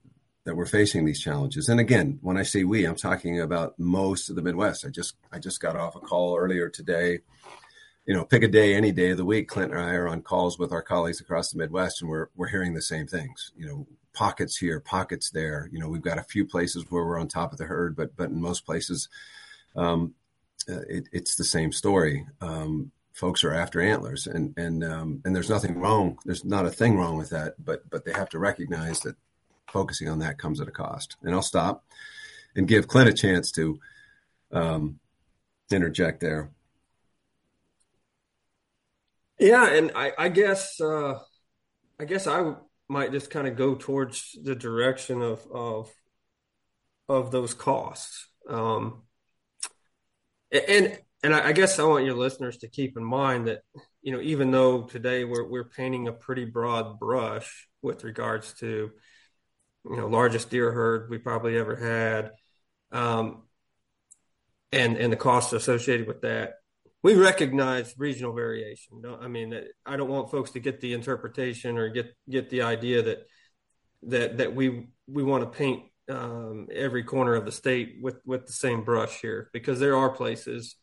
that 0.45 0.55
we're 0.55 0.65
facing 0.65 1.05
these 1.05 1.21
challenges. 1.21 1.69
And 1.69 1.79
again, 1.79 2.19
when 2.21 2.37
I 2.37 2.43
say 2.43 2.63
we, 2.63 2.85
I'm 2.85 2.95
talking 2.95 3.39
about 3.39 3.77
most 3.77 4.29
of 4.29 4.35
the 4.35 4.41
Midwest. 4.41 4.85
I 4.85 4.89
just 4.89 5.15
I 5.31 5.37
just 5.37 5.59
got 5.59 5.75
off 5.75 5.95
a 5.95 5.99
call 5.99 6.35
earlier 6.35 6.69
today. 6.69 7.19
You 8.07 8.15
know, 8.15 8.23
pick 8.23 8.41
a 8.41 8.47
day, 8.47 8.73
any 8.73 8.93
day 8.93 9.11
of 9.11 9.17
the 9.17 9.25
week. 9.25 9.49
Clint 9.49 9.73
and 9.73 9.81
I 9.81 9.93
are 9.95 10.07
on 10.07 10.21
calls 10.21 10.57
with 10.57 10.71
our 10.71 10.81
colleagues 10.81 11.21
across 11.21 11.51
the 11.51 11.59
Midwest, 11.59 12.01
and 12.01 12.09
we're 12.09 12.29
we're 12.35 12.47
hearing 12.47 12.73
the 12.73 12.81
same 12.81 13.05
things. 13.05 13.51
You 13.55 13.67
know, 13.67 13.87
pockets 14.17 14.57
here, 14.57 14.79
pockets 14.79 15.29
there. 15.29 15.69
You 15.71 15.79
know, 15.79 15.87
we've 15.87 16.01
got 16.01 16.17
a 16.17 16.23
few 16.23 16.43
places 16.43 16.85
where 16.89 17.05
we're 17.05 17.19
on 17.19 17.27
top 17.27 17.51
of 17.51 17.59
the 17.59 17.65
herd, 17.65 17.95
but 17.95 18.17
but 18.17 18.31
in 18.31 18.41
most 18.41 18.65
places, 18.65 19.09
um, 19.75 20.15
uh, 20.67 20.81
it, 20.89 21.07
it's 21.11 21.35
the 21.35 21.43
same 21.43 21.71
story. 21.71 22.25
Um, 22.41 22.91
folks 23.13 23.43
are 23.43 23.53
after 23.53 23.79
antlers, 23.79 24.25
and 24.25 24.57
and 24.57 24.83
um, 24.83 25.21
and 25.23 25.35
there's 25.35 25.51
nothing 25.51 25.79
wrong. 25.79 26.17
There's 26.25 26.43
not 26.43 26.65
a 26.65 26.71
thing 26.71 26.97
wrong 26.97 27.15
with 27.15 27.29
that, 27.29 27.63
but 27.63 27.87
but 27.91 28.05
they 28.05 28.13
have 28.13 28.29
to 28.29 28.39
recognize 28.39 29.01
that 29.01 29.15
focusing 29.67 30.09
on 30.09 30.17
that 30.19 30.39
comes 30.39 30.59
at 30.59 30.67
a 30.67 30.71
cost. 30.71 31.15
And 31.21 31.35
I'll 31.35 31.43
stop 31.43 31.85
and 32.55 32.67
give 32.67 32.87
Clint 32.87 33.09
a 33.09 33.13
chance 33.13 33.51
to 33.51 33.79
um, 34.51 34.99
interject 35.69 36.21
there. 36.21 36.49
Yeah, 39.37 39.69
and 39.69 39.91
I, 39.93 40.13
I 40.17 40.29
guess 40.29 40.81
uh, 40.81 41.19
I 41.99 42.05
guess 42.05 42.25
I 42.25 42.55
might 42.89 43.11
just 43.11 43.29
kind 43.29 43.47
of 43.47 43.55
go 43.55 43.75
towards 43.75 44.37
the 44.43 44.55
direction 44.55 45.21
of 45.21 45.45
of 45.51 45.91
of 47.09 47.31
those 47.31 47.53
costs. 47.53 48.27
Um, 48.49 49.03
and 50.51 50.97
and 51.23 51.33
I 51.33 51.51
guess 51.51 51.79
I 51.79 51.83
want 51.83 52.05
your 52.05 52.15
listeners 52.15 52.57
to 52.57 52.69
keep 52.69 52.97
in 52.97 53.03
mind 53.03 53.47
that 53.47 53.61
you 54.01 54.11
know 54.11 54.21
even 54.21 54.51
though 54.51 54.83
today 54.83 55.25
we're 55.25 55.47
we're 55.47 55.69
painting 55.69 56.07
a 56.07 56.13
pretty 56.13 56.45
broad 56.45 56.99
brush 56.99 57.67
with 57.81 58.03
regards 58.03 58.53
to 58.55 58.91
you 59.89 59.95
know 59.95 60.07
largest 60.07 60.49
deer 60.49 60.71
herd 60.71 61.09
we 61.09 61.17
probably 61.17 61.57
ever 61.57 61.75
had, 61.75 62.31
um, 62.97 63.43
and 64.71 64.97
and 64.97 65.11
the 65.11 65.17
costs 65.17 65.53
associated 65.53 66.07
with 66.07 66.21
that 66.21 66.55
we 67.07 67.15
recognize 67.15 67.95
regional 67.97 68.33
variation. 68.33 69.01
I 69.21 69.29
mean, 69.29 69.57
I 69.85 69.95
don't 69.95 70.09
want 70.09 70.29
folks 70.29 70.51
to 70.51 70.59
get 70.59 70.81
the 70.81 70.91
interpretation 70.91 71.77
or 71.77 71.87
get 71.87 72.13
get 72.29 72.49
the 72.49 72.63
idea 72.63 73.01
that 73.01 73.19
that 74.03 74.37
that 74.39 74.53
we 74.53 74.89
we 75.07 75.23
want 75.23 75.41
to 75.45 75.57
paint 75.57 75.83
um, 76.09 76.67
every 76.69 77.05
corner 77.05 77.35
of 77.35 77.45
the 77.45 77.51
state 77.53 77.99
with 78.01 78.19
with 78.25 78.45
the 78.45 78.51
same 78.51 78.83
brush 78.83 79.21
here 79.21 79.49
because 79.53 79.79
there 79.79 79.95
are 79.95 80.09
places 80.09 80.75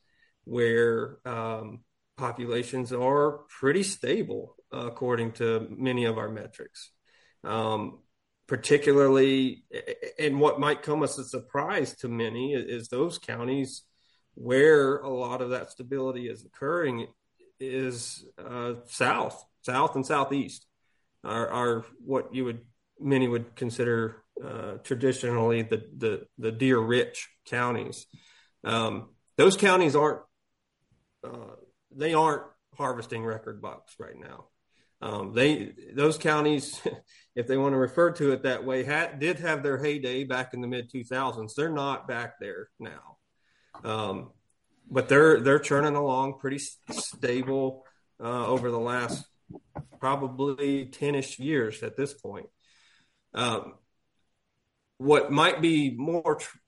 where 0.45 1.19
um, 1.27 1.81
populations 2.17 2.91
are 2.91 3.41
pretty 3.61 3.83
stable 3.83 4.57
uh, 4.73 4.87
according 4.87 5.33
to 5.33 5.67
many 5.77 6.07
of 6.07 6.17
our 6.17 6.31
metrics. 6.31 6.91
Um, 7.43 7.99
particularly, 8.47 9.65
and 10.19 10.41
what 10.41 10.59
might 10.59 10.81
come 10.81 11.03
as 11.03 11.19
a 11.19 11.25
surprise 11.25 11.95
to 11.97 12.09
many 12.09 12.55
is 12.55 12.89
those 12.89 13.19
counties 13.19 13.83
where 14.35 14.99
a 14.99 15.09
lot 15.09 15.41
of 15.41 15.51
that 15.51 15.71
stability 15.71 16.29
is 16.29 16.45
occurring 16.45 17.07
is 17.61 18.25
uh, 18.39 18.75
south, 18.87 19.45
south 19.63 19.95
and 19.95 20.05
southeast 20.05 20.67
are, 21.23 21.49
are, 21.49 21.85
what 22.05 22.35
you 22.35 22.45
would 22.45 22.61
many 23.01 23.29
would 23.29 23.57
consider 23.57 24.23
uh, 24.45 24.75
traditionally 24.83 25.63
the, 25.63 25.83
the, 25.97 26.27
the 26.39 26.53
deer 26.53 26.79
rich 26.79 27.29
counties. 27.47 28.07
Um, 28.63 29.11
those 29.37 29.57
counties 29.57 29.97
aren't 29.97 30.21
uh, 31.25 31.57
they 31.95 32.15
aren't 32.15 32.43
harvesting 32.77 33.25
record 33.25 33.63
bucks 33.63 33.95
right 33.99 34.19
now. 34.19 34.47
Um, 35.01 35.33
they 35.33 35.73
those 35.95 36.19
counties, 36.19 36.81
if 37.37 37.47
they 37.47 37.57
want 37.57 37.73
to 37.73 37.79
refer 37.79 38.11
to 38.13 38.33
it 38.33 38.43
that 38.43 38.65
way, 38.65 38.85
had, 38.85 39.19
did 39.19 39.39
have 39.39 39.63
their 39.63 39.79
heyday 39.79 40.25
back 40.25 40.55
in 40.55 40.61
the 40.61 40.69
mid 40.69 40.91
2000s. 40.91 41.55
They're 41.55 41.69
not 41.69 42.09
back 42.09 42.35
there 42.41 42.69
now. 42.79 43.14
Um, 43.83 44.31
but 44.91 45.09
they're 45.09 45.41
they're 45.41 45.59
churning 45.59 45.97
along 45.97 46.39
pretty 46.39 46.61
stable 46.91 47.85
uh, 48.23 48.47
over 48.47 48.71
the 48.71 48.79
last 48.79 49.25
probably 49.99 50.87
10ish 50.87 51.39
years 51.39 51.83
at 51.83 51.97
this 51.97 52.13
point. 52.15 52.47
Um, 53.33 53.75
what 54.99 55.33
might 55.33 55.61
be 55.61 55.91
more, 55.97 56.37
tr- 56.37 56.59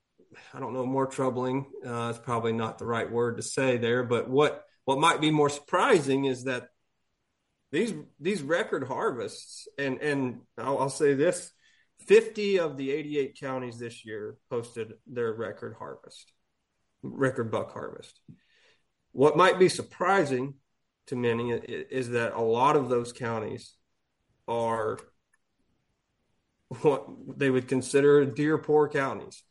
I 0.53 0.59
don't 0.59 0.73
know, 0.73 0.85
more 0.85 1.07
troubling 1.07 1.65
uh, 1.85 2.13
is 2.13 2.19
probably 2.19 2.53
not 2.53 2.77
the 2.77 2.85
right 2.85 3.09
word 3.09 3.37
to 3.37 3.43
say 3.43 3.77
there, 3.77 4.03
but 4.03 4.29
what 4.29 4.63
what 4.85 4.99
might 4.99 5.21
be 5.21 5.31
more 5.31 5.49
surprising 5.49 6.25
is 6.25 6.45
that 6.45 6.69
these 7.71 7.93
these 8.19 8.41
record 8.41 8.87
harvests, 8.87 9.67
and 9.77 9.99
and 10.01 10.41
I'll, 10.57 10.79
I'll 10.79 10.89
say 10.89 11.13
this: 11.13 11.51
50 12.07 12.59
of 12.59 12.77
the 12.77 12.91
88 12.91 13.37
counties 13.39 13.79
this 13.79 14.05
year 14.05 14.37
posted 14.49 14.93
their 15.05 15.33
record 15.33 15.75
harvest 15.77 16.31
record 17.03 17.51
buck 17.51 17.73
harvest. 17.73 18.19
What 19.11 19.37
might 19.37 19.59
be 19.59 19.69
surprising 19.69 20.55
to 21.07 21.15
many 21.15 21.51
is 21.51 22.09
that 22.09 22.33
a 22.33 22.41
lot 22.41 22.75
of 22.75 22.89
those 22.89 23.13
counties 23.13 23.73
are 24.47 24.99
what 26.81 27.07
they 27.37 27.49
would 27.49 27.67
consider 27.67 28.25
deer 28.25 28.57
poor 28.57 28.89
counties, 28.89 29.43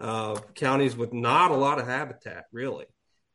uh, 0.00 0.38
counties 0.54 0.96
with 0.96 1.12
not 1.12 1.50
a 1.50 1.56
lot 1.56 1.78
of 1.78 1.86
habitat, 1.86 2.46
really. 2.52 2.86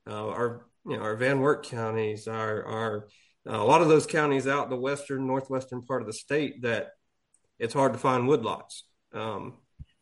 Uh, 0.08 0.28
our 0.28 0.66
you 0.86 0.98
know 0.98 1.04
our 1.04 1.16
Van 1.16 1.40
Wert 1.40 1.66
counties, 1.66 2.28
are 2.28 2.66
are 2.66 3.08
uh, 3.50 3.62
a 3.62 3.64
lot 3.64 3.82
of 3.82 3.88
those 3.88 4.06
counties 4.06 4.48
out 4.48 4.66
in 4.66 4.70
the 4.70 4.78
western 4.78 5.26
northwestern 5.26 5.82
part 5.84 6.02
of 6.02 6.08
the 6.08 6.14
state 6.14 6.62
that 6.64 6.90
it's 7.60 7.74
hard 7.74 7.94
to 7.94 8.00
find 8.00 8.28
woodlots. 8.28 8.82
Um, 9.14 9.58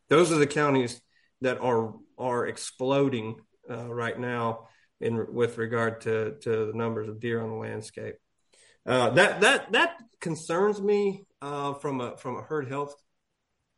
those 0.08 0.32
are 0.32 0.38
the 0.38 0.48
counties 0.48 1.02
that 1.42 1.60
are 1.60 1.94
are 2.18 2.48
exploding 2.48 3.36
uh, 3.70 3.94
right 3.94 4.20
now 4.20 4.68
in 5.02 5.34
with 5.34 5.58
regard 5.58 6.02
to 6.02 6.36
to 6.42 6.66
the 6.68 6.74
numbers 6.74 7.08
of 7.08 7.20
deer 7.20 7.42
on 7.42 7.50
the 7.50 7.56
landscape. 7.56 8.16
Uh, 8.86 9.10
that 9.12 9.42
that 9.42 9.72
that 9.72 9.98
concerns 10.20 10.82
me 10.82 11.26
uh, 11.42 11.74
from 11.74 12.02
a 12.02 12.18
from 12.18 12.38
a 12.38 12.42
herd 12.42 12.68
health 12.68 12.96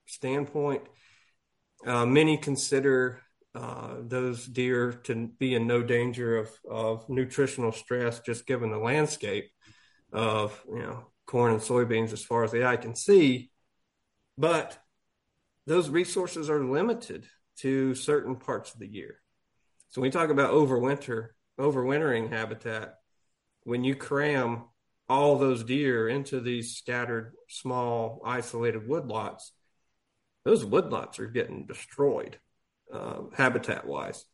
standpoint. 0.06 0.84
Uh, 1.86 2.06
many 2.06 2.38
consider 2.38 3.22
uh, 3.54 3.96
those 4.00 4.46
deer 4.46 4.94
to 4.94 5.28
be 5.40 5.56
in 5.56 5.68
no 5.68 5.82
danger 5.84 6.38
of 6.38 6.50
of 6.70 7.10
nutritional 7.10 7.72
stress, 7.72 8.20
just 8.20 8.46
given 8.46 8.72
the 8.72 8.78
landscape 8.78 9.52
of 10.12 10.60
you 10.70 10.80
know 10.80 11.06
corn 11.26 11.54
and 11.54 11.62
soybeans 11.62 12.14
as 12.14 12.24
far 12.24 12.44
as 12.44 12.52
the 12.52 12.66
eye 12.66 12.78
can 12.78 12.96
see, 12.96 13.52
but 14.38 14.78
those 15.66 15.90
resources 15.90 16.50
are 16.50 16.64
limited 16.64 17.26
to 17.58 17.96
certain 17.96 18.36
parts 18.36 18.74
of 18.74 18.80
the 18.80 18.88
year. 18.88 19.21
So 19.92 20.00
when 20.00 20.08
we 20.08 20.12
talk 20.12 20.30
about 20.30 20.54
overwinter, 20.54 21.30
overwintering 21.60 22.30
habitat, 22.30 22.96
when 23.64 23.84
you 23.84 23.96
cram 23.96 24.64
all 25.10 25.38
those 25.38 25.66
deer 25.66 26.08
into 26.08 26.40
these 26.40 26.78
scattered, 26.78 27.34
small, 27.50 28.22
isolated 28.26 28.88
woodlots, 28.88 29.52
those 30.46 30.64
woodlots 30.64 31.20
are 31.20 31.28
getting 31.28 31.66
destroyed 31.66 32.40
um, 32.94 33.32
habitat 33.36 33.86
wise. 33.86 34.26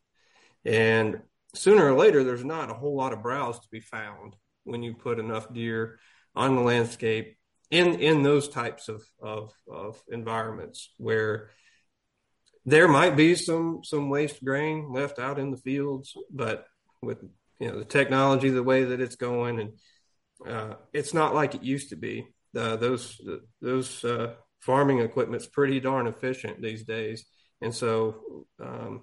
And 0.64 1.22
sooner 1.54 1.92
or 1.92 1.98
later, 1.98 2.22
there's 2.22 2.44
not 2.44 2.70
a 2.70 2.74
whole 2.74 2.96
lot 2.96 3.12
of 3.12 3.22
browse 3.22 3.58
to 3.58 3.68
be 3.70 3.80
found 3.80 4.36
when 4.62 4.84
you 4.84 4.94
put 4.94 5.18
enough 5.18 5.52
deer 5.52 5.98
on 6.36 6.54
the 6.54 6.62
landscape 6.62 7.36
in 7.70 8.00
in 8.00 8.22
those 8.22 8.48
types 8.48 8.88
of 8.88 9.02
of, 9.20 9.52
of 9.70 10.00
environments 10.08 10.90
where 10.98 11.50
there 12.66 12.88
might 12.88 13.16
be 13.16 13.34
some 13.34 13.80
some 13.84 14.10
waste 14.10 14.44
grain 14.44 14.92
left 14.92 15.18
out 15.18 15.38
in 15.38 15.50
the 15.50 15.56
fields, 15.56 16.14
but 16.30 16.66
with 17.02 17.22
you 17.58 17.68
know 17.68 17.78
the 17.78 17.84
technology 17.84 18.50
the 18.50 18.62
way 18.62 18.84
that 18.84 19.00
it's 19.00 19.16
going, 19.16 19.60
and 19.60 19.72
uh, 20.46 20.74
it's 20.92 21.14
not 21.14 21.34
like 21.34 21.54
it 21.54 21.62
used 21.62 21.90
to 21.90 21.96
be. 21.96 22.26
Uh, 22.56 22.76
those 22.76 23.20
those 23.60 24.04
uh, 24.04 24.34
farming 24.60 25.00
equipment's 25.00 25.46
pretty 25.46 25.80
darn 25.80 26.06
efficient 26.06 26.60
these 26.60 26.84
days, 26.84 27.24
and 27.60 27.74
so 27.74 28.46
um, 28.60 29.02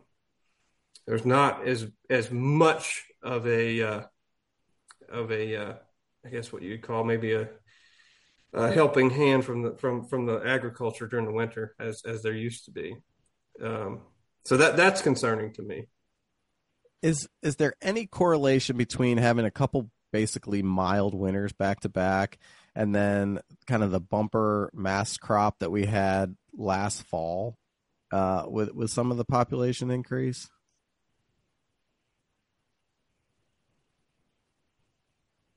there's 1.08 1.26
not 1.26 1.68
as 1.68 1.88
as 2.10 2.32
much 2.32 3.06
of 3.22 3.47
a 3.47 3.82
uh, 3.82 4.01
of 5.10 5.32
a 5.32 5.56
uh, 5.56 5.74
I 6.26 6.30
guess 6.30 6.51
what 6.51 6.64
you'd 6.64 6.82
call 6.82 7.03
maybe 7.03 7.34
a, 7.34 7.49
a, 8.53 8.72
helping 8.72 9.10
hand 9.10 9.45
from 9.45 9.62
the 9.62 9.78
from 9.78 10.06
from 10.06 10.26
the 10.26 10.41
agriculture 10.45 11.08
during 11.08 11.26
the 11.26 11.34
winter 11.34 11.76
as 11.80 12.01
as 12.06 12.24
there 12.24 12.34
used 12.34 12.66
to 12.66 12.72
be. 12.72 12.95
Um, 13.64 14.01
so 14.43 14.58
that 14.58 14.78
that's 14.78 15.01
concerning 15.01 15.53
to 15.53 15.62
me. 15.62 15.88
Is 17.01 17.28
is 17.41 17.56
there 17.58 17.74
any 17.82 18.08
correlation 18.08 18.78
between 18.78 19.18
having 19.18 19.45
a 19.45 19.51
couple 19.51 19.89
basically 20.12 20.64
mild 20.64 21.14
winters 21.14 21.51
back 21.51 21.82
to 21.82 21.89
back 21.89 22.38
and 22.76 22.95
then 22.95 23.39
kind 23.68 23.84
of 23.84 23.91
the 23.91 23.99
bumper 23.99 24.70
mass 24.74 25.18
crop 25.18 25.60
that 25.60 25.72
we 25.72 25.86
had 25.86 26.36
last 26.53 27.03
fall 27.03 27.58
uh, 28.12 28.45
with 28.47 28.74
with 28.74 28.91
some 28.91 29.12
of 29.12 29.18
the 29.18 29.26
population 29.26 29.91
increase? 29.91 30.49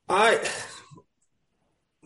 I 0.09 0.47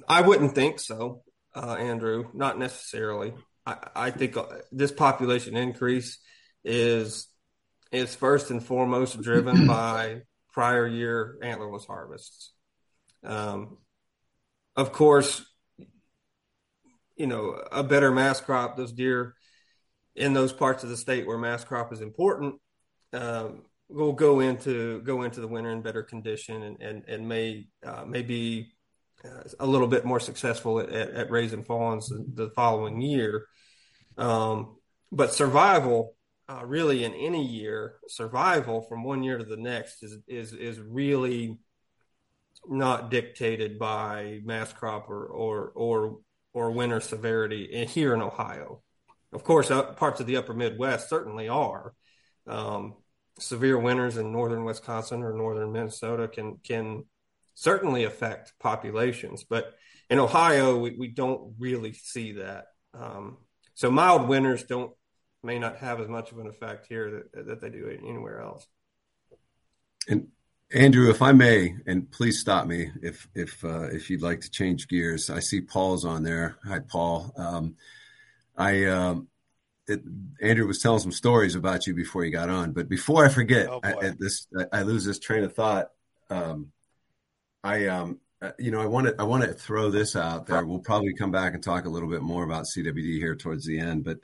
I 0.08 0.22
wouldn't 0.22 0.54
think 0.54 0.80
so, 0.80 1.22
uh, 1.54 1.76
Andrew. 1.78 2.24
Not 2.34 2.58
necessarily. 2.58 3.34
I, 3.66 3.76
I 3.94 4.10
think 4.10 4.36
uh, 4.36 4.44
this 4.70 4.92
population 4.92 5.56
increase 5.56 6.18
is 6.64 7.28
is 7.90 8.14
first 8.14 8.50
and 8.50 8.64
foremost 8.64 9.20
driven 9.20 9.66
by 9.68 10.22
prior 10.52 10.86
year 10.86 11.38
antlerless 11.42 11.86
harvests. 11.86 12.52
Um, 13.24 13.78
of 14.76 14.92
course, 14.92 15.44
you 17.16 17.26
know 17.26 17.62
a 17.70 17.82
better 17.82 18.10
mass 18.10 18.40
crop. 18.40 18.76
Those 18.76 18.92
deer 18.92 19.34
in 20.14 20.34
those 20.34 20.52
parts 20.52 20.82
of 20.84 20.90
the 20.90 20.96
state 20.96 21.26
where 21.26 21.38
mass 21.38 21.64
crop 21.64 21.92
is 21.92 22.00
important 22.00 22.56
um, 23.12 23.62
will 23.88 24.12
go 24.12 24.40
into 24.40 25.00
go 25.02 25.22
into 25.22 25.40
the 25.40 25.48
winter 25.48 25.70
in 25.70 25.82
better 25.82 26.02
condition 26.02 26.62
and 26.62 26.82
and, 26.82 27.04
and 27.08 27.28
may 27.28 27.66
uh, 27.84 28.04
may 28.04 28.22
be 28.22 28.72
a 29.60 29.66
little 29.66 29.86
bit 29.86 30.04
more 30.04 30.20
successful 30.20 30.80
at, 30.80 30.88
at, 30.88 31.10
at 31.10 31.30
raising 31.30 31.64
fawns 31.64 32.08
the, 32.08 32.50
following 32.50 33.00
year. 33.00 33.46
Um, 34.18 34.76
but 35.10 35.32
survival, 35.32 36.16
uh, 36.48 36.62
really, 36.64 37.04
in 37.04 37.14
any 37.14 37.44
year, 37.44 37.96
survival 38.08 38.82
from 38.82 39.04
one 39.04 39.22
year 39.22 39.38
to 39.38 39.44
the 39.44 39.56
next 39.56 40.02
is 40.02 40.18
is 40.26 40.52
is 40.52 40.78
really 40.78 41.58
not 42.68 43.10
dictated 43.10 43.78
by 43.78 44.40
mass 44.44 44.72
crop 44.72 45.08
or 45.08 45.26
or 45.26 45.72
or, 45.74 46.18
or 46.52 46.70
winter 46.72 47.00
severity 47.00 47.64
in, 47.64 47.88
here 47.88 48.14
in 48.14 48.22
Ohio. 48.22 48.82
Of 49.32 49.44
course, 49.44 49.68
parts 49.96 50.20
of 50.20 50.26
the 50.26 50.36
upper 50.36 50.52
Midwest 50.52 51.08
certainly 51.08 51.48
are. 51.48 51.94
Um, 52.46 52.94
severe 53.38 53.78
winters 53.78 54.16
in 54.18 54.32
northern 54.32 54.64
Wisconsin 54.64 55.22
or 55.22 55.32
northern 55.32 55.72
Minnesota 55.72 56.28
can 56.28 56.58
can 56.62 57.04
certainly 57.54 58.04
affect 58.04 58.52
populations, 58.58 59.44
but 59.44 59.74
in 60.10 60.18
Ohio 60.18 60.78
we, 60.78 60.96
we 60.96 61.08
don't 61.08 61.54
really 61.58 61.92
see 61.92 62.32
that. 62.32 62.66
Um, 62.94 63.38
so 63.74 63.90
mild 63.90 64.28
winters 64.28 64.64
don't 64.64 64.92
may 65.42 65.58
not 65.58 65.78
have 65.78 66.00
as 66.00 66.08
much 66.08 66.32
of 66.32 66.38
an 66.38 66.46
effect 66.46 66.86
here 66.86 67.24
that, 67.34 67.46
that 67.46 67.60
they 67.60 67.70
do 67.70 67.88
anywhere 67.88 68.40
else. 68.40 68.66
And 70.08 70.28
Andrew, 70.72 71.10
if 71.10 71.20
I 71.20 71.32
may, 71.32 71.74
and 71.86 72.10
please 72.10 72.38
stop 72.38 72.66
me 72.66 72.90
if 73.02 73.28
if 73.34 73.62
uh, 73.64 73.88
if 73.90 74.08
you'd 74.08 74.22
like 74.22 74.40
to 74.40 74.50
change 74.50 74.88
gears. 74.88 75.28
I 75.28 75.40
see 75.40 75.60
Paul's 75.60 76.04
on 76.04 76.22
there. 76.22 76.56
Hi, 76.64 76.78
Paul. 76.80 77.32
Um, 77.36 77.76
I 78.56 78.84
um, 78.86 79.28
it, 79.86 80.02
Andrew 80.40 80.66
was 80.66 80.80
telling 80.80 81.00
some 81.00 81.12
stories 81.12 81.54
about 81.54 81.86
you 81.86 81.94
before 81.94 82.24
you 82.24 82.32
got 82.32 82.48
on, 82.48 82.72
but 82.72 82.88
before 82.88 83.24
I 83.24 83.28
forget, 83.28 83.68
oh 83.68 83.80
I, 83.82 84.14
this 84.18 84.46
I, 84.58 84.78
I, 84.80 84.82
lose 84.82 85.04
this 85.04 85.18
train 85.18 85.44
of 85.44 85.54
thought. 85.54 85.88
Um, 86.30 86.72
I 87.64 87.86
um, 87.86 88.18
uh, 88.42 88.50
you 88.58 88.70
know, 88.70 88.80
I 88.80 88.86
want 88.86 89.06
to 89.06 89.14
I 89.18 89.22
want 89.22 89.44
to 89.44 89.52
throw 89.52 89.90
this 89.90 90.16
out 90.16 90.46
there. 90.46 90.64
We'll 90.66 90.80
probably 90.80 91.14
come 91.14 91.30
back 91.30 91.54
and 91.54 91.62
talk 91.62 91.84
a 91.84 91.88
little 91.88 92.08
bit 92.08 92.22
more 92.22 92.42
about 92.42 92.64
CWD 92.64 93.18
here 93.18 93.36
towards 93.36 93.64
the 93.64 93.78
end, 93.78 94.04
but 94.04 94.18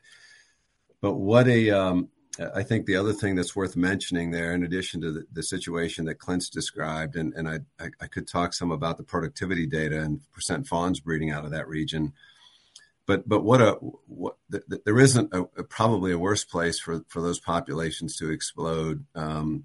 but 1.01 1.15
what 1.15 1.47
a 1.47 1.71
um, 1.71 2.09
I 2.55 2.63
think 2.63 2.87
the 2.87 2.97
other 2.97 3.13
thing 3.13 3.35
that's 3.35 3.57
worth 3.57 3.77
mentioning 3.77 4.31
there, 4.31 4.53
in 4.55 4.63
addition 4.63 5.01
to 5.01 5.13
the, 5.13 5.27
the 5.33 5.43
situation 5.43 6.05
that 6.07 6.21
Clint's 6.21 6.49
described, 6.49 7.17
and, 7.17 7.33
and 7.35 7.49
I, 7.49 7.61
I, 7.81 7.91
I, 8.01 8.07
could 8.07 8.29
talk 8.29 8.55
some 8.55 8.71
about 8.71 8.97
the 8.97 9.03
productivity 9.03 9.67
data 9.67 10.01
and 10.01 10.21
percent 10.31 10.69
fawns 10.69 11.01
breeding 11.01 11.33
out 11.33 11.45
of 11.45 11.51
that 11.51 11.67
region. 11.67 12.13
But 13.07 13.29
but 13.29 13.43
what 13.43 13.61
a 13.61 13.73
what 13.73 14.37
the, 14.51 14.63
the, 14.69 14.83
there 14.85 14.99
isn't 14.99 15.33
a, 15.33 15.43
a, 15.57 15.65
probably 15.65 16.13
a 16.13 16.19
worse 16.19 16.45
place 16.45 16.79
for, 16.79 17.03
for 17.09 17.23
those 17.23 17.41
populations 17.41 18.17
to 18.17 18.31
explode 18.31 19.05
um, 19.15 19.65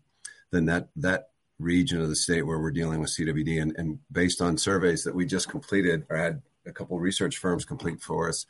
than 0.49 0.65
that 0.65 0.89
that 0.95 1.29
region 1.63 2.01
of 2.01 2.09
the 2.09 2.15
state 2.15 2.43
where 2.43 2.59
we're 2.59 2.71
dealing 2.71 2.99
with 2.99 3.09
CWD. 3.09 3.61
And, 3.61 3.75
and 3.77 3.99
based 4.11 4.41
on 4.41 4.57
surveys 4.57 5.03
that 5.03 5.15
we 5.15 5.25
just 5.25 5.49
completed 5.49 6.05
or 6.09 6.17
had 6.17 6.41
a 6.65 6.71
couple 6.71 6.99
research 6.99 7.37
firms 7.37 7.65
complete 7.65 8.01
for 8.01 8.29
us, 8.29 8.45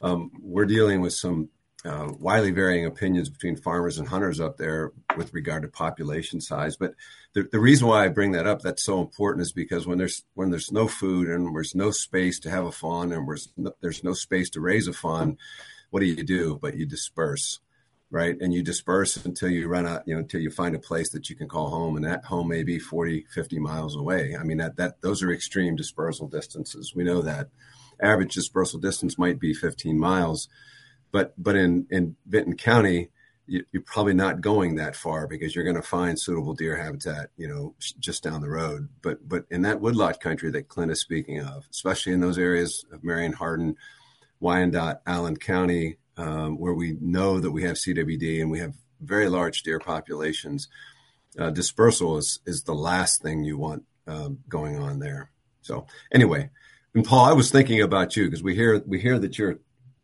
um, 0.00 0.30
we're 0.40 0.66
dealing 0.66 1.00
with 1.00 1.12
some 1.12 1.48
uh, 1.84 2.12
widely 2.18 2.52
varying 2.52 2.86
opinions 2.86 3.28
between 3.28 3.56
farmers 3.56 3.98
and 3.98 4.06
hunters 4.06 4.40
up 4.40 4.56
there 4.56 4.92
with 5.16 5.34
regard 5.34 5.62
to 5.62 5.68
population 5.68 6.40
size. 6.40 6.76
But 6.76 6.94
the, 7.32 7.48
the 7.50 7.58
reason 7.58 7.88
why 7.88 8.04
I 8.04 8.08
bring 8.08 8.32
that 8.32 8.46
up 8.46 8.62
that's 8.62 8.84
so 8.84 9.00
important 9.00 9.42
is 9.42 9.52
because 9.52 9.86
when 9.86 9.98
there's 9.98 10.22
when 10.34 10.50
there's 10.50 10.70
no 10.70 10.86
food 10.86 11.28
and 11.28 11.54
there's 11.54 11.74
no 11.74 11.90
space 11.90 12.38
to 12.40 12.50
have 12.50 12.66
a 12.66 12.72
fawn 12.72 13.12
and 13.12 13.26
there's 13.26 13.48
no, 13.56 13.72
there's 13.80 14.04
no 14.04 14.12
space 14.12 14.50
to 14.50 14.60
raise 14.60 14.86
a 14.86 14.92
fawn, 14.92 15.38
what 15.90 16.00
do 16.00 16.06
you 16.06 16.22
do? 16.22 16.58
But 16.60 16.76
you 16.76 16.86
disperse, 16.86 17.60
right? 18.12 18.36
And 18.40 18.54
you 18.54 18.62
disperse 18.62 19.16
until 19.16 19.48
you 19.48 19.66
run 19.66 19.86
out, 19.86 20.06
you 20.06 20.14
know, 20.14 20.20
until 20.20 20.40
you 20.40 20.50
find 20.50 20.76
a 20.76 20.78
place 20.78 21.10
that 21.10 21.28
you 21.28 21.34
can 21.34 21.48
call 21.48 21.70
home, 21.70 21.96
and 21.96 22.04
that 22.04 22.24
home 22.26 22.46
may 22.48 22.62
be 22.62 22.78
40, 22.78 23.26
50 23.34 23.58
miles 23.58 23.96
away. 23.96 24.36
I 24.38 24.44
mean 24.44 24.58
that 24.58 24.76
that 24.76 25.00
those 25.00 25.22
are 25.24 25.32
extreme 25.32 25.74
dispersal 25.74 26.28
distances. 26.28 26.94
We 26.94 27.02
know 27.02 27.22
that 27.22 27.48
average 28.00 28.34
dispersal 28.34 28.78
distance 28.78 29.18
might 29.18 29.40
be 29.40 29.52
15 29.52 29.98
miles 29.98 30.48
but 31.12 31.34
but 31.40 31.54
in 31.54 31.86
in 31.90 32.16
Vinton 32.26 32.56
County, 32.56 33.10
you, 33.46 33.64
are 33.76 33.80
probably 33.82 34.14
not 34.14 34.40
going 34.40 34.76
that 34.76 34.96
far 34.96 35.28
because 35.28 35.54
you're 35.54 35.64
going 35.64 35.76
to 35.76 35.82
find 35.82 36.18
suitable 36.18 36.54
deer 36.54 36.76
habitat, 36.76 37.30
you 37.36 37.46
know, 37.46 37.74
just 38.00 38.24
down 38.24 38.40
the 38.40 38.48
road. 38.48 38.88
But 39.02 39.28
but 39.28 39.44
in 39.50 39.62
that 39.62 39.80
woodlot 39.80 40.20
country 40.20 40.50
that 40.50 40.68
Clint 40.68 40.90
is 40.90 41.00
speaking 41.00 41.40
of, 41.40 41.68
especially 41.70 42.14
in 42.14 42.20
those 42.20 42.38
areas 42.38 42.84
of 42.90 43.04
Marion, 43.04 43.34
Hardin, 43.34 43.76
Wyandot, 44.40 45.00
Allen 45.06 45.36
County, 45.36 45.98
um, 46.16 46.58
where 46.58 46.74
we 46.74 46.96
know 47.00 47.40
that 47.40 47.50
we 47.50 47.62
have 47.64 47.76
CWD 47.76 48.40
and 48.40 48.50
we 48.50 48.58
have 48.58 48.74
very 49.00 49.28
large 49.28 49.62
deer 49.62 49.78
populations, 49.78 50.68
uh, 51.38 51.50
dispersal 51.50 52.18
is 52.18 52.40
is 52.46 52.62
the 52.62 52.74
last 52.74 53.22
thing 53.22 53.44
you 53.44 53.56
want 53.58 53.84
um, 54.06 54.38
going 54.48 54.78
on 54.78 54.98
there. 54.98 55.30
So 55.62 55.86
anyway, 56.12 56.50
and 56.94 57.04
Paul, 57.04 57.24
I 57.24 57.32
was 57.32 57.50
thinking 57.50 57.80
about 57.80 58.16
you 58.16 58.26
because 58.26 58.42
we 58.42 58.54
hear 58.54 58.82
we 58.86 59.00
hear 59.00 59.18
that 59.18 59.38
you're 59.38 59.58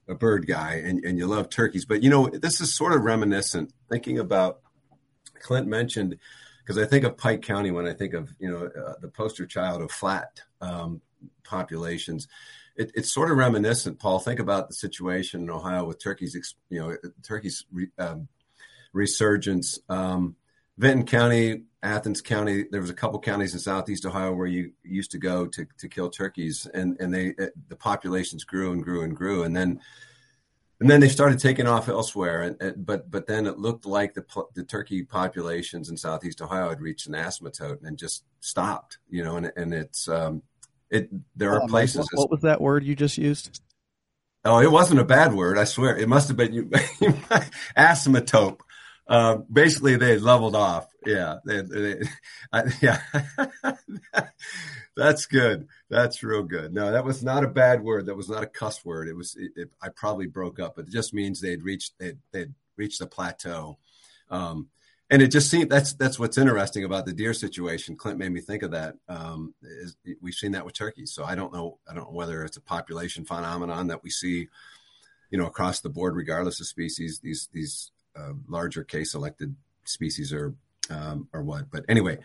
a 0.08 0.14
bird 0.14 0.46
guy 0.46 0.82
and, 0.84 1.04
and 1.04 1.18
you 1.18 1.26
love 1.26 1.50
turkeys. 1.50 1.84
But 1.84 2.02
you 2.02 2.10
know, 2.10 2.28
this 2.28 2.60
is 2.60 2.74
sort 2.74 2.94
of 2.94 3.02
reminiscent 3.02 3.72
thinking 3.90 4.18
about 4.18 4.60
Clint 5.40 5.66
mentioned 5.66 6.16
because 6.64 6.82
I 6.82 6.86
think 6.86 7.04
of 7.04 7.16
Pike 7.16 7.42
County 7.42 7.70
when 7.70 7.86
I 7.86 7.92
think 7.92 8.14
of 8.14 8.32
you 8.38 8.50
know 8.50 8.66
uh, 8.66 8.94
the 9.00 9.08
poster 9.08 9.46
child 9.46 9.82
of 9.82 9.90
flat 9.90 10.40
um, 10.60 11.00
populations. 11.44 12.28
It, 12.78 12.92
it's 12.94 13.12
sort 13.12 13.30
of 13.30 13.36
reminiscent, 13.36 13.98
Paul. 13.98 14.18
Think 14.18 14.40
about 14.40 14.68
the 14.68 14.74
situation 14.74 15.42
in 15.42 15.50
Ohio 15.50 15.84
with 15.84 16.02
turkeys, 16.02 16.54
you 16.70 16.78
know, 16.78 16.96
turkeys 17.22 17.66
um, 17.98 18.28
resurgence. 18.92 19.78
Um, 19.88 20.36
Vinton 20.78 21.06
County, 21.06 21.64
Athens 21.82 22.22
County. 22.22 22.64
There 22.70 22.80
was 22.80 22.90
a 22.90 22.94
couple 22.94 23.18
counties 23.20 23.52
in 23.52 23.58
Southeast 23.58 24.06
Ohio 24.06 24.32
where 24.32 24.46
you 24.46 24.72
used 24.84 25.10
to 25.10 25.18
go 25.18 25.46
to 25.48 25.66
to 25.78 25.88
kill 25.88 26.08
turkeys, 26.08 26.66
and 26.72 26.96
and 27.00 27.12
they 27.12 27.34
the 27.68 27.76
populations 27.76 28.44
grew 28.44 28.72
and 28.72 28.82
grew 28.82 29.02
and 29.02 29.16
grew, 29.16 29.42
and 29.42 29.56
then 29.56 29.80
and 30.80 30.88
then 30.88 31.00
they 31.00 31.08
started 31.08 31.40
taking 31.40 31.66
off 31.66 31.88
elsewhere. 31.88 32.42
And, 32.42 32.62
and, 32.62 32.86
but 32.86 33.10
but 33.10 33.26
then 33.26 33.46
it 33.46 33.58
looked 33.58 33.86
like 33.86 34.14
the 34.14 34.24
the 34.54 34.62
turkey 34.62 35.02
populations 35.02 35.90
in 35.90 35.96
Southeast 35.96 36.40
Ohio 36.40 36.68
had 36.68 36.80
reached 36.80 37.08
an 37.08 37.14
asymptote 37.14 37.82
and 37.82 37.98
just 37.98 38.24
stopped. 38.38 38.98
You 39.10 39.24
know, 39.24 39.36
and 39.36 39.52
and 39.56 39.74
it's 39.74 40.08
um, 40.08 40.42
it 40.90 41.10
there 41.36 41.52
are 41.54 41.66
places. 41.68 42.08
What, 42.12 42.22
what 42.22 42.30
was 42.30 42.40
that 42.42 42.60
word 42.60 42.84
you 42.84 42.94
just 42.94 43.18
used? 43.18 43.60
Oh, 44.44 44.60
it 44.60 44.70
wasn't 44.70 45.00
a 45.00 45.04
bad 45.04 45.34
word. 45.34 45.58
I 45.58 45.64
swear, 45.64 45.96
it 45.96 46.08
must 46.08 46.28
have 46.28 46.36
been 46.36 46.52
you. 46.52 46.64
asymptote. 47.76 48.58
Uh, 49.06 49.38
basically, 49.50 49.96
they 49.96 50.18
leveled 50.18 50.54
off. 50.54 50.86
Yeah, 51.04 51.36
they, 51.44 51.62
they, 51.62 52.02
I, 52.52 52.64
yeah. 52.80 53.00
That's 54.96 55.26
good. 55.26 55.68
That's 55.88 56.22
real 56.22 56.42
good. 56.42 56.74
No, 56.74 56.92
that 56.92 57.04
was 57.04 57.22
not 57.22 57.44
a 57.44 57.48
bad 57.48 57.82
word. 57.82 58.06
That 58.06 58.16
was 58.16 58.28
not 58.28 58.42
a 58.42 58.46
cuss 58.46 58.84
word. 58.84 59.08
It 59.08 59.16
was. 59.16 59.36
It, 59.36 59.52
it, 59.56 59.70
I 59.80 59.88
probably 59.88 60.26
broke 60.26 60.60
up, 60.60 60.76
but 60.76 60.86
it 60.86 60.92
just 60.92 61.14
means 61.14 61.40
they'd 61.40 61.62
reached 61.62 61.94
they'd, 61.98 62.18
they'd 62.32 62.52
reached 62.76 63.00
a 63.00 63.06
plateau. 63.06 63.78
Um, 64.30 64.68
and 65.10 65.22
it 65.22 65.28
just 65.28 65.50
seemed 65.50 65.70
that's 65.70 65.94
that's 65.94 66.18
what's 66.18 66.36
interesting 66.36 66.84
about 66.84 67.06
the 67.06 67.12
deer 67.12 67.32
situation. 67.32 67.96
Clint 67.96 68.18
made 68.18 68.32
me 68.32 68.40
think 68.40 68.62
of 68.62 68.72
that. 68.72 68.96
Um, 69.08 69.54
is, 69.62 69.96
we've 70.20 70.34
seen 70.34 70.52
that 70.52 70.64
with 70.64 70.74
turkeys, 70.74 71.12
so 71.12 71.24
I 71.24 71.34
don't 71.34 71.52
know. 71.52 71.78
I 71.88 71.94
don't 71.94 72.04
know 72.04 72.16
whether 72.16 72.44
it's 72.44 72.56
a 72.56 72.62
population 72.62 73.24
phenomenon 73.24 73.86
that 73.88 74.02
we 74.02 74.10
see, 74.10 74.48
you 75.30 75.38
know, 75.38 75.46
across 75.46 75.80
the 75.80 75.88
board, 75.88 76.14
regardless 76.14 76.60
of 76.60 76.66
species. 76.66 77.20
These 77.20 77.48
these 77.52 77.90
uh, 78.16 78.32
larger 78.48 78.84
K-selected 78.84 79.54
species 79.84 80.32
are 80.32 80.54
um, 80.90 81.28
or 81.32 81.42
what. 81.42 81.70
But 81.70 81.86
anyway, 81.88 82.18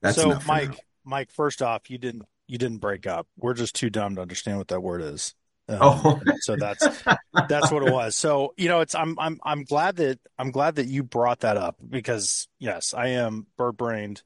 that's 0.00 0.16
so 0.16 0.38
Mike. 0.46 0.78
Mike, 1.04 1.30
first 1.32 1.62
off, 1.62 1.90
you 1.90 1.98
didn't 1.98 2.24
you 2.46 2.56
didn't 2.58 2.78
break 2.78 3.06
up. 3.06 3.26
We're 3.36 3.54
just 3.54 3.74
too 3.74 3.90
dumb 3.90 4.16
to 4.16 4.22
understand 4.22 4.58
what 4.58 4.68
that 4.68 4.80
word 4.80 5.02
is. 5.02 5.34
Um, 5.72 5.80
oh, 5.82 6.20
so 6.40 6.56
that's 6.56 6.86
that's 7.48 7.70
what 7.70 7.82
it 7.82 7.92
was. 7.92 8.16
So 8.16 8.54
you 8.56 8.68
know, 8.68 8.80
it's 8.80 8.94
I'm 8.94 9.18
I'm 9.18 9.40
I'm 9.44 9.64
glad 9.64 9.96
that 9.96 10.18
I'm 10.38 10.50
glad 10.50 10.76
that 10.76 10.86
you 10.86 11.02
brought 11.02 11.40
that 11.40 11.56
up 11.56 11.76
because 11.88 12.48
yes, 12.58 12.94
I 12.94 13.08
am 13.08 13.46
bird 13.56 13.76
brained, 13.76 14.22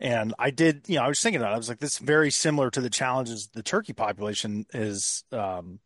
and 0.00 0.34
I 0.38 0.50
did. 0.50 0.84
You 0.86 0.96
know, 0.96 1.04
I 1.04 1.08
was 1.08 1.20
thinking 1.20 1.40
about. 1.40 1.52
It. 1.52 1.54
I 1.54 1.58
was 1.58 1.68
like, 1.68 1.80
this 1.80 1.92
is 1.92 1.98
very 1.98 2.30
similar 2.30 2.70
to 2.70 2.80
the 2.80 2.90
challenges 2.90 3.48
the 3.48 3.62
turkey 3.62 3.92
population 3.92 4.66
is 4.72 5.24
um 5.32 5.80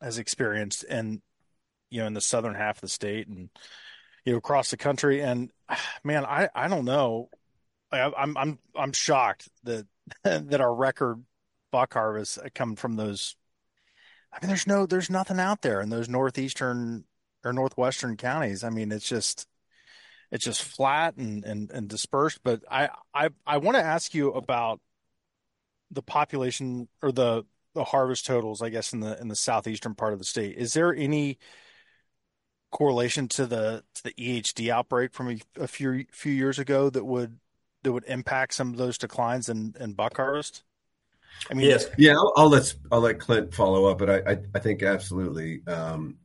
has 0.00 0.18
experienced, 0.18 0.84
and 0.88 1.20
you 1.90 2.00
know, 2.00 2.06
in 2.06 2.14
the 2.14 2.20
southern 2.20 2.54
half 2.54 2.76
of 2.76 2.82
the 2.82 2.88
state 2.88 3.28
and 3.28 3.50
you 4.24 4.32
know 4.32 4.38
across 4.38 4.70
the 4.70 4.76
country. 4.76 5.22
And 5.22 5.50
man, 6.04 6.24
I 6.24 6.48
I 6.54 6.68
don't 6.68 6.84
know. 6.84 7.28
I, 7.92 8.12
I'm 8.16 8.36
I'm 8.36 8.58
I'm 8.74 8.92
shocked 8.92 9.48
that 9.64 9.86
that 10.24 10.60
our 10.60 10.74
record 10.74 11.22
buck 11.70 11.94
harvest 11.94 12.38
come 12.54 12.76
from 12.76 12.96
those. 12.96 13.36
I 14.32 14.38
mean, 14.40 14.48
there's 14.48 14.66
no, 14.66 14.86
there's 14.86 15.10
nothing 15.10 15.40
out 15.40 15.62
there 15.62 15.80
in 15.80 15.90
those 15.90 16.08
northeastern 16.08 17.04
or 17.44 17.52
northwestern 17.52 18.16
counties. 18.16 18.62
I 18.62 18.70
mean, 18.70 18.92
it's 18.92 19.08
just, 19.08 19.46
it's 20.30 20.44
just 20.44 20.62
flat 20.62 21.16
and 21.16 21.44
and, 21.44 21.70
and 21.70 21.88
dispersed. 21.88 22.40
But 22.44 22.62
I 22.70 22.90
I 23.12 23.30
I 23.46 23.58
want 23.58 23.76
to 23.76 23.82
ask 23.82 24.14
you 24.14 24.32
about 24.32 24.80
the 25.90 26.02
population 26.02 26.88
or 27.02 27.12
the 27.12 27.44
the 27.74 27.84
harvest 27.84 28.26
totals. 28.26 28.62
I 28.62 28.68
guess 28.68 28.92
in 28.92 29.00
the 29.00 29.20
in 29.20 29.28
the 29.28 29.36
southeastern 29.36 29.94
part 29.94 30.12
of 30.12 30.18
the 30.18 30.24
state. 30.24 30.56
Is 30.56 30.72
there 30.72 30.94
any 30.94 31.38
correlation 32.70 33.26
to 33.26 33.46
the 33.46 33.84
to 33.94 34.04
the 34.04 34.12
EHD 34.12 34.70
outbreak 34.70 35.12
from 35.12 35.30
a, 35.30 35.62
a 35.62 35.66
few 35.66 36.04
few 36.12 36.32
years 36.32 36.58
ago 36.58 36.90
that 36.90 37.04
would 37.04 37.38
that 37.82 37.92
would 37.92 38.04
impact 38.06 38.54
some 38.54 38.70
of 38.70 38.76
those 38.76 38.98
declines 38.98 39.48
in, 39.48 39.74
in 39.80 39.94
buck 39.94 40.16
harvest? 40.16 40.62
I 41.50 41.54
mean, 41.54 41.68
yes, 41.68 41.86
yeah. 41.96 42.12
I'll, 42.12 42.32
I'll 42.36 42.48
let 42.48 42.74
I'll 42.92 43.00
let 43.00 43.18
Clint 43.18 43.54
follow 43.54 43.86
up, 43.86 43.98
but 43.98 44.10
I 44.10 44.32
I, 44.32 44.38
I 44.54 44.58
think 44.58 44.82
absolutely, 44.82 45.62
um, 45.66 46.16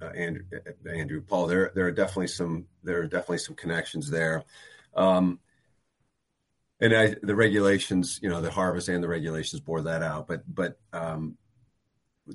uh, 0.00 0.06
Andrew, 0.06 0.44
Andrew, 0.90 1.22
Paul, 1.22 1.46
there 1.46 1.72
there 1.74 1.86
are 1.86 1.92
definitely 1.92 2.28
some 2.28 2.66
there 2.82 3.00
are 3.00 3.06
definitely 3.06 3.38
some 3.38 3.56
connections 3.56 4.10
there, 4.10 4.44
um, 4.94 5.38
and 6.80 6.94
I, 6.94 7.14
the 7.22 7.34
regulations, 7.34 8.20
you 8.22 8.28
know, 8.28 8.40
the 8.40 8.50
harvest 8.50 8.88
and 8.88 9.02
the 9.02 9.08
regulations 9.08 9.60
bore 9.60 9.82
that 9.82 10.02
out. 10.02 10.26
But 10.26 10.42
but 10.52 10.78
um, 10.92 11.36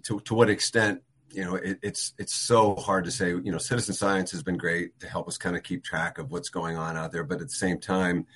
to 0.03 0.19
to 0.19 0.35
what 0.35 0.49
extent, 0.49 1.01
you 1.31 1.43
know, 1.43 1.55
it, 1.55 1.79
it's 1.81 2.13
it's 2.19 2.35
so 2.35 2.75
hard 2.75 3.05
to 3.05 3.11
say. 3.11 3.29
You 3.29 3.51
know, 3.51 3.57
citizen 3.57 3.95
science 3.95 4.31
has 4.31 4.43
been 4.43 4.57
great 4.57 4.99
to 4.99 5.07
help 5.07 5.27
us 5.27 5.37
kind 5.37 5.55
of 5.55 5.63
keep 5.63 5.83
track 5.83 6.17
of 6.17 6.31
what's 6.31 6.49
going 6.49 6.77
on 6.77 6.97
out 6.97 7.11
there, 7.11 7.23
but 7.23 7.41
at 7.41 7.47
the 7.47 7.53
same 7.53 7.79
time 7.79 8.27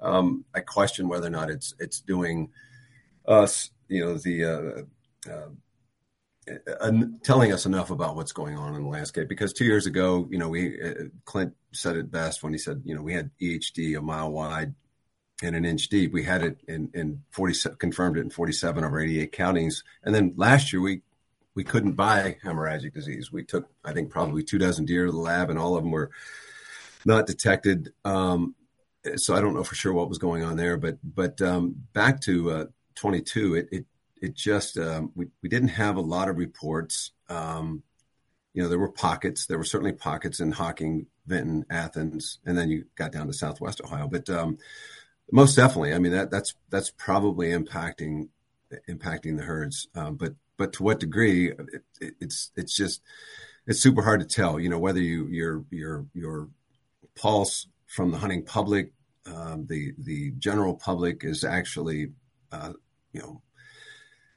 um, 0.00 0.44
I 0.54 0.60
question 0.60 1.08
whether 1.08 1.26
or 1.26 1.30
not 1.30 1.50
it's 1.50 1.74
it's 1.78 2.00
doing 2.00 2.50
us, 3.28 3.70
you 3.88 4.04
know, 4.04 4.14
the 4.14 4.44
uh, 4.44 5.30
uh, 5.30 5.48
uh, 6.80 6.92
telling 7.22 7.52
us 7.52 7.66
enough 7.66 7.90
about 7.90 8.16
what's 8.16 8.32
going 8.32 8.56
on 8.56 8.74
in 8.74 8.82
the 8.82 8.88
landscape. 8.88 9.28
Because 9.28 9.52
two 9.52 9.64
years 9.64 9.86
ago, 9.86 10.26
you 10.30 10.38
know, 10.38 10.48
we 10.48 10.80
uh, 10.82 10.94
Clint 11.24 11.54
said 11.72 11.96
it 11.96 12.10
best 12.10 12.42
when 12.42 12.52
he 12.52 12.58
said, 12.58 12.82
you 12.84 12.94
know, 12.94 13.02
we 13.02 13.12
had 13.12 13.30
EHD 13.40 13.96
a 13.96 14.02
mile 14.02 14.32
wide 14.32 14.74
and 15.42 15.54
an 15.54 15.64
inch 15.64 15.88
deep. 15.88 16.12
We 16.12 16.24
had 16.24 16.42
it 16.42 16.58
in 16.66 16.90
in 16.94 17.22
forty 17.30 17.54
confirmed 17.78 18.16
it 18.16 18.22
in 18.22 18.30
forty 18.30 18.52
seven 18.52 18.82
of 18.82 18.92
our 18.92 19.00
eighty 19.00 19.20
eight 19.20 19.32
counties, 19.32 19.84
and 20.02 20.14
then 20.14 20.34
last 20.36 20.72
year 20.72 20.82
we 20.82 21.02
we 21.54 21.64
couldn't 21.64 21.92
buy 21.92 22.36
hemorrhagic 22.44 22.94
disease. 22.94 23.32
We 23.32 23.44
took, 23.44 23.68
I 23.84 23.92
think, 23.92 24.10
probably 24.10 24.44
two 24.44 24.58
dozen 24.58 24.84
deer 24.84 25.06
to 25.06 25.12
the 25.12 25.18
lab, 25.18 25.50
and 25.50 25.58
all 25.58 25.76
of 25.76 25.82
them 25.82 25.90
were 25.90 26.10
not 27.04 27.26
detected. 27.26 27.92
Um, 28.04 28.54
so 29.16 29.34
I 29.34 29.40
don't 29.40 29.54
know 29.54 29.64
for 29.64 29.74
sure 29.74 29.92
what 29.92 30.08
was 30.08 30.18
going 30.18 30.42
on 30.42 30.56
there, 30.56 30.76
but 30.76 30.98
but 31.02 31.40
um, 31.42 31.74
back 31.92 32.20
to 32.22 32.50
uh, 32.50 32.64
22, 32.98 33.54
it 33.54 33.68
it 33.70 33.86
it 34.20 34.34
just 34.34 34.78
um, 34.78 35.12
we 35.14 35.26
we 35.42 35.48
didn't 35.48 35.68
have 35.68 35.96
a 35.96 36.02
lot 36.02 36.28
of 36.28 36.36
reports. 36.36 37.12
Um, 37.28 37.82
you 38.52 38.62
know, 38.62 38.68
there 38.68 38.78
were 38.78 38.90
pockets. 38.90 39.46
There 39.46 39.58
were 39.58 39.64
certainly 39.64 39.92
pockets 39.92 40.40
in 40.40 40.52
Hocking, 40.52 41.06
Vinton, 41.26 41.64
Athens, 41.70 42.38
and 42.44 42.56
then 42.56 42.70
you 42.70 42.86
got 42.96 43.12
down 43.12 43.26
to 43.26 43.32
Southwest 43.32 43.80
Ohio. 43.84 44.08
But 44.08 44.28
um, 44.28 44.58
most 45.30 45.54
definitely, 45.54 45.94
I 45.94 45.98
mean 45.98 46.12
that 46.12 46.30
that's 46.30 46.54
that's 46.70 46.90
probably 46.90 47.48
impacting 47.48 48.28
impacting 48.88 49.36
the 49.36 49.44
herds. 49.44 49.88
Um, 49.94 50.16
but 50.16 50.34
but 50.56 50.72
to 50.74 50.82
what 50.82 51.00
degree? 51.00 51.50
It, 51.50 51.84
it, 52.00 52.14
it's 52.20 52.50
it's 52.56 52.76
just 52.76 53.02
it's 53.66 53.80
super 53.80 54.02
hard 54.02 54.20
to 54.20 54.26
tell. 54.26 54.58
You 54.58 54.68
know, 54.68 54.78
whether 54.78 55.00
you 55.00 55.26
your 55.28 55.64
your 55.70 56.06
your 56.14 56.48
pulse 57.14 57.66
from 57.86 58.10
the 58.10 58.18
hunting 58.18 58.44
public 58.44 58.92
um, 59.34 59.66
the 59.68 59.94
the 59.98 60.32
general 60.32 60.74
public 60.74 61.24
is 61.24 61.44
actually 61.44 62.12
uh, 62.52 62.72
you 63.18 63.24
know 63.24 63.42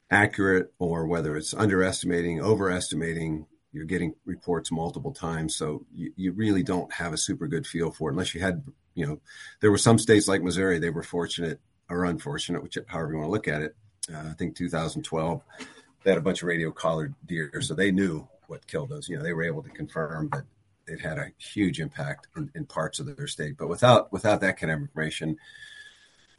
accurate 0.09 0.73
or 0.79 1.05
whether 1.07 1.37
it's 1.37 1.53
underestimating, 1.53 2.41
overestimating. 2.41 3.45
You're 3.71 3.85
getting 3.85 4.15
reports 4.25 4.69
multiple 4.69 5.13
times, 5.13 5.55
so 5.55 5.85
you, 5.93 6.11
you 6.17 6.33
really 6.33 6.63
don't 6.63 6.91
have 6.91 7.13
a 7.13 7.17
super 7.17 7.47
good 7.47 7.65
feel 7.65 7.91
for 7.91 8.09
it 8.09 8.13
unless 8.13 8.35
you 8.35 8.41
had 8.41 8.63
you 8.95 9.05
know 9.05 9.21
there 9.61 9.71
were 9.71 9.77
some 9.77 9.97
states 9.97 10.27
like 10.27 10.43
Missouri 10.43 10.79
they 10.79 10.89
were 10.89 11.03
fortunate 11.03 11.59
or 11.89 12.05
unfortunate, 12.05 12.63
which 12.63 12.77
however 12.87 13.11
you 13.11 13.17
want 13.19 13.27
to 13.27 13.31
look 13.31 13.47
at 13.47 13.61
it. 13.61 13.75
Uh, 14.11 14.29
I 14.31 14.33
think 14.33 14.55
2012 14.55 15.41
they 16.03 16.09
had 16.09 16.17
a 16.17 16.21
bunch 16.21 16.41
of 16.41 16.47
radio 16.47 16.71
collared 16.71 17.13
deer, 17.25 17.61
so 17.61 17.75
they 17.75 17.91
knew 17.91 18.27
what 18.47 18.67
killed 18.67 18.89
those. 18.89 19.07
You 19.07 19.17
know, 19.17 19.23
they 19.23 19.33
were 19.33 19.43
able 19.43 19.63
to 19.63 19.69
confirm 19.69 20.29
that 20.33 20.43
it 20.87 20.99
had 20.99 21.19
a 21.19 21.31
huge 21.37 21.79
impact 21.79 22.27
in, 22.35 22.51
in, 22.55 22.65
parts 22.65 22.99
of 22.99 23.15
their 23.15 23.27
state. 23.27 23.55
But 23.57 23.69
without 23.69 24.11
without 24.11 24.41
that 24.41 24.57
kind 24.57 24.71
of 24.71 24.79
information, 24.79 25.37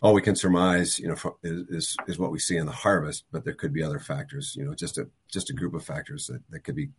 all 0.02 0.12
we 0.12 0.20
can 0.20 0.34
surmise, 0.34 0.98
you 0.98 1.08
know, 1.08 1.36
is, 1.42 1.96
is, 2.08 2.18
what 2.18 2.32
we 2.32 2.38
see 2.38 2.56
in 2.56 2.66
the 2.66 2.72
harvest. 2.72 3.24
But 3.30 3.44
there 3.44 3.54
could 3.54 3.72
be 3.72 3.82
other 3.82 4.00
factors, 4.00 4.56
you 4.56 4.64
know, 4.64 4.74
just 4.74 4.98
a 4.98 5.08
just 5.30 5.48
a 5.48 5.52
group 5.52 5.74
of 5.74 5.84
factors 5.84 6.26
that, 6.26 6.42
that 6.50 6.64
could 6.64 6.74
be 6.74 6.90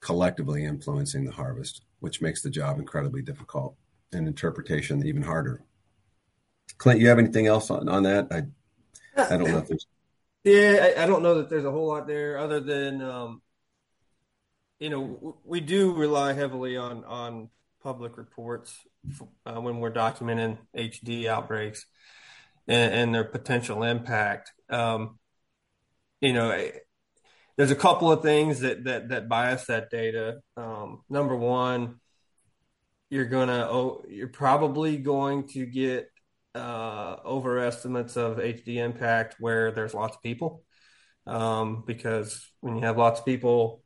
collectively 0.00 0.64
influencing 0.64 1.24
the 1.24 1.32
harvest, 1.32 1.82
which 2.00 2.20
makes 2.20 2.42
the 2.42 2.50
job 2.50 2.78
incredibly 2.78 3.22
difficult 3.22 3.74
and 4.12 4.28
interpretation 4.28 5.04
even 5.06 5.22
harder. 5.22 5.62
Clint, 6.78 7.00
you 7.00 7.08
have 7.08 7.18
anything 7.18 7.46
else 7.46 7.70
on, 7.70 7.88
on 7.88 8.02
that? 8.04 8.28
I 8.30 8.44
I 9.16 9.36
don't 9.36 9.50
know 9.50 9.58
if 9.58 9.68
there's. 9.68 9.86
Yeah, 10.44 10.92
I, 10.96 11.02
I 11.02 11.06
don't 11.06 11.22
know 11.22 11.34
that 11.36 11.50
there's 11.50 11.64
a 11.64 11.70
whole 11.70 11.88
lot 11.88 12.06
there 12.06 12.38
other 12.38 12.60
than 12.60 13.02
um, 13.02 13.42
you 14.78 14.90
know, 14.90 15.36
we 15.44 15.60
do 15.60 15.92
rely 15.92 16.34
heavily 16.34 16.76
on 16.76 17.04
on 17.04 17.48
public 17.82 18.18
reports 18.18 18.86
uh, 19.46 19.60
when 19.60 19.78
we're 19.78 19.92
documenting 19.92 20.58
HD 20.76 21.26
outbreaks 21.26 21.86
and, 22.68 22.94
and 22.94 23.14
their 23.14 23.24
potential 23.24 23.82
impact. 23.82 24.52
Um, 24.68 25.18
you 26.20 26.32
know, 26.32 26.50
eh, 26.50 26.72
there's 27.56 27.70
a 27.70 27.76
couple 27.76 28.10
of 28.10 28.22
things 28.22 28.60
that 28.60 28.84
that 28.84 29.08
that 29.08 29.28
bias 29.28 29.66
that 29.66 29.90
data. 29.90 30.40
Um, 30.56 31.02
number 31.08 31.36
one, 31.36 32.00
you're 33.10 33.26
gonna 33.26 33.68
oh, 33.70 34.04
you're 34.08 34.28
probably 34.28 34.96
going 34.96 35.48
to 35.48 35.66
get 35.66 36.10
uh, 36.54 37.16
overestimates 37.24 38.16
of 38.16 38.38
HD 38.38 38.76
impact 38.76 39.36
where 39.38 39.72
there's 39.72 39.94
lots 39.94 40.16
of 40.16 40.22
people, 40.22 40.62
um, 41.26 41.84
because 41.86 42.46
when 42.60 42.76
you 42.76 42.82
have 42.82 42.98
lots 42.98 43.20
of 43.20 43.26
people 43.26 43.82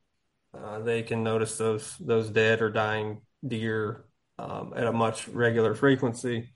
uh, 0.56 0.78
they 0.80 1.02
can 1.02 1.22
notice 1.22 1.56
those 1.58 1.96
those 1.98 2.30
dead 2.30 2.62
or 2.62 2.70
dying 2.70 3.20
deer 3.46 4.04
um, 4.38 4.72
at 4.76 4.86
a 4.86 4.92
much 4.92 5.28
regular 5.28 5.74
frequency. 5.74 6.50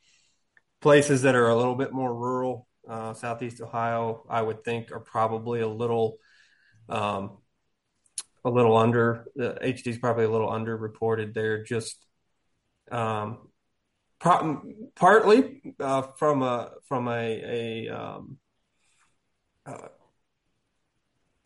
Places 0.81 1.22
that 1.22 1.35
are 1.35 1.49
a 1.49 1.57
little 1.57 1.74
bit 1.74 1.93
more 1.93 2.14
rural, 2.14 2.68
uh, 2.89 3.12
southeast 3.14 3.61
Ohio, 3.61 4.24
I 4.29 4.43
would 4.43 4.64
think 4.64 4.93
are 4.93 5.01
probably 5.01 5.61
a 5.61 5.68
little, 5.68 6.18
um, 6.89 7.39
a 8.45 8.51
little 8.51 8.76
under. 8.76 9.26
The 9.35 9.59
HD 9.61 9.89
is 9.89 9.99
probably 9.99 10.24
a 10.24 10.31
little 10.31 10.49
underreported 10.49 11.35
there. 11.35 11.64
Just 11.64 11.97
um, 12.91 13.49
pro- 14.18 14.62
partly 14.95 15.74
uh, 15.81 16.03
from 16.16 16.43
a 16.43 16.70
from 16.87 17.09
a 17.09 17.87
a, 17.87 17.89
um, 17.89 18.39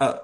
uh, 0.01 0.19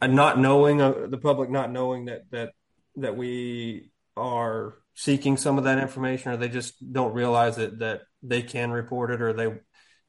a 0.00 0.08
not 0.08 0.38
knowing 0.38 0.80
uh, 0.80 1.06
the 1.08 1.18
public 1.18 1.50
not 1.50 1.70
knowing 1.70 2.06
that 2.06 2.30
that 2.30 2.52
that 2.96 3.16
we 3.16 3.90
are 4.16 4.74
seeking 4.94 5.36
some 5.36 5.58
of 5.58 5.64
that 5.64 5.78
information, 5.78 6.32
or 6.32 6.36
they 6.36 6.48
just 6.48 6.92
don't 6.92 7.14
realize 7.14 7.56
that 7.56 7.78
that 7.78 8.02
they 8.22 8.42
can 8.42 8.70
report 8.70 9.10
it, 9.10 9.22
or 9.22 9.32
they 9.32 9.52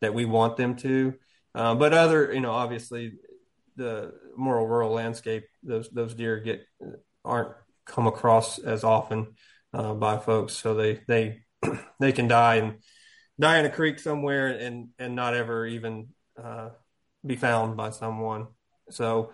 that 0.01 0.13
we 0.13 0.25
want 0.25 0.57
them 0.57 0.75
to. 0.75 1.13
Uh, 1.55 1.75
but 1.75 1.93
other, 1.93 2.33
you 2.33 2.41
know, 2.41 2.51
obviously, 2.51 3.13
the 3.75 4.13
more 4.35 4.67
rural 4.67 4.91
landscape, 4.91 5.45
those 5.63 5.89
those 5.89 6.13
deer 6.13 6.39
get 6.39 6.65
aren't 7.23 7.53
come 7.85 8.07
across 8.07 8.59
as 8.59 8.83
often 8.83 9.35
uh, 9.73 9.93
by 9.93 10.17
folks, 10.17 10.53
so 10.53 10.73
they 10.73 11.01
they 11.07 11.43
they 11.99 12.11
can 12.11 12.27
die 12.27 12.55
and 12.55 12.75
die 13.39 13.59
in 13.59 13.65
a 13.65 13.69
creek 13.69 13.99
somewhere 13.99 14.47
and 14.47 14.89
and 14.99 15.15
not 15.15 15.33
ever 15.33 15.65
even 15.65 16.09
uh, 16.41 16.69
be 17.25 17.35
found 17.35 17.77
by 17.77 17.89
someone. 17.89 18.47
So 18.89 19.31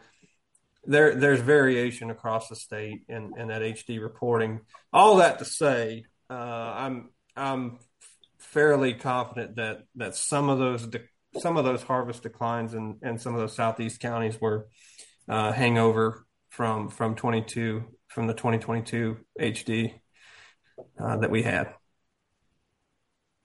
there 0.85 1.15
there's 1.15 1.41
variation 1.41 2.09
across 2.09 2.49
the 2.49 2.55
state 2.55 3.03
and 3.09 3.33
and 3.37 3.49
that 3.49 3.61
HD 3.61 4.01
reporting. 4.01 4.61
All 4.93 5.17
that 5.17 5.39
to 5.39 5.45
say, 5.45 6.05
uh, 6.29 6.33
I'm 6.33 7.09
I'm 7.35 7.79
fairly 8.37 8.93
confident 8.93 9.57
that 9.57 9.83
that 9.95 10.15
some 10.15 10.49
of 10.49 10.59
those 10.59 10.87
de- 10.87 11.07
some 11.39 11.57
of 11.57 11.65
those 11.65 11.83
harvest 11.83 12.23
declines 12.23 12.73
and 12.73 12.95
and 13.01 13.21
some 13.21 13.33
of 13.33 13.39
those 13.39 13.55
southeast 13.55 13.99
counties 13.99 14.39
were 14.39 14.67
uh, 15.27 15.51
hangover 15.51 16.25
from 16.49 16.89
from 16.89 17.15
22 17.15 17.83
from 18.07 18.27
the 18.27 18.33
2022 18.33 19.17
HD 19.39 19.93
uh, 20.99 21.17
that 21.17 21.29
we 21.29 21.43
had. 21.43 21.73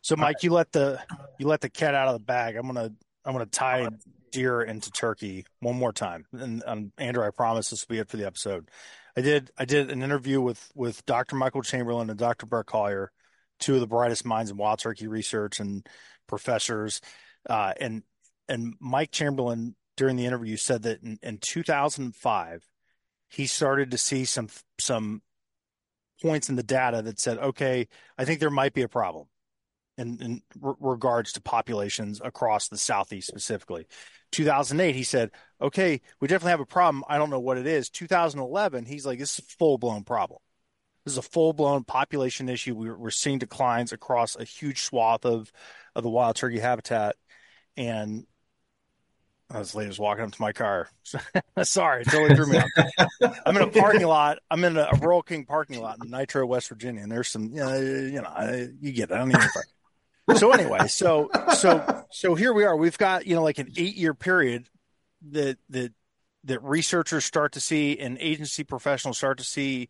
So, 0.00 0.16
Mike, 0.16 0.42
you 0.42 0.50
let 0.50 0.72
the 0.72 1.00
you 1.38 1.46
let 1.46 1.60
the 1.60 1.70
cat 1.70 1.94
out 1.94 2.08
of 2.08 2.14
the 2.14 2.24
bag. 2.24 2.56
I'm 2.56 2.66
I'm 3.24 3.32
gonna 3.32 3.46
tie 3.46 3.88
deer 4.32 4.62
into 4.62 4.90
turkey 4.90 5.46
one 5.60 5.76
more 5.76 5.92
time. 5.92 6.26
And 6.32 6.62
um, 6.66 6.92
Andrew, 6.98 7.24
I 7.24 7.30
promise 7.30 7.70
this 7.70 7.86
will 7.86 7.94
be 7.94 8.00
it 8.00 8.08
for 8.08 8.16
the 8.16 8.26
episode. 8.26 8.68
I 9.16 9.20
did 9.20 9.50
I 9.56 9.64
did 9.64 9.90
an 9.90 10.02
interview 10.02 10.40
with 10.40 10.70
with 10.74 11.06
Dr. 11.06 11.36
Michael 11.36 11.62
Chamberlain 11.62 12.10
and 12.10 12.18
Dr. 12.18 12.46
Brett 12.46 12.66
Collier, 12.66 13.12
two 13.60 13.74
of 13.74 13.80
the 13.80 13.86
brightest 13.86 14.24
minds 14.24 14.50
in 14.50 14.56
wild 14.56 14.80
turkey 14.80 15.06
research 15.06 15.60
and 15.60 15.86
professors. 16.26 17.00
Uh, 17.48 17.72
and 17.80 18.02
and 18.48 18.74
Mike 18.80 19.12
Chamberlain 19.12 19.76
during 19.96 20.16
the 20.16 20.26
interview 20.26 20.56
said 20.56 20.82
that 20.82 21.02
in, 21.02 21.18
in 21.22 21.38
2005 21.38 22.68
he 23.28 23.46
started 23.46 23.90
to 23.92 23.98
see 23.98 24.24
some 24.24 24.48
some 24.80 25.22
points 26.22 26.48
in 26.48 26.56
the 26.56 26.62
data 26.62 27.02
that 27.02 27.20
said, 27.20 27.38
okay, 27.38 27.86
I 28.18 28.24
think 28.24 28.40
there 28.40 28.50
might 28.50 28.72
be 28.72 28.82
a 28.82 28.88
problem 28.88 29.26
in, 29.96 30.20
in 30.20 30.42
re- 30.60 30.74
regards 30.80 31.32
to 31.32 31.40
populations 31.40 32.20
across 32.22 32.68
the 32.68 32.78
southeast 32.78 33.28
specifically. 33.28 33.86
2008, 34.32 34.94
he 34.94 35.04
said, 35.04 35.30
okay, 35.60 36.00
we 36.20 36.28
definitely 36.28 36.50
have 36.50 36.60
a 36.60 36.66
problem. 36.66 37.04
I 37.08 37.18
don't 37.18 37.30
know 37.30 37.40
what 37.40 37.58
it 37.58 37.66
is. 37.66 37.88
2011, 37.90 38.84
he's 38.84 39.06
like, 39.06 39.18
this 39.18 39.38
is 39.38 39.44
a 39.44 39.56
full 39.58 39.78
blown 39.78 40.04
problem. 40.04 40.40
This 41.04 41.12
is 41.12 41.18
a 41.18 41.22
full 41.22 41.52
blown 41.52 41.84
population 41.84 42.48
issue. 42.48 42.74
We're, 42.74 42.96
we're, 42.96 43.10
seeing 43.10 43.38
declines 43.38 43.92
across 43.92 44.36
a 44.36 44.44
huge 44.44 44.82
swath 44.82 45.24
of, 45.24 45.52
of 45.94 46.02
the 46.02 46.08
wild 46.08 46.36
turkey 46.36 46.58
habitat. 46.58 47.16
And 47.76 48.26
this 49.50 49.74
lady 49.74 49.88
was 49.88 49.98
walking 49.98 50.24
up 50.24 50.32
to 50.32 50.42
my 50.42 50.52
car. 50.52 50.88
Sorry, 51.62 52.02
it 52.02 52.08
totally 52.08 52.34
threw 52.34 52.46
me 52.46 52.58
off. 52.58 53.38
I'm 53.46 53.56
in 53.56 53.62
a 53.62 53.66
parking 53.68 54.06
lot. 54.06 54.38
I'm 54.50 54.64
in 54.64 54.76
a, 54.76 54.88
Rural 55.00 55.22
King 55.22 55.44
parking 55.44 55.80
lot 55.80 55.98
in 56.02 56.10
Nitro, 56.10 56.46
West 56.46 56.68
Virginia, 56.68 57.02
and 57.02 57.12
there's 57.12 57.28
some, 57.28 57.50
you 57.52 57.60
know, 57.60 57.76
you, 57.76 58.22
know, 58.22 58.68
you 58.80 58.92
get 58.92 59.10
it. 59.10 59.14
I 59.14 59.18
don't 59.18 59.30
even 59.30 59.42
so 60.36 60.52
anyway, 60.52 60.88
so 60.88 61.30
so 61.54 62.04
so 62.10 62.34
here 62.34 62.52
we 62.52 62.64
are. 62.64 62.76
We've 62.76 62.96
got 62.96 63.26
you 63.26 63.34
know 63.34 63.42
like 63.42 63.58
an 63.58 63.72
eight 63.76 63.96
year 63.96 64.14
period 64.14 64.68
that 65.30 65.58
that 65.68 65.92
that 66.44 66.62
researchers 66.62 67.24
start 67.24 67.52
to 67.52 67.60
see 67.60 67.98
and 67.98 68.18
agency 68.20 68.64
professionals 68.64 69.18
start 69.18 69.38
to 69.38 69.44
see 69.44 69.88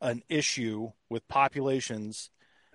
an 0.00 0.22
issue 0.28 0.90
with 1.08 1.26
populations 1.28 2.30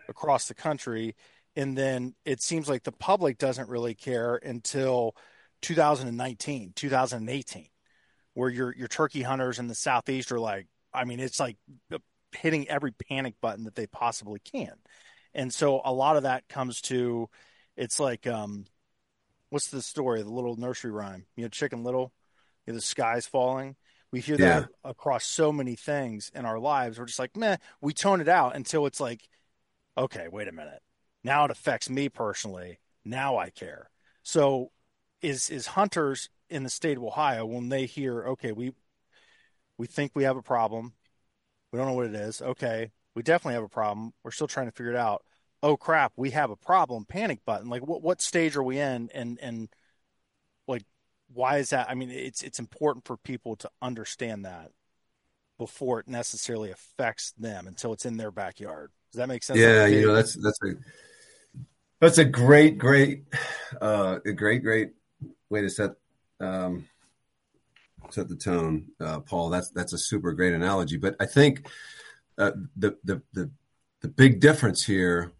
across 0.08 0.48
the 0.48 0.54
country, 0.54 1.16
and 1.56 1.78
then 1.78 2.16
it 2.26 2.42
seems 2.42 2.70
like 2.70 2.84
the 2.84 2.92
public 2.92 3.38
doesn't 3.38 3.70
really 3.70 3.96
care 3.96 4.36
until 4.36 5.16
2019, 5.62 6.74
2018, 6.76 7.68
where 8.34 8.50
your 8.50 8.76
your 8.76 8.88
turkey 8.88 9.24
hunters 9.24 9.58
in 9.58 9.68
the 9.68 9.76
southeast 9.76 10.32
are 10.32 10.40
like, 10.40 10.68
I 10.94 11.06
mean, 11.06 11.20
it's 11.20 11.40
like 11.40 11.58
hitting 12.36 12.68
every 12.70 12.92
panic 12.92 13.34
button 13.42 13.64
that 13.64 13.74
they 13.74 13.88
possibly 13.88 14.40
can 14.40 14.74
and 15.34 15.54
so 15.54 15.82
a 15.84 15.94
lot 15.94 16.18
of 16.18 16.24
that 16.24 16.48
comes 16.48 16.82
to 16.82 17.30
it's 17.76 18.00
like 18.00 18.28
um 18.28 18.66
what's 19.50 19.70
the 19.70 19.82
story? 19.82 20.22
The 20.22 20.30
little 20.30 20.56
nursery 20.56 20.92
rhyme. 20.92 21.26
You 21.36 21.44
know 21.44 21.50
chicken 21.50 21.84
little 21.84 22.14
you 22.66 22.74
know, 22.74 22.78
the 22.78 22.82
sky's 22.82 23.26
falling. 23.26 23.76
We 24.12 24.22
hear 24.22 24.38
yeah. 24.38 24.62
that 24.62 24.70
across 24.84 25.26
so 25.26 25.52
many 25.52 25.76
things 25.76 26.32
in 26.34 26.46
our 26.46 26.60
lives. 26.60 27.00
We're 27.00 27.06
just 27.06 27.20
like 27.20 27.36
meh 27.36 27.58
we 27.82 27.94
tone 27.94 28.22
it 28.22 28.28
out 28.28 28.56
until 28.56 28.86
it's 28.86 29.00
like 29.00 29.30
okay 29.98 30.28
wait 30.32 30.48
a 30.48 30.52
minute. 30.52 30.82
Now 31.24 31.46
it 31.46 31.52
affects 31.52 31.90
me 31.90 32.10
personally. 32.10 32.80
Now 33.06 33.38
i 33.38 33.50
care. 33.50 33.90
So 34.24 34.72
is 35.22 35.50
is 35.50 35.68
hunters 35.68 36.30
in 36.50 36.64
the 36.64 36.70
state 36.70 36.98
of 36.98 37.04
ohio 37.04 37.46
when 37.46 37.70
they 37.70 37.86
hear 37.86 38.24
okay 38.30 38.52
we 38.52 38.74
we 39.78 39.88
think 39.88 40.12
we 40.16 40.24
have 40.24 40.38
a 40.38 40.42
problem. 40.42 40.94
We 41.72 41.78
don't 41.78 41.88
know 41.88 41.94
what 41.94 42.08
it 42.08 42.16
is. 42.16 42.42
Okay 42.42 42.92
we 43.20 43.24
definitely 43.24 43.56
have 43.56 43.66
a 43.66 43.68
problem. 43.68 44.14
We're 44.24 44.32
still 44.32 44.48
trying 44.48 44.68
to 44.68 44.72
figure 44.72 44.94
it 44.94 44.98
out. 44.98 45.26
Oh 45.62 45.76
crap, 45.76 46.14
we 46.16 46.30
have 46.30 46.52
a 46.52 46.56
problem. 46.56 47.04
Panic 47.04 47.44
button. 47.44 47.68
Like 47.68 47.86
what 47.86 48.02
what 48.02 48.22
stage 48.22 48.56
are 48.56 48.64
we 48.64 48.80
in? 48.80 49.10
And 49.14 49.38
and 49.42 49.68
like 50.70 50.84
why 51.34 51.58
is 51.58 51.72
that? 51.72 51.90
I 51.90 51.96
mean, 51.96 52.12
it's 52.12 52.44
it's 52.44 52.60
important 52.60 53.06
for 53.06 53.18
people 53.18 53.58
to 53.58 53.70
understand 53.82 54.46
that 54.46 54.72
before 55.58 56.00
it 56.00 56.08
necessarily 56.08 56.72
affects 56.72 57.34
them 57.34 57.68
until 57.68 57.92
it's 57.92 58.06
in 58.06 58.16
their 58.16 58.32
backyard. 58.32 58.92
Does 59.12 59.18
that 59.18 59.28
make 59.28 59.44
sense? 59.44 59.60
Yeah, 59.60 59.86
you 59.86 60.08
know 60.08 60.14
that's 60.14 60.36
that's 60.36 60.60
a 60.64 60.76
that's 62.00 62.20
a 62.20 62.26
great 62.26 62.78
great 62.78 63.26
uh, 63.82 64.20
a 64.26 64.32
great 64.32 64.64
great 64.64 64.92
way 65.50 65.60
to 65.60 65.70
set 65.70 65.92
um, 66.40 66.88
set 68.12 68.30
the 68.30 68.38
tone, 68.38 68.86
uh, 69.02 69.20
Paul. 69.20 69.50
That's 69.50 69.72
that's 69.72 69.92
a 69.92 69.98
super 69.98 70.32
great 70.32 70.54
analogy. 70.54 70.96
But 70.96 71.18
I 71.20 71.26
think 71.26 71.68
uh, 72.40 72.52
the, 72.76 72.98
the 73.04 73.22
the 73.34 73.52
the 74.02 74.08
big 74.08 74.40
difference 74.40 74.86
here. 74.86 75.34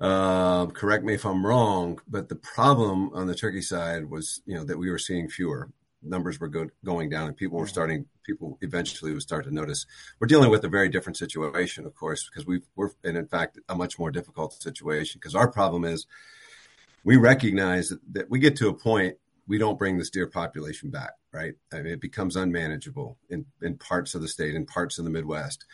Uh, 0.00 0.66
correct 0.66 1.04
me 1.04 1.14
if 1.14 1.24
I'm 1.24 1.46
wrong, 1.46 2.00
but 2.08 2.28
the 2.28 2.34
problem 2.34 3.10
on 3.14 3.28
the 3.28 3.36
turkey 3.36 3.62
side 3.62 4.10
was, 4.10 4.40
you 4.46 4.56
know, 4.56 4.64
that 4.64 4.76
we 4.76 4.90
were 4.90 4.98
seeing 4.98 5.28
fewer 5.28 5.70
numbers 6.02 6.40
were 6.40 6.48
go- 6.48 6.70
going 6.84 7.08
down, 7.08 7.28
and 7.28 7.36
people 7.36 7.58
were 7.58 7.66
starting. 7.66 8.06
People 8.24 8.58
eventually 8.60 9.12
would 9.12 9.22
start 9.22 9.44
to 9.44 9.54
notice. 9.54 9.86
We're 10.18 10.26
dealing 10.26 10.50
with 10.50 10.64
a 10.64 10.68
very 10.68 10.88
different 10.88 11.16
situation, 11.16 11.86
of 11.86 11.94
course, 11.94 12.28
because 12.28 12.46
we 12.46 12.62
we're 12.76 12.90
and 13.04 13.16
in 13.16 13.26
fact 13.26 13.58
a 13.68 13.74
much 13.74 13.98
more 13.98 14.10
difficult 14.10 14.60
situation. 14.60 15.18
Because 15.20 15.34
our 15.34 15.50
problem 15.50 15.84
is, 15.84 16.06
we 17.04 17.16
recognize 17.16 17.90
that, 17.90 18.00
that 18.12 18.30
we 18.30 18.38
get 18.38 18.56
to 18.56 18.68
a 18.68 18.74
point 18.74 19.16
we 19.48 19.58
don't 19.58 19.78
bring 19.78 19.98
this 19.98 20.10
deer 20.10 20.28
population 20.28 20.88
back, 20.88 21.10
right? 21.32 21.54
I 21.72 21.82
mean, 21.82 21.92
it 21.92 22.00
becomes 22.00 22.36
unmanageable 22.36 23.18
in, 23.28 23.44
in 23.60 23.76
parts 23.76 24.14
of 24.14 24.22
the 24.22 24.28
state, 24.28 24.54
in 24.54 24.64
parts 24.64 24.98
of 24.98 25.04
the 25.04 25.10
Midwest. 25.10 25.64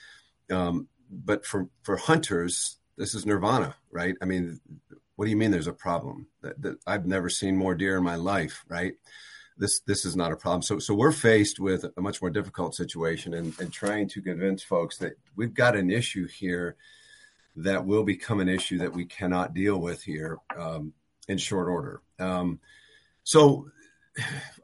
Um, 0.51 0.89
but 1.11 1.47
for 1.47 1.69
for 1.83 1.97
hunters, 1.97 2.79
this 2.97 3.15
is 3.15 3.27
nirvana, 3.27 3.77
right? 3.91 4.15
I 4.21 4.25
mean, 4.25 4.61
what 5.17 5.25
do 5.25 5.31
you 5.31 5.37
mean 5.37 5.51
there's 5.51 5.67
a 5.67 5.73
problem? 5.73 6.27
That, 6.43 6.61
that 6.63 6.79
I've 6.87 7.07
never 7.07 7.29
seen 7.29 7.57
more 7.57 7.75
deer 7.75 7.97
in 7.97 8.05
my 8.05 8.17
life, 8.17 8.65
right? 8.69 8.95
This 9.57 9.81
this 9.81 10.05
is 10.05 10.15
not 10.15 10.33
a 10.33 10.37
problem. 10.37 10.63
So 10.63 10.79
so 10.79 10.95
we're 10.95 11.13
faced 11.13 11.59
with 11.59 11.85
a 11.97 12.01
much 12.01 12.23
more 12.23 12.31
difficult 12.31 12.75
situation 12.75 13.35
and, 13.35 13.59
and 13.59 13.73
trying 13.73 14.09
to 14.11 14.23
convince 14.23 14.63
folks 14.63 14.99
that 14.99 15.15
we've 15.37 15.55
got 15.55 15.77
an 15.77 15.91
issue 15.91 16.29
here 16.29 16.77
that 17.57 17.85
will 17.85 18.05
become 18.05 18.41
an 18.41 18.49
issue 18.49 18.79
that 18.79 18.93
we 18.93 19.05
cannot 19.05 19.55
deal 19.55 19.81
with 19.81 20.03
here 20.03 20.39
um, 20.57 20.93
in 21.27 21.39
short 21.39 21.69
order. 21.69 22.03
Um, 22.21 22.61
so 23.25 23.69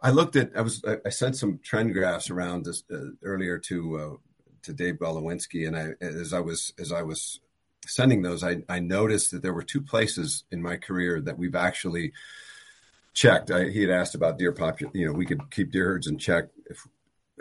I 0.02 0.10
looked 0.10 0.36
at 0.36 0.52
I 0.56 0.60
was 0.60 0.84
I 1.04 1.08
sent 1.08 1.36
some 1.36 1.58
trend 1.62 1.92
graphs 1.92 2.30
around 2.30 2.64
this 2.64 2.82
uh, 2.92 3.10
earlier 3.22 3.58
to 3.58 3.98
uh, 3.98 4.16
to 4.64 4.72
Dave 4.72 4.96
Golowinski, 4.96 5.66
and 5.66 5.76
I 5.76 6.04
as 6.04 6.32
I 6.32 6.40
was 6.40 6.72
as 6.78 6.92
I 6.92 7.02
was 7.02 7.40
sending 7.86 8.22
those, 8.22 8.42
I, 8.42 8.62
I 8.68 8.80
noticed 8.80 9.30
that 9.30 9.42
there 9.42 9.52
were 9.52 9.62
two 9.62 9.82
places 9.82 10.44
in 10.50 10.62
my 10.62 10.76
career 10.76 11.20
that 11.20 11.38
we've 11.38 11.54
actually 11.54 12.12
checked. 13.12 13.50
I, 13.50 13.68
he 13.68 13.82
had 13.82 13.90
asked 13.90 14.14
about 14.14 14.38
deer 14.38 14.52
population. 14.52 14.98
You 14.98 15.06
know, 15.06 15.12
we 15.12 15.26
could 15.26 15.50
keep 15.50 15.70
deer 15.70 15.86
herds 15.86 16.06
in 16.06 16.18
check 16.18 16.46
if 16.66 16.86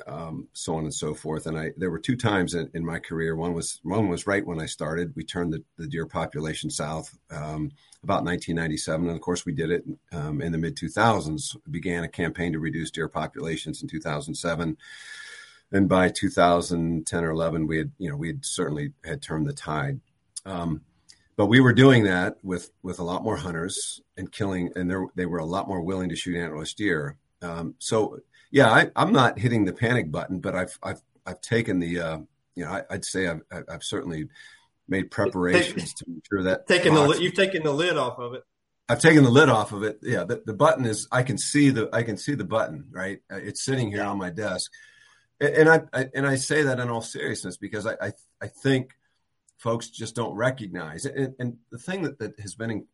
um, 0.07 0.47
so 0.53 0.75
on 0.75 0.83
and 0.83 0.93
so 0.93 1.13
forth. 1.13 1.45
And 1.45 1.57
I 1.57 1.71
there 1.77 1.91
were 1.91 1.99
two 1.99 2.15
times 2.15 2.55
in, 2.55 2.69
in, 2.73 2.85
my 2.85 2.99
career. 2.99 3.35
One 3.35 3.53
was 3.53 3.79
one 3.83 4.09
was 4.09 4.27
right 4.27 4.45
when 4.45 4.59
I 4.59 4.65
started. 4.65 5.13
We 5.15 5.23
turned 5.23 5.53
the, 5.53 5.63
the 5.77 5.87
deer 5.87 6.05
population 6.05 6.69
south 6.69 7.15
um, 7.29 7.71
about 8.03 8.23
1997, 8.23 9.07
and 9.07 9.15
of 9.15 9.21
course 9.21 9.45
we 9.45 9.53
did 9.53 9.71
it 9.71 9.83
um, 10.11 10.41
in 10.41 10.51
the 10.51 10.57
mid 10.57 10.75
2000s. 10.75 11.55
Began 11.69 12.03
a 12.03 12.09
campaign 12.09 12.53
to 12.53 12.59
reduce 12.59 12.91
deer 12.91 13.07
populations 13.07 13.81
in 13.81 13.87
2007. 13.87 14.77
And 15.73 15.89
by 15.89 16.09
2010 16.09 17.23
or 17.23 17.31
11, 17.31 17.67
we 17.67 17.79
had, 17.79 17.91
you 17.97 18.09
know, 18.09 18.15
we 18.15 18.27
had 18.27 18.45
certainly 18.45 18.93
had 19.03 19.21
turned 19.21 19.47
the 19.47 19.53
tide. 19.53 19.99
Um, 20.45 20.81
but 21.35 21.47
we 21.47 21.59
were 21.59 21.73
doing 21.73 22.03
that 22.03 22.37
with 22.43 22.69
with 22.83 22.99
a 22.99 23.03
lot 23.03 23.23
more 23.23 23.37
hunters 23.37 24.01
and 24.17 24.31
killing, 24.31 24.71
and 24.75 25.09
they 25.15 25.25
were 25.25 25.39
a 25.39 25.45
lot 25.45 25.67
more 25.67 25.81
willing 25.81 26.09
to 26.09 26.15
shoot 26.15 26.35
antlerless 26.35 26.75
deer. 26.75 27.17
Um, 27.41 27.75
so 27.79 28.19
yeah, 28.51 28.69
I, 28.69 28.91
am 28.95 29.11
not 29.11 29.39
hitting 29.39 29.65
the 29.65 29.73
panic 29.73 30.11
button, 30.11 30.39
but 30.39 30.55
I've 30.55 30.77
I've 30.83 31.01
I've 31.25 31.41
taken 31.41 31.79
the 31.79 31.99
uh, 31.99 32.17
you 32.55 32.65
know 32.65 32.71
I, 32.71 32.83
would 32.91 33.03
say 33.03 33.27
I've 33.27 33.41
I've 33.67 33.83
certainly 33.83 34.27
made 34.87 35.09
preparations 35.09 35.93
to 35.95 36.05
ensure 36.07 36.43
that 36.43 36.67
taking 36.67 36.93
the 36.93 37.17
you've 37.19 37.33
taken 37.33 37.63
the 37.63 37.73
lid 37.73 37.97
off 37.97 38.19
of 38.19 38.35
it. 38.35 38.43
I've 38.87 38.99
taken 38.99 39.23
the 39.23 39.31
lid 39.31 39.49
off 39.49 39.71
of 39.71 39.81
it. 39.81 39.99
Yeah, 40.03 40.25
the, 40.25 40.43
the 40.45 40.53
button 40.53 40.85
is 40.85 41.07
I 41.11 41.23
can 41.23 41.39
see 41.39 41.71
the 41.71 41.89
I 41.91 42.03
can 42.03 42.15
see 42.15 42.35
the 42.35 42.43
button 42.43 42.85
right. 42.91 43.19
Uh, 43.31 43.37
it's 43.37 43.63
sitting 43.63 43.89
here 43.89 44.03
on 44.03 44.19
my 44.19 44.29
desk, 44.29 44.71
and, 45.39 45.69
I, 45.69 45.81
I, 45.93 46.09
and 46.13 46.25
I 46.25 46.35
say 46.35 46.63
that 46.63 46.79
in 46.79 46.89
all 46.89 47.01
seriousness 47.01 47.57
because 47.57 47.85
I 47.85 47.93
I, 48.01 48.11
I 48.41 48.47
think 48.47 48.93
folks 49.57 49.89
just 49.89 50.15
don't 50.15 50.35
recognize. 50.35 51.05
And, 51.05 51.35
and 51.39 51.57
the 51.71 51.77
thing 51.77 52.03
that, 52.03 52.19
that 52.19 52.39
has 52.39 52.55
been 52.55 52.85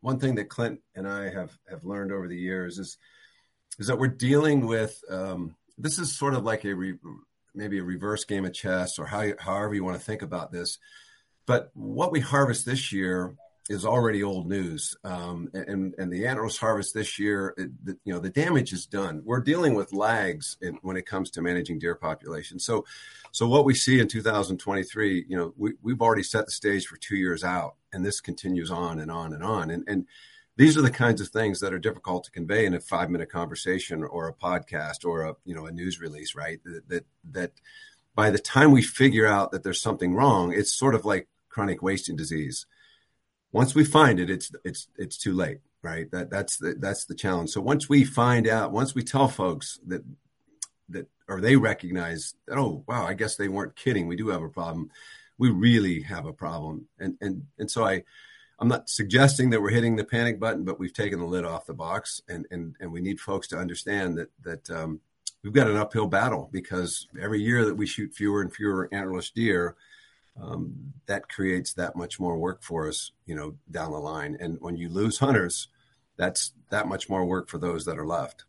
one 0.00 0.18
thing 0.18 0.34
that 0.36 0.48
Clint 0.48 0.80
and 0.94 1.06
I 1.06 1.30
have 1.30 1.56
have 1.68 1.84
learned 1.84 2.12
over 2.12 2.28
the 2.28 2.36
years 2.36 2.78
is 2.78 2.96
is 3.78 3.86
that 3.86 3.98
we're 3.98 4.08
dealing 4.08 4.66
with 4.66 5.02
um, 5.10 5.54
this 5.78 5.98
is 5.98 6.16
sort 6.16 6.34
of 6.34 6.44
like 6.44 6.64
a 6.64 6.74
re, 6.74 6.94
maybe 7.54 7.78
a 7.78 7.84
reverse 7.84 8.24
game 8.24 8.44
of 8.44 8.52
chess 8.52 8.98
or 8.98 9.06
how, 9.06 9.32
however 9.38 9.74
you 9.74 9.84
want 9.84 9.98
to 9.98 10.04
think 10.04 10.22
about 10.22 10.52
this. 10.52 10.78
But 11.46 11.70
what 11.74 12.12
we 12.12 12.20
harvest 12.20 12.66
this 12.66 12.92
year 12.92 13.34
is 13.70 13.86
already 13.86 14.24
old 14.24 14.48
news. 14.48 14.96
Um, 15.04 15.48
and, 15.54 15.94
and 15.96 16.12
the 16.12 16.24
antlerless 16.24 16.58
harvest 16.58 16.92
this 16.92 17.20
year, 17.20 17.54
it, 17.56 17.86
the, 17.86 17.96
you 18.04 18.12
know, 18.12 18.18
the 18.18 18.28
damage 18.28 18.72
is 18.72 18.84
done. 18.84 19.22
We're 19.24 19.40
dealing 19.40 19.74
with 19.74 19.92
lags 19.92 20.56
in, 20.60 20.80
when 20.82 20.96
it 20.96 21.06
comes 21.06 21.30
to 21.30 21.40
managing 21.40 21.78
deer 21.78 21.94
populations. 21.94 22.64
So, 22.64 22.84
so 23.30 23.46
what 23.46 23.64
we 23.64 23.74
see 23.74 24.00
in 24.00 24.08
2023, 24.08 25.24
you 25.28 25.36
know, 25.36 25.54
we, 25.56 25.74
we've 25.82 26.02
already 26.02 26.24
set 26.24 26.46
the 26.46 26.50
stage 26.50 26.88
for 26.88 26.96
two 26.96 27.14
years 27.14 27.44
out 27.44 27.76
and 27.92 28.04
this 28.04 28.20
continues 28.20 28.72
on 28.72 28.98
and 28.98 29.08
on 29.08 29.32
and 29.32 29.44
on. 29.44 29.70
And, 29.70 29.84
and 29.86 30.06
these 30.56 30.76
are 30.76 30.82
the 30.82 30.90
kinds 30.90 31.20
of 31.20 31.28
things 31.28 31.60
that 31.60 31.72
are 31.72 31.78
difficult 31.78 32.24
to 32.24 32.32
convey 32.32 32.66
in 32.66 32.74
a 32.74 32.80
five 32.80 33.08
minute 33.08 33.30
conversation 33.30 34.02
or 34.02 34.26
a 34.26 34.34
podcast 34.34 35.04
or 35.04 35.22
a, 35.22 35.36
you 35.44 35.54
know, 35.54 35.66
a 35.66 35.72
news 35.72 36.00
release, 36.00 36.34
right? 36.34 36.58
That, 36.64 36.88
that, 36.88 37.06
that 37.30 37.52
by 38.16 38.30
the 38.30 38.40
time 38.40 38.72
we 38.72 38.82
figure 38.82 39.28
out 39.28 39.52
that 39.52 39.62
there's 39.62 39.80
something 39.80 40.12
wrong, 40.12 40.52
it's 40.52 40.72
sort 40.72 40.96
of 40.96 41.04
like 41.04 41.28
chronic 41.48 41.82
wasting 41.82 42.16
disease 42.16 42.66
once 43.52 43.74
we 43.74 43.84
find 43.84 44.20
it, 44.20 44.30
it's 44.30 44.52
it's 44.64 44.88
it's 44.96 45.16
too 45.16 45.32
late, 45.32 45.60
right? 45.82 46.10
That 46.10 46.30
that's 46.30 46.56
the 46.58 46.74
that's 46.78 47.04
the 47.04 47.14
challenge. 47.14 47.50
So 47.50 47.60
once 47.60 47.88
we 47.88 48.04
find 48.04 48.46
out, 48.48 48.72
once 48.72 48.94
we 48.94 49.02
tell 49.02 49.28
folks 49.28 49.78
that 49.86 50.02
that 50.88 51.08
or 51.28 51.40
they 51.40 51.56
recognize 51.56 52.34
that, 52.46 52.58
oh 52.58 52.84
wow, 52.86 53.06
I 53.06 53.14
guess 53.14 53.36
they 53.36 53.48
weren't 53.48 53.76
kidding. 53.76 54.06
We 54.06 54.16
do 54.16 54.28
have 54.28 54.42
a 54.42 54.48
problem. 54.48 54.90
We 55.38 55.50
really 55.50 56.02
have 56.02 56.26
a 56.26 56.32
problem, 56.32 56.86
and 56.98 57.16
and 57.20 57.46
and 57.58 57.70
so 57.70 57.84
I. 57.84 58.04
I'm 58.62 58.68
not 58.68 58.90
suggesting 58.90 59.48
that 59.48 59.62
we're 59.62 59.70
hitting 59.70 59.96
the 59.96 60.04
panic 60.04 60.38
button, 60.38 60.64
but 60.64 60.78
we've 60.78 60.92
taken 60.92 61.18
the 61.18 61.24
lid 61.24 61.46
off 61.46 61.64
the 61.64 61.72
box, 61.72 62.20
and 62.28 62.46
and 62.50 62.76
and 62.78 62.92
we 62.92 63.00
need 63.00 63.18
folks 63.18 63.48
to 63.48 63.56
understand 63.56 64.18
that 64.18 64.28
that 64.42 64.70
um, 64.70 65.00
we've 65.42 65.54
got 65.54 65.70
an 65.70 65.78
uphill 65.78 66.06
battle 66.06 66.50
because 66.52 67.08
every 67.18 67.40
year 67.40 67.64
that 67.64 67.74
we 67.74 67.86
shoot 67.86 68.12
fewer 68.12 68.42
and 68.42 68.54
fewer 68.54 68.86
antlerless 68.92 69.32
deer, 69.32 69.76
um, 70.40 70.92
that 71.06 71.28
creates 71.28 71.74
that 71.74 71.96
much 71.96 72.18
more 72.20 72.38
work 72.38 72.62
for 72.62 72.88
us, 72.88 73.12
you 73.26 73.34
know, 73.34 73.56
down 73.70 73.92
the 73.92 73.98
line. 73.98 74.36
And 74.40 74.58
when 74.60 74.76
you 74.76 74.88
lose 74.88 75.18
hunters, 75.18 75.68
that's 76.16 76.52
that 76.70 76.88
much 76.88 77.08
more 77.08 77.24
work 77.24 77.48
for 77.48 77.58
those 77.58 77.84
that 77.84 77.98
are 77.98 78.06
left. 78.06 78.44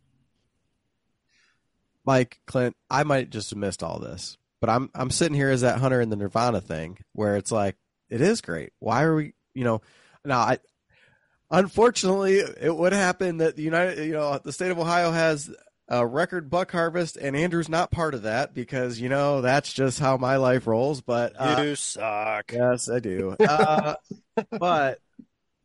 Mike, 2.04 2.40
Clint, 2.46 2.76
I 2.90 3.04
might 3.04 3.30
just 3.30 3.50
have 3.50 3.58
missed 3.58 3.82
all 3.82 3.98
this, 3.98 4.36
but 4.60 4.68
I'm 4.68 4.90
I'm 4.94 5.10
sitting 5.10 5.36
here 5.36 5.50
as 5.50 5.60
that 5.60 5.78
hunter 5.78 6.00
in 6.00 6.10
the 6.10 6.16
Nirvana 6.16 6.60
thing 6.60 6.98
where 7.12 7.36
it's 7.36 7.52
like 7.52 7.76
it 8.10 8.20
is 8.20 8.40
great. 8.40 8.72
Why 8.80 9.04
are 9.04 9.14
we, 9.14 9.34
you 9.54 9.64
know, 9.64 9.82
now 10.24 10.40
I 10.40 10.58
unfortunately 11.50 12.38
it 12.38 12.74
would 12.74 12.92
happen 12.92 13.38
that 13.38 13.56
the 13.56 13.62
United, 13.62 14.04
you 14.04 14.14
know, 14.14 14.38
the 14.42 14.52
state 14.52 14.72
of 14.72 14.78
Ohio 14.78 15.12
has 15.12 15.48
a 15.92 16.06
record 16.06 16.48
buck 16.48 16.72
harvest, 16.72 17.18
and 17.18 17.36
Andrew's 17.36 17.68
not 17.68 17.90
part 17.90 18.14
of 18.14 18.22
that 18.22 18.54
because 18.54 18.98
you 18.98 19.10
know 19.10 19.42
that's 19.42 19.70
just 19.70 20.00
how 20.00 20.16
my 20.16 20.36
life 20.36 20.66
rolls. 20.66 21.02
But 21.02 21.34
uh, 21.38 21.62
you 21.62 21.76
suck. 21.76 22.50
Yes, 22.50 22.88
I 22.88 22.98
do. 22.98 23.36
Uh, 23.38 23.96
but 24.58 24.98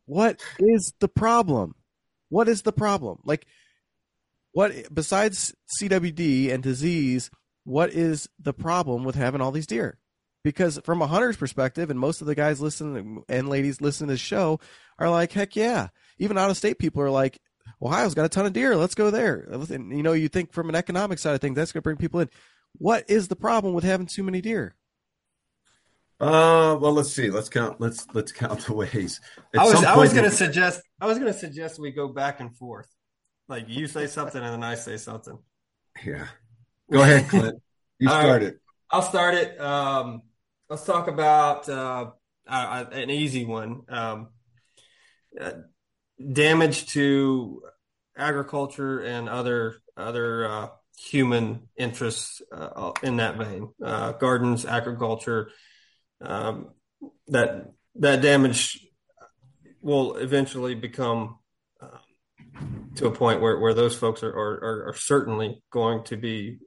what 0.06 0.44
is 0.60 0.94
the 1.00 1.08
problem? 1.08 1.76
What 2.28 2.50
is 2.50 2.64
the 2.64 2.74
problem? 2.74 3.20
Like, 3.24 3.48
what 4.52 4.94
besides 4.94 5.56
CWD 5.82 6.52
and 6.54 6.62
disease? 6.62 7.32
What 7.64 7.92
is 7.92 8.30
the 8.40 8.54
problem 8.54 9.06
with 9.06 9.16
having 9.16 9.40
all 9.40 9.52
these 9.52 9.68
deer? 9.68 9.98
Because 10.44 10.80
from 10.84 11.02
a 11.02 11.08
hunter's 11.08 11.38
perspective, 11.38 11.90
and 11.90 12.00
most 12.00 12.20
of 12.22 12.28
the 12.28 12.36
guys 12.36 12.62
listening 12.62 13.24
and 13.30 13.50
ladies 13.50 13.82
listening 13.82 14.10
to 14.10 14.14
the 14.14 14.18
show 14.18 14.60
are 15.00 15.10
like, 15.10 15.32
heck 15.32 15.56
yeah. 15.56 15.88
Even 16.20 16.38
out 16.38 16.50
of 16.50 16.58
state 16.58 16.80
people 16.80 17.02
are 17.02 17.10
like, 17.10 17.40
Ohio's 17.82 18.16
got 18.16 18.26
a 18.26 18.30
ton 18.30 18.46
of 18.46 18.54
deer. 18.54 18.76
Let's 18.76 18.96
go 18.96 19.12
there. 19.12 19.48
And, 19.52 19.96
you 19.96 20.04
know, 20.04 20.14
you 20.14 20.30
think 20.30 20.52
from 20.52 20.70
an 20.70 20.76
economic 20.76 21.20
side 21.20 21.36
of 21.36 21.42
things, 21.42 21.56
that's 21.56 21.72
going 21.72 21.82
to 21.82 21.84
bring 21.84 21.98
people 21.98 22.20
in. 22.20 22.30
What 22.78 23.06
is 23.08 23.28
the 23.28 23.36
problem 23.36 23.74
with 23.74 23.84
having 23.84 24.08
too 24.08 24.24
many 24.24 24.42
deer? 24.42 24.76
Uh, 26.20 26.76
well, 26.82 26.94
let's 26.94 27.12
see. 27.12 27.30
Let's 27.30 27.50
count. 27.50 27.80
Let's 27.80 28.08
let's 28.14 28.32
count 28.32 28.60
the 28.66 28.74
ways. 28.74 29.22
At 29.54 29.62
I 29.62 29.66
was 29.66 29.84
I 29.84 29.96
was 29.96 30.14
going 30.14 30.26
to 30.26 30.32
suggest 30.32 30.82
I 31.00 31.06
was 31.06 31.20
going 31.20 31.32
to 31.32 31.38
suggest 31.38 31.80
we 31.80 31.92
go 31.92 32.08
back 32.08 32.40
and 32.40 32.56
forth. 32.56 32.88
Like 33.48 33.70
you 33.70 33.88
say 33.88 34.08
something 34.08 34.42
and 34.42 34.54
then 34.54 34.64
I 34.64 34.76
say 34.76 34.98
something. 34.98 35.38
Yeah. 36.04 36.28
Go 36.92 37.02
ahead, 37.02 37.28
Clint. 37.30 37.62
You 38.00 38.10
start 38.10 38.44
it. 38.44 38.60
I'll 38.92 39.02
start 39.02 39.34
it. 39.34 39.60
Um, 39.60 40.22
let's 40.70 40.86
talk 40.86 41.08
about 41.08 41.68
uh, 41.68 42.12
uh, 42.48 42.86
an 42.92 43.10
easy 43.10 43.44
one. 43.44 43.82
Um, 43.90 44.28
uh, 45.42 45.52
damage 46.20 46.88
to 46.88 47.62
agriculture 48.18 49.00
and 49.00 49.30
other 49.30 49.76
other 49.96 50.48
uh, 50.48 50.68
human 50.98 51.68
interests 51.78 52.42
uh, 52.52 52.92
in 53.04 53.18
that 53.18 53.38
vein. 53.38 53.70
Uh, 53.84 54.14
gardens, 54.14 54.66
agriculture, 54.66 55.52
um, 56.22 56.70
that 57.28 57.72
that 57.96 58.22
damage 58.22 58.86
will 59.82 60.16
eventually 60.18 60.76
become 60.76 61.38
uh, 61.82 61.98
to 62.96 63.08
a 63.08 63.12
point 63.12 63.42
where, 63.42 63.60
where 63.60 63.74
those 63.74 63.96
folks 63.96 64.24
are, 64.24 64.30
are, 64.34 64.90
are 64.90 64.96
certainly 64.96 65.62
going 65.72 66.04
to 66.04 66.18
be 66.18 66.58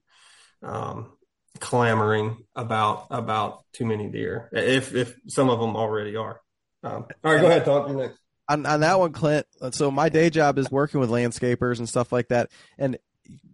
um, 0.62 1.12
clamoring 1.59 2.44
about 2.55 3.07
about 3.11 3.64
too 3.72 3.84
many 3.84 4.09
deer 4.09 4.48
if 4.53 4.94
if 4.94 5.14
some 5.26 5.51
of 5.51 5.61
them 5.61 5.76
already 5.76 6.16
are. 6.16 6.40
Um, 6.82 7.07
all 7.24 7.32
right, 7.32 7.40
go 7.40 7.46
ahead, 7.46 7.64
talk 7.64 7.88
you 7.88 7.96
next 7.96 8.18
on, 8.51 8.66
on 8.66 8.80
that 8.80 8.98
one, 8.98 9.12
Clint. 9.12 9.46
So 9.70 9.90
my 9.90 10.09
day 10.09 10.28
job 10.28 10.59
is 10.59 10.70
working 10.70 11.01
with 11.01 11.09
landscapers 11.09 11.78
and 11.78 11.88
stuff 11.88 12.12
like 12.12 12.28
that. 12.28 12.51
And 12.78 12.98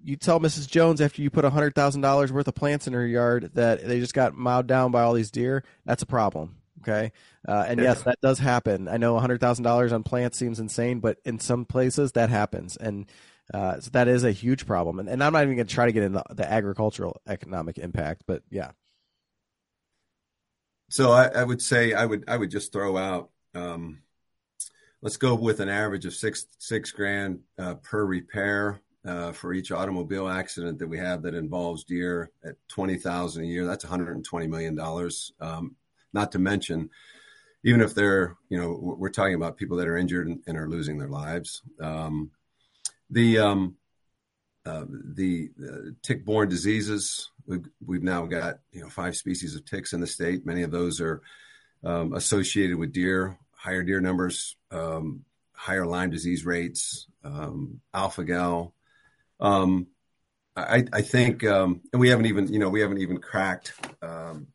you 0.03 0.17
tell 0.17 0.41
Mrs. 0.41 0.69
Jones 0.69 1.01
after 1.01 1.21
you 1.23 1.31
put 1.31 1.45
hundred 1.45 1.75
thousand 1.75 2.01
dollars 2.01 2.33
worth 2.33 2.49
of 2.49 2.55
plants 2.55 2.87
in 2.87 2.93
her 2.93 3.07
yard 3.07 3.51
that 3.55 3.87
they 3.87 4.01
just 4.01 4.15
got 4.15 4.35
mowed 4.35 4.67
down 4.67 4.91
by 4.91 5.03
all 5.03 5.13
these 5.13 5.31
deer. 5.31 5.65
That's 5.85 6.03
a 6.03 6.07
problem. 6.07 6.57
Okay, 6.83 7.13
uh, 7.49 7.65
and 7.67 7.81
yes, 7.81 8.03
that 8.03 8.21
does 8.21 8.39
happen. 8.39 8.87
I 8.87 8.97
know 8.97 9.19
hundred 9.19 9.41
thousand 9.41 9.65
dollars 9.65 9.93
on 9.93 10.03
plants 10.03 10.39
seems 10.39 10.61
insane, 10.61 11.01
but 11.01 11.19
in 11.25 11.41
some 11.41 11.65
places 11.65 12.13
that 12.13 12.31
happens, 12.31 12.77
and 12.77 13.07
uh, 13.53 13.81
so 13.81 13.91
that 13.91 14.09
is 14.09 14.25
a 14.25 14.33
huge 14.33 14.67
problem. 14.67 14.99
And, 15.01 15.09
and 15.09 15.23
I'm 15.23 15.33
not 15.33 15.43
even 15.43 15.57
going 15.57 15.67
to 15.67 15.75
try 15.75 15.87
to 15.87 15.93
get 15.93 16.05
into 16.05 16.23
the 16.31 16.51
agricultural 16.51 17.21
economic 17.27 17.79
impact, 17.79 18.23
but 18.27 18.43
yeah. 18.51 18.71
So 20.89 21.11
I, 21.11 21.27
I 21.27 21.45
would 21.45 21.61
say 21.61 21.93
I 21.93 22.07
would 22.07 22.25
I 22.29 22.37
would 22.37 22.51
just 22.51 22.73
throw 22.73 22.97
out 22.97 23.31
um, 23.55 24.03
let's 25.03 25.17
go 25.17 25.35
with 25.35 25.61
an 25.61 25.69
average 25.69 26.07
of 26.07 26.15
six 26.15 26.47
six 26.59 26.91
grand 26.91 27.41
uh, 27.59 27.75
per 27.75 28.05
repair 28.05 28.81
uh, 29.05 29.33
for 29.33 29.53
each 29.53 29.71
automobile 29.71 30.29
accident 30.29 30.79
that 30.79 30.89
we 30.89 30.99
have 30.99 31.23
that 31.23 31.35
involves 31.35 31.85
deer 31.85 32.31
at 32.45 32.57
twenty 32.69 32.97
thousand 32.97 33.45
a 33.45 33.47
year. 33.47 33.67
That's 33.67 33.85
one 33.85 33.91
hundred 33.91 34.17
and 34.17 34.25
twenty 34.25 34.47
million 34.47 34.75
dollars. 34.75 35.33
Um, 35.41 35.77
not 36.13 36.33
to 36.33 36.39
mention, 36.39 36.91
even 37.65 37.81
if 37.81 37.95
they're 37.95 38.37
you 38.49 38.59
know 38.59 38.79
we're 38.81 39.11
talking 39.11 39.35
about 39.35 39.57
people 39.57 39.77
that 39.79 39.89
are 39.89 39.97
injured 39.97 40.27
and, 40.29 40.43
and 40.47 40.59
are 40.59 40.69
losing 40.69 40.99
their 40.99 41.09
lives. 41.09 41.63
Um, 41.81 42.31
the 43.11 43.39
um, 43.39 43.77
uh, 44.65 44.85
the 44.89 45.51
uh, 45.63 45.91
tick-borne 46.03 46.49
diseases. 46.49 47.31
We've, 47.47 47.69
we've 47.87 48.03
now 48.03 48.27
got 48.27 48.59
you 48.73 48.81
know 48.81 48.89
five 48.89 49.17
species 49.17 49.55
of 49.55 49.65
ticks 49.65 49.93
in 49.93 50.01
the 50.01 50.07
state. 50.09 50.45
Many 50.45 50.63
of 50.63 50.73
those 50.73 51.01
are 51.01 51.23
um, 51.85 52.13
associated 52.15 52.77
with 52.77 52.93
deer 52.93 53.39
higher 53.57 53.83
deer 53.83 54.01
numbers, 54.01 54.57
um, 54.71 55.25
higher 55.53 55.87
Lyme 55.87 56.11
disease 56.11 56.45
rates, 56.45 57.09
um, 57.25 57.81
alpha 57.93 58.25
gal. 58.25 58.75
Um, 59.41 59.89
I, 60.57 60.85
I 60.93 61.03
think, 61.03 61.45
um, 61.45 61.83
and 61.93 62.01
we 62.01 62.09
haven't 62.09 62.27
even, 62.27 62.49
you 62.49 62.59
know, 62.59 62.71
we 62.71 62.81
haven't 62.81 62.99
even 62.99 63.19
cracked 63.19 63.75
um, 64.01 64.47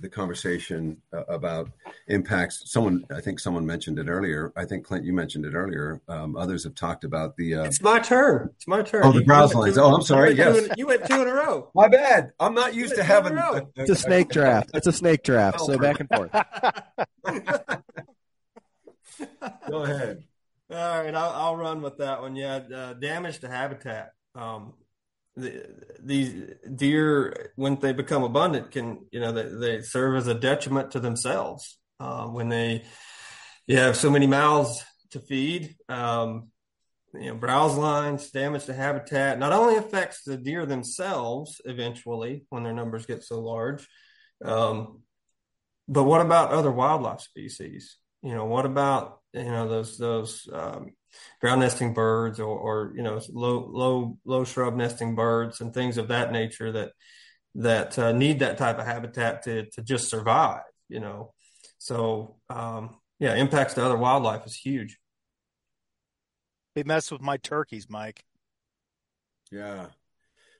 the 0.00 0.08
conversation 0.08 1.00
uh, 1.12 1.24
about 1.24 1.70
impacts. 2.08 2.62
Someone, 2.70 3.04
I 3.14 3.20
think, 3.20 3.38
someone 3.38 3.64
mentioned 3.64 3.98
it 3.98 4.08
earlier. 4.08 4.52
I 4.56 4.64
think 4.64 4.84
Clint, 4.84 5.04
you 5.04 5.12
mentioned 5.12 5.44
it 5.44 5.54
earlier. 5.54 6.00
Um, 6.08 6.36
others 6.36 6.64
have 6.64 6.74
talked 6.74 7.04
about 7.04 7.36
the. 7.36 7.56
Uh, 7.56 7.64
it's 7.64 7.80
my 7.80 8.00
turn. 8.00 8.50
It's 8.56 8.66
my 8.66 8.82
turn. 8.82 9.04
Oh, 9.04 9.12
the 9.12 9.24
browse 9.24 9.54
lines. 9.54 9.78
Oh, 9.78 9.94
I'm 9.94 10.02
sorry. 10.02 10.30
You 10.30 10.36
yes, 10.36 10.66
in, 10.66 10.72
you 10.76 10.86
went 10.88 11.06
two 11.06 11.22
in 11.22 11.28
a 11.28 11.34
row. 11.34 11.70
My 11.74 11.88
bad. 11.88 12.32
I'm 12.40 12.54
not 12.54 12.74
used 12.74 12.96
to 12.96 13.04
having. 13.04 13.36
A, 13.36 13.40
a, 13.40 13.66
it's 13.76 13.90
a 13.90 13.96
snake 13.96 14.30
draft. 14.30 14.70
It's 14.74 14.86
a 14.86 14.92
snake 14.92 15.22
draft. 15.22 15.58
Oh, 15.60 15.66
so 15.66 15.78
back 15.78 16.00
and 16.00 16.08
forth. 16.08 16.30
Go 19.68 19.82
ahead. 19.82 20.24
All 20.70 21.02
right, 21.02 21.14
I'll, 21.14 21.30
I'll, 21.30 21.56
run 21.56 21.80
with 21.80 21.98
that 21.98 22.20
one. 22.20 22.34
Yeah, 22.34 22.56
uh, 22.56 22.94
damage 22.94 23.38
to 23.40 23.48
habitat. 23.48 24.10
Um, 24.34 24.74
the, 25.36 25.64
these 26.02 26.54
deer, 26.74 27.52
when 27.56 27.76
they 27.76 27.92
become 27.92 28.24
abundant, 28.24 28.72
can 28.72 29.06
you 29.12 29.20
know 29.20 29.32
they, 29.32 29.44
they 29.44 29.82
serve 29.82 30.16
as 30.16 30.26
a 30.26 30.34
detriment 30.34 30.92
to 30.92 31.00
themselves 31.00 31.78
uh, 32.00 32.26
when 32.26 32.48
they 32.48 32.84
you 33.66 33.76
have 33.78 33.96
so 33.96 34.10
many 34.10 34.26
mouths 34.26 34.84
to 35.10 35.20
feed. 35.20 35.76
Um, 35.88 36.48
you 37.14 37.28
know, 37.28 37.34
browse 37.34 37.76
lines, 37.76 38.30
damage 38.30 38.66
to 38.66 38.74
habitat 38.74 39.38
not 39.38 39.52
only 39.52 39.76
affects 39.76 40.22
the 40.22 40.36
deer 40.36 40.66
themselves 40.66 41.60
eventually 41.64 42.44
when 42.50 42.62
their 42.62 42.74
numbers 42.74 43.06
get 43.06 43.22
so 43.22 43.40
large, 43.40 43.86
um, 44.44 45.02
but 45.88 46.04
what 46.04 46.20
about 46.20 46.50
other 46.50 46.70
wildlife 46.70 47.20
species? 47.20 47.96
You 48.26 48.34
know, 48.34 48.44
what 48.44 48.66
about 48.66 49.20
you 49.32 49.44
know 49.44 49.68
those 49.68 49.98
those 49.98 50.48
um, 50.52 50.90
ground 51.40 51.60
nesting 51.60 51.94
birds 51.94 52.40
or, 52.40 52.58
or 52.58 52.92
you 52.96 53.04
know 53.04 53.20
low 53.32 53.70
low 53.72 54.18
low 54.24 54.42
shrub 54.42 54.74
nesting 54.74 55.14
birds 55.14 55.60
and 55.60 55.72
things 55.72 55.96
of 55.96 56.08
that 56.08 56.32
nature 56.32 56.72
that 56.72 56.90
that 57.54 57.96
uh, 58.00 58.10
need 58.10 58.40
that 58.40 58.58
type 58.58 58.80
of 58.80 58.84
habitat 58.84 59.44
to 59.44 59.66
to 59.70 59.80
just 59.80 60.10
survive. 60.10 60.62
You 60.88 60.98
know, 60.98 61.34
so 61.78 62.38
um, 62.50 62.96
yeah, 63.20 63.36
impacts 63.36 63.74
to 63.74 63.84
other 63.84 63.96
wildlife 63.96 64.44
is 64.44 64.56
huge. 64.56 64.98
They 66.74 66.82
mess 66.82 67.12
with 67.12 67.22
my 67.22 67.36
turkeys, 67.36 67.88
Mike. 67.88 68.24
Yeah. 69.52 69.86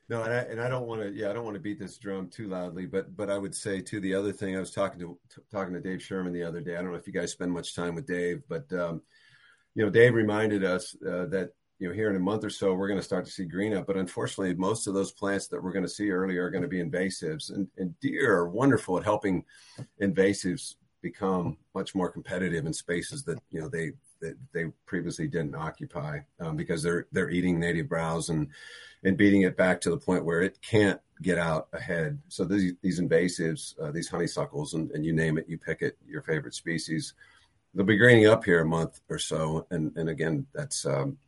No, 0.09 0.23
and 0.23 0.33
I, 0.33 0.39
and 0.39 0.61
I 0.61 0.69
don't 0.69 0.87
want 0.87 1.03
to. 1.03 1.13
Yeah, 1.13 1.31
I 1.31 1.33
don't 1.33 1.45
want 1.45 1.55
to 1.57 1.61
beat 1.61 1.81
this 1.81 1.99
drum 1.99 2.29
too 2.29 2.49
loudly, 2.49 2.87
but 2.87 3.17
but 3.17 3.29
I 3.29 3.39
would 3.39 3.55
say 3.55 3.81
too 3.81 3.99
the 3.99 4.15
other 4.15 4.33
thing. 4.33 4.57
I 4.57 4.61
was 4.61 4.71
talking 4.71 5.01
to 5.01 5.19
t- 5.35 5.43
talking 5.51 5.75
to 5.75 5.81
Dave 5.81 6.01
Sherman 6.01 6.33
the 6.33 6.45
other 6.45 6.61
day. 6.61 6.77
I 6.77 6.83
don't 6.83 6.93
know 6.93 6.99
if 6.99 7.09
you 7.09 7.13
guys 7.13 7.33
spend 7.33 7.51
much 7.51 7.75
time 7.75 7.97
with 7.97 8.07
Dave, 8.07 8.43
but 8.49 8.73
um, 8.73 9.03
you 9.75 9.85
know, 9.85 9.91
Dave 9.91 10.15
reminded 10.15 10.65
us 10.65 10.95
uh, 11.03 11.27
that 11.27 11.51
you 11.81 11.89
know 11.89 11.95
here 11.95 12.09
in 12.09 12.15
a 12.15 12.21
month 12.21 12.45
or 12.45 12.51
so 12.51 12.73
we're 12.73 12.87
going 12.87 13.01
to 13.01 13.05
start 13.05 13.25
to 13.25 13.33
see 13.33 13.47
green 13.47 13.75
up, 13.75 13.89
but 13.89 13.97
unfortunately, 13.97 14.55
most 14.55 14.87
of 14.87 14.95
those 14.95 15.11
plants 15.11 15.49
that 15.49 15.61
we're 15.63 15.73
going 15.73 15.85
to 15.85 15.89
see 15.89 16.11
earlier 16.11 16.45
are 16.45 16.51
going 16.51 16.63
to 16.63 16.69
be 16.69 16.83
invasives, 16.83 17.53
and, 17.53 17.67
and 17.77 17.99
deer 17.99 18.33
are 18.33 18.49
wonderful 18.49 18.97
at 18.99 19.05
helping 19.05 19.45
invasives 20.01 20.77
become 21.03 21.57
much 21.75 21.97
more 21.97 22.11
competitive 22.11 22.65
in 22.65 22.73
spaces 22.73 23.25
that 23.25 23.41
you 23.51 23.61
know 23.61 23.69
they 23.69 23.91
that 24.21 24.37
they 24.53 24.67
previously 24.87 25.27
didn't 25.27 25.55
occupy 25.55 26.21
um, 26.41 26.57
because 26.57 26.83
they're 26.83 27.07
they're 27.13 27.31
eating 27.31 27.59
native 27.59 27.89
browse 27.89 28.29
and 28.29 28.49
and 29.05 29.17
beating 29.17 29.43
it 29.43 29.57
back 29.57 29.81
to 29.81 29.91
the 29.91 29.97
point 29.97 30.25
where 30.25 30.43
it 30.43 30.59
can't 30.63 31.01
get 31.23 31.39
out 31.39 31.69
ahead. 31.73 32.19
So 32.29 32.45
these 32.45 32.75
these 32.83 33.01
invasives, 33.01 33.79
uh, 33.81 33.91
these 33.91 34.09
honeysuckles, 34.09 34.75
and, 34.75 34.91
and 34.91 35.05
you 35.05 35.13
name 35.13 35.39
it, 35.39 35.49
you 35.49 35.59
pick 35.59 35.83
it, 35.83 35.97
your 36.07 36.23
favorite 36.23 36.55
species, 36.55 37.15
they'll 37.75 37.87
be 37.87 37.97
greening 37.97 38.27
up 38.27 38.45
here 38.45 38.61
a 38.61 38.67
month 38.67 39.01
or 39.09 39.19
so. 39.19 39.67
And 39.71 39.97
and 39.97 40.09
again, 40.09 40.47
that's 40.55 40.85
um, 40.87 41.19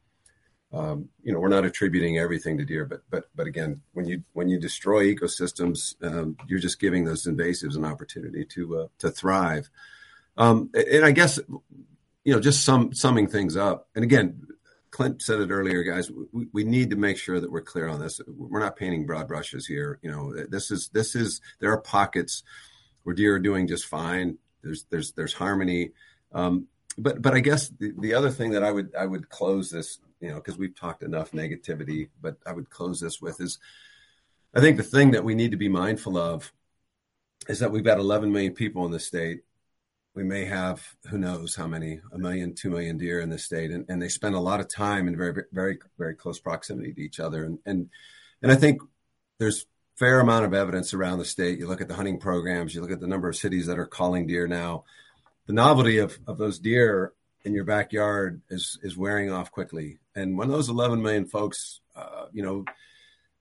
um, 0.73 1.09
you 1.23 1.33
know 1.33 1.41
we're 1.41 1.49
not 1.49 1.65
attributing 1.65 2.19
everything 2.19 2.59
to 2.59 2.65
deer, 2.65 2.85
but 2.85 3.03
but 3.11 3.25
but 3.35 3.47
again, 3.47 3.81
when 3.93 4.07
you 4.07 4.23
when 4.33 4.49
you 4.49 4.59
destroy 4.59 5.15
ecosystems, 5.15 5.95
um, 6.03 6.37
you're 6.47 6.59
just 6.59 6.81
giving 6.81 7.05
those 7.05 7.27
invasives 7.27 7.77
an 7.77 7.85
opportunity 7.85 8.45
to 8.47 8.81
uh, 8.81 8.87
to 8.99 9.11
thrive. 9.11 9.71
Um, 10.37 10.71
and 10.73 11.05
I 11.05 11.11
guess 11.11 11.41
you 12.29 12.35
know, 12.35 12.41
just 12.41 12.63
sum, 12.63 12.93
summing 12.93 13.27
things 13.27 13.57
up. 13.57 13.89
And 13.95 14.05
again, 14.05 14.47
Clint 14.91 15.23
said 15.23 15.41
it 15.41 15.51
earlier, 15.51 15.83
guys. 15.83 16.11
We, 16.31 16.47
we 16.53 16.63
need 16.63 16.91
to 16.91 16.97
make 16.97 17.17
sure 17.17 17.41
that 17.41 17.51
we're 17.51 17.63
clear 17.63 17.89
on 17.89 18.01
this. 18.01 18.21
We're 18.29 18.61
not 18.61 18.77
painting 18.77 19.07
broad 19.07 19.29
brushes 19.29 19.65
here. 19.65 19.99
You 20.03 20.11
know, 20.11 20.35
this 20.51 20.71
is 20.71 20.91
this 20.93 21.15
is 21.15 21.41
there 21.59 21.73
are 21.73 21.81
pockets 21.81 22.43
where 23.03 23.15
deer 23.15 23.37
are 23.37 23.39
doing 23.39 23.67
just 23.67 23.87
fine. 23.87 24.37
There's 24.63 24.85
there's 24.91 25.13
there's 25.13 25.33
harmony. 25.33 25.93
Um, 26.31 26.67
but 26.99 27.23
but 27.23 27.33
I 27.33 27.41
guess 27.41 27.71
the, 27.71 27.95
the 27.99 28.13
other 28.13 28.29
thing 28.29 28.51
that 28.51 28.63
I 28.63 28.73
would 28.73 28.95
I 28.95 29.07
would 29.07 29.31
close 29.31 29.71
this, 29.71 29.99
you 30.21 30.29
know, 30.29 30.35
because 30.35 30.59
we've 30.59 30.79
talked 30.79 31.03
enough 31.03 31.31
negativity, 31.33 32.11
but 32.21 32.37
I 32.45 32.53
would 32.53 32.69
close 32.69 33.01
this 33.01 33.23
with 33.23 33.41
is 33.41 33.59
I 34.55 34.61
think 34.61 34.77
the 34.77 34.83
thing 34.83 35.13
that 35.13 35.25
we 35.25 35.35
need 35.35 35.53
to 35.53 35.57
be 35.57 35.71
mindful 35.71 36.19
of 36.19 36.53
is 37.49 37.61
that 37.61 37.73
we've 37.73 37.83
got 37.83 37.99
11 37.99 38.31
million 38.31 38.53
people 38.53 38.85
in 38.85 38.93
the 38.93 39.01
state 39.01 39.45
we 40.19 40.25
may 40.25 40.45
have 40.45 40.97
who 41.09 41.17
knows 41.17 41.55
how 41.55 41.69
many 41.69 42.01
a 42.13 42.19
million 42.19 42.53
two 42.53 42.71
million 42.71 42.99
deer 42.99 43.21
in 43.21 43.31
the 43.31 43.39
state 43.39 43.71
and, 43.71 43.87
and 43.89 44.03
they 44.03 44.09
spend 44.09 44.35
a 44.35 44.41
lot 44.41 44.59
of 44.59 44.69
time 44.69 45.07
in 45.07 45.17
very 45.17 45.45
very 45.53 45.79
very 45.97 46.17
close 46.17 46.41
proximity 46.41 46.93
to 46.93 47.01
each 47.01 47.21
other. 47.21 47.45
And 47.45 47.61
and 47.65 47.89
and 48.43 48.51
i 48.51 48.57
think 48.57 48.83
there's 49.39 49.65
fair 49.95 50.19
amount 50.19 50.45
of 50.45 50.55
evidence 50.55 50.93
around 50.93 51.21
the 51.21 51.25
state. 51.25 51.61
You 51.61 51.69
look 51.69 51.81
at 51.81 51.87
the 51.87 51.95
hunting 51.95 52.19
programs 52.19 52.75
you 52.75 52.81
look 52.81 52.91
at 52.91 52.99
the 52.99 53.07
number 53.07 53.29
of 53.29 53.37
cities 53.37 53.67
that 53.67 53.79
are 53.79 53.87
calling 53.87 54.27
deer 54.27 54.49
now. 54.49 54.83
The 55.47 55.53
novelty 55.53 55.99
of 55.99 56.19
of 56.27 56.37
those 56.37 56.59
deer 56.59 57.13
in 57.45 57.55
your 57.55 57.65
backyard 57.65 58.43
is 58.51 58.77
is 58.83 58.97
wearing 58.97 59.31
off 59.31 59.53
quickly. 59.53 59.99
And 60.17 60.37
when 60.37 60.49
those 60.49 60.69
11 60.69 61.01
million 61.01 61.27
folks 61.27 61.81
uh, 61.95 62.27
you 62.33 62.43
know 62.43 62.65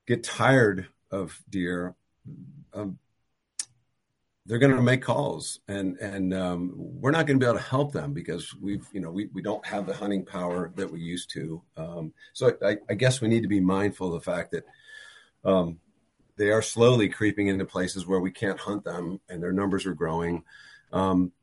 get 0.06 0.24
tired 0.24 0.90
of 1.10 1.42
deer 1.50 1.96
um, 2.76 3.00
they're 4.48 4.60
going 4.60 4.76
to 4.76 4.82
make 4.82 5.02
calls 5.02 5.60
and 5.68 5.98
and 5.98 6.34
um, 6.34 6.72
we're 6.76 7.12
not 7.12 7.28
going 7.28 7.38
to 7.38 7.44
be 7.44 7.48
able 7.48 7.60
to 7.60 7.66
help 7.66 7.92
them 7.92 8.14
because 8.14 8.56
we've 8.56 8.88
you 8.94 9.02
know 9.02 9.12
we, 9.12 9.30
we 9.34 9.42
don't 9.42 9.66
have 9.66 9.86
the 9.86 9.94
hunting 9.94 10.26
power 10.26 10.72
that 10.76 10.90
we 10.90 11.02
used 11.02 11.30
to. 11.32 11.62
Um, 11.76 12.14
so 12.34 12.56
I, 12.64 12.78
I, 12.90 12.94
guess 12.94 13.20
we 13.20 13.28
need 13.28 13.42
to 13.42 13.50
be 13.50 13.60
mindful 13.60 14.08
of 14.08 14.14
the 14.14 14.32
fact 14.32 14.54
that 14.54 14.66
um, 15.44 15.80
they 16.38 16.50
are 16.50 16.62
slowly 16.62 17.10
creeping 17.10 17.48
into 17.48 17.66
places 17.66 18.08
where 18.08 18.22
we 18.22 18.32
can't 18.32 18.58
hunt 18.58 18.86
them 18.86 19.20
and 19.28 19.44
their 19.44 19.52
numbers 19.52 19.86
are 19.86 19.94
growing. 19.94 20.44
Um, 20.94 21.34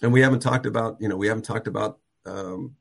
and 0.00 0.12
we 0.12 0.20
haven't 0.20 0.40
talked 0.40 0.66
about 0.66 0.98
you 1.00 1.08
know 1.08 1.16
we 1.16 1.26
haven't 1.26 1.44
talked 1.44 1.66
about 1.66 1.98
um, 2.26 2.76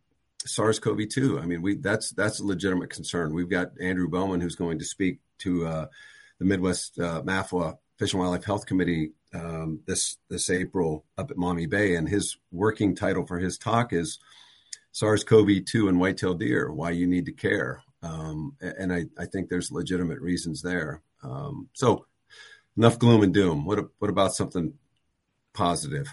SARS-CoV-2 0.46 1.42
I 1.42 1.46
mean 1.48 1.64
we 1.64 1.76
that's 1.76 2.12
that's 2.12 2.40
a 2.40 2.46
legitimate 2.46 2.92
concern. 2.92 3.34
We've 3.34 3.50
got 3.50 3.72
Andrew 3.82 4.08
Bowman 4.08 4.42
who's 4.42 4.56
going 4.56 4.78
to 4.78 4.86
speak 4.86 5.22
to 5.40 5.66
uh, 5.66 5.86
the 6.38 6.46
Midwest 6.46 7.00
uh, 7.00 7.24
MAFWA 7.24 7.78
Fish 8.02 8.14
and 8.14 8.20
Wildlife 8.20 8.46
Health 8.46 8.66
Committee 8.66 9.12
um, 9.36 9.82
this 9.86 10.18
this 10.28 10.50
April 10.50 11.06
up 11.20 11.30
at 11.30 11.38
Maumee 11.38 11.68
Bay, 11.68 11.94
and 11.94 12.10
his 12.10 12.36
working 12.52 12.96
title 12.96 13.28
for 13.28 13.38
his 13.38 13.60
talk 13.60 13.94
is 13.94 14.18
SARS-CoV-2 14.92 15.88
and 15.88 16.00
whitetail 16.00 16.34
deer: 16.34 16.72
Why 16.72 16.90
you 16.90 17.06
need 17.06 17.28
to 17.28 17.32
care. 17.32 17.84
Um, 18.02 18.56
and 18.60 18.92
I, 18.92 19.06
I 19.20 19.26
think 19.26 19.50
there's 19.50 19.72
legitimate 19.72 20.20
reasons 20.20 20.64
there. 20.64 21.04
Um, 21.22 21.70
so 21.74 22.08
enough 22.76 22.98
gloom 22.98 23.22
and 23.22 23.32
doom. 23.32 23.66
What 23.66 23.90
what 24.00 24.10
about 24.10 24.34
something 24.34 24.74
positive? 25.54 26.08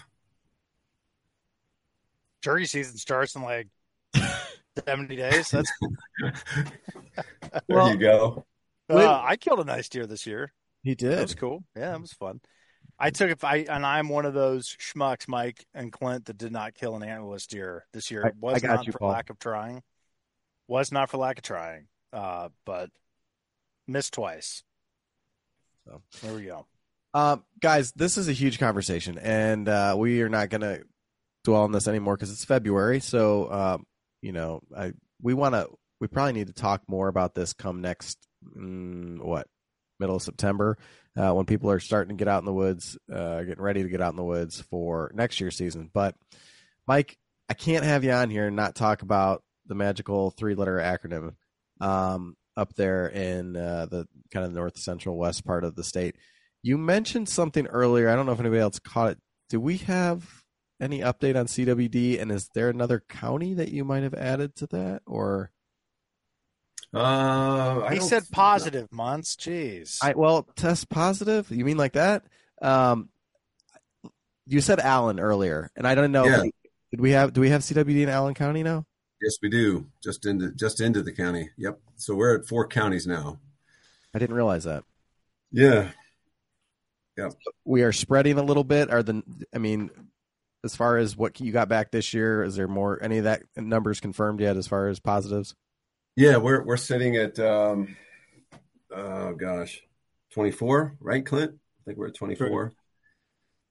Turkey 2.43 2.67
season 2.67 2.97
starts 2.97 3.33
in 3.33 3.41
like 3.41 3.67
70 4.85 5.15
days. 5.15 5.49
That's 5.49 5.71
there 6.21 6.33
well, 7.67 7.89
you 7.89 7.97
go. 7.97 8.45
Uh, 8.87 9.21
I 9.23 9.37
killed 9.37 9.59
a 9.59 9.63
nice 9.63 9.89
deer 9.89 10.05
this 10.05 10.27
year. 10.27 10.53
He 10.83 10.95
did. 10.95 11.17
That 11.17 11.21
was 11.23 11.35
cool. 11.35 11.63
Yeah, 11.75 11.95
it 11.95 12.01
was 12.01 12.13
fun. 12.13 12.41
I 12.97 13.11
took 13.11 13.31
if 13.31 13.43
I 13.43 13.57
and 13.69 13.85
I'm 13.85 14.09
one 14.09 14.25
of 14.25 14.33
those 14.33 14.75
schmucks, 14.79 15.27
Mike 15.27 15.65
and 15.73 15.91
Clint, 15.91 16.25
that 16.25 16.37
did 16.37 16.51
not 16.51 16.73
kill 16.73 16.95
an 16.95 17.01
antlerless 17.01 17.47
deer 17.47 17.85
this 17.93 18.11
year. 18.11 18.23
It 18.25 18.35
was 18.39 18.61
not 18.63 18.85
you, 18.85 18.91
for 18.91 18.99
Paul. 18.99 19.09
lack 19.09 19.29
of 19.29 19.39
trying. 19.39 19.81
Was 20.67 20.91
not 20.91 21.09
for 21.09 21.17
lack 21.17 21.37
of 21.37 21.43
trying. 21.43 21.87
Uh, 22.11 22.49
but 22.65 22.89
missed 23.87 24.13
twice. 24.13 24.63
So 25.85 26.01
there 26.21 26.33
we 26.33 26.43
go. 26.43 26.65
Um, 27.13 27.43
guys, 27.59 27.91
this 27.93 28.17
is 28.17 28.27
a 28.27 28.33
huge 28.33 28.59
conversation, 28.59 29.17
and 29.17 29.67
uh, 29.67 29.95
we 29.97 30.21
are 30.21 30.29
not 30.29 30.49
going 30.49 30.61
to 30.61 30.83
dwell 31.43 31.63
on 31.63 31.71
this 31.71 31.87
anymore 31.87 32.15
because 32.15 32.31
it's 32.31 32.45
February. 32.45 32.99
So, 32.99 33.51
um, 33.51 33.85
you 34.21 34.31
know, 34.31 34.61
I 34.75 34.93
we 35.21 35.33
want 35.33 35.55
to. 35.55 35.69
We 35.99 36.07
probably 36.07 36.33
need 36.33 36.47
to 36.47 36.53
talk 36.53 36.83
more 36.87 37.07
about 37.07 37.33
this 37.35 37.53
come 37.53 37.81
next. 37.81 38.17
Mm, 38.55 39.21
what 39.21 39.47
middle 39.99 40.15
of 40.15 40.21
September 40.21 40.77
uh, 41.17 41.33
when 41.33 41.45
people 41.45 41.69
are 41.71 41.79
starting 41.79 42.15
to 42.15 42.19
get 42.19 42.27
out 42.27 42.39
in 42.39 42.45
the 42.45 42.53
woods, 42.53 42.97
uh, 43.13 43.41
getting 43.43 43.63
ready 43.63 43.83
to 43.83 43.89
get 43.89 44.01
out 44.01 44.11
in 44.11 44.17
the 44.17 44.23
woods 44.23 44.61
for 44.61 45.11
next 45.13 45.39
year's 45.39 45.57
season. 45.57 45.89
But 45.93 46.15
Mike, 46.87 47.17
I 47.49 47.53
can't 47.53 47.85
have 47.85 48.03
you 48.03 48.11
on 48.11 48.29
here 48.29 48.47
and 48.47 48.55
not 48.55 48.75
talk 48.75 49.01
about 49.01 49.43
the 49.65 49.75
magical 49.75 50.31
three-letter 50.31 50.77
acronym 50.77 51.33
um, 51.81 52.35
up 52.55 52.73
there 52.75 53.07
in 53.07 53.55
uh, 53.55 53.87
the 53.87 54.07
kind 54.31 54.45
of 54.45 54.53
north 54.53 54.77
central 54.77 55.17
west 55.17 55.45
part 55.45 55.63
of 55.63 55.75
the 55.75 55.83
state. 55.83 56.15
You 56.61 56.77
mentioned 56.77 57.29
something 57.29 57.67
earlier. 57.67 58.09
I 58.09 58.15
don't 58.15 58.25
know 58.25 58.33
if 58.33 58.39
anybody 58.39 58.61
else 58.61 58.79
caught 58.79 59.11
it. 59.11 59.19
Do 59.49 59.59
we 59.59 59.77
have 59.77 60.43
any 60.81 60.99
update 60.99 61.37
on 61.37 61.47
CWD? 61.47 62.21
And 62.21 62.31
is 62.31 62.49
there 62.53 62.69
another 62.69 63.03
county 63.07 63.53
that 63.55 63.69
you 63.69 63.83
might 63.83 64.03
have 64.03 64.13
added 64.13 64.55
to 64.57 64.67
that, 64.67 65.01
or? 65.05 65.51
Uh, 66.93 67.83
I 67.87 67.95
he 67.95 67.99
said 67.99 68.23
positive 68.31 68.91
months. 68.91 69.35
Jeez. 69.35 69.99
I 70.01 70.13
well, 70.15 70.43
test 70.55 70.89
positive. 70.89 71.49
You 71.51 71.63
mean 71.63 71.77
like 71.77 71.93
that? 71.93 72.23
Um, 72.61 73.09
you 74.47 74.61
said 74.61 74.79
Allen 74.79 75.19
earlier, 75.19 75.69
and 75.75 75.87
I 75.87 75.93
don't 75.93 76.11
know. 76.11 76.25
Yeah. 76.25 76.43
Did 76.91 77.01
we 77.01 77.11
have? 77.11 77.33
Do 77.33 77.41
we 77.41 77.49
have 77.49 77.61
CWD 77.61 78.03
in 78.03 78.09
Allen 78.09 78.33
County 78.33 78.63
now? 78.63 78.85
Yes, 79.21 79.37
we 79.41 79.49
do. 79.49 79.85
Just 80.03 80.25
into 80.25 80.51
just 80.51 80.81
into 80.81 81.03
the 81.03 81.11
county. 81.11 81.49
Yep. 81.57 81.79
So 81.95 82.15
we're 82.15 82.37
at 82.37 82.47
four 82.47 82.67
counties 82.67 83.05
now. 83.05 83.39
I 84.13 84.19
didn't 84.19 84.35
realize 84.35 84.63
that. 84.63 84.83
Yeah. 85.51 85.91
Yeah. 87.17 87.29
We 87.65 87.83
are 87.83 87.91
spreading 87.91 88.39
a 88.39 88.43
little 88.43 88.63
bit. 88.63 88.89
Are 88.89 89.03
the? 89.03 89.21
I 89.53 89.59
mean, 89.59 89.91
as 90.63 90.75
far 90.75 90.97
as 90.97 91.15
what 91.15 91.39
you 91.39 91.51
got 91.51 91.69
back 91.69 91.91
this 91.91 92.13
year, 92.13 92.43
is 92.43 92.55
there 92.55 92.67
more? 92.67 93.01
Any 93.03 93.19
of 93.19 93.25
that 93.25 93.43
numbers 93.55 93.99
confirmed 93.99 94.39
yet? 94.39 94.57
As 94.57 94.67
far 94.67 94.87
as 94.87 94.99
positives? 94.99 95.53
Yeah, 96.15 96.37
we're 96.37 96.63
we're 96.63 96.77
sitting 96.77 97.15
at 97.15 97.39
um 97.39 97.95
oh 98.91 99.33
gosh. 99.33 99.81
24, 100.31 100.95
right 100.99 101.25
Clint? 101.25 101.53
I 101.53 101.81
think 101.85 101.97
we're 101.97 102.07
at 102.07 102.15
24. 102.15 102.71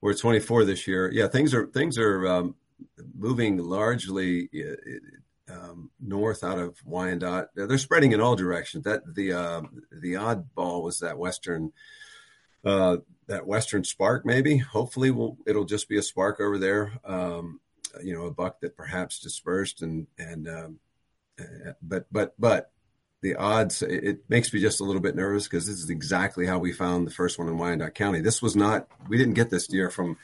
We're 0.01 0.11
at 0.11 0.19
24 0.19 0.65
this 0.65 0.87
year. 0.89 1.11
Yeah, 1.13 1.29
things 1.29 1.55
are 1.55 1.67
things 1.67 1.99
are 1.99 2.27
um 2.27 2.55
moving 3.17 3.59
largely 3.59 4.49
uh, 4.55 5.53
um, 5.53 5.91
north 6.01 6.45
out 6.45 6.59
of 6.59 6.77
Wyandot. 6.85 7.49
They're 7.55 7.79
spreading 7.79 8.13
in 8.13 8.21
all 8.21 8.37
directions. 8.37 8.85
That 8.85 9.03
the 9.15 9.33
um 9.33 9.83
the 9.93 10.15
oddball 10.15 10.83
was 10.83 11.01
that 11.01 11.19
western 11.19 11.73
uh 12.65 12.99
that 13.29 13.47
western 13.47 13.85
spark 13.85 14.27
maybe 14.27 14.59
hopefully 14.59 15.11
will 15.13 15.39
it'll 15.47 15.65
just 15.65 15.89
be 15.89 15.97
a 15.97 16.03
spark 16.03 16.41
over 16.41 16.59
there 16.59 16.93
um 17.05 17.61
you 18.03 18.13
know 18.13 18.27
a 18.27 18.33
buck 18.33 18.61
that 18.61 18.77
perhaps 18.77 19.21
dispersed 19.21 19.81
and 19.81 20.09
and 20.19 20.49
um 20.49 20.55
uh, 20.55 20.88
but 21.83 22.07
but 22.11 22.35
but 22.39 22.73
the 23.21 23.35
odds 23.35 23.83
it, 23.83 24.21
makes 24.29 24.53
me 24.53 24.61
just 24.61 24.81
a 24.81 24.85
little 24.85 25.03
bit 25.03 25.17
nervous 25.17 25.45
because 25.45 25.67
this 25.67 25.79
is 25.79 25.91
exactly 25.91 26.47
how 26.47 26.59
we 26.59 26.73
found 26.73 27.07
the 27.07 27.11
first 27.11 27.39
one 27.39 27.49
in 27.49 27.57
Wyandot 27.57 27.95
County. 27.95 28.21
This 28.21 28.41
was 28.41 28.55
not 28.55 28.89
we 29.09 29.19
didn't 29.19 29.35
get 29.35 29.51
this 29.51 29.67
deer 29.67 29.91
from 29.91 30.17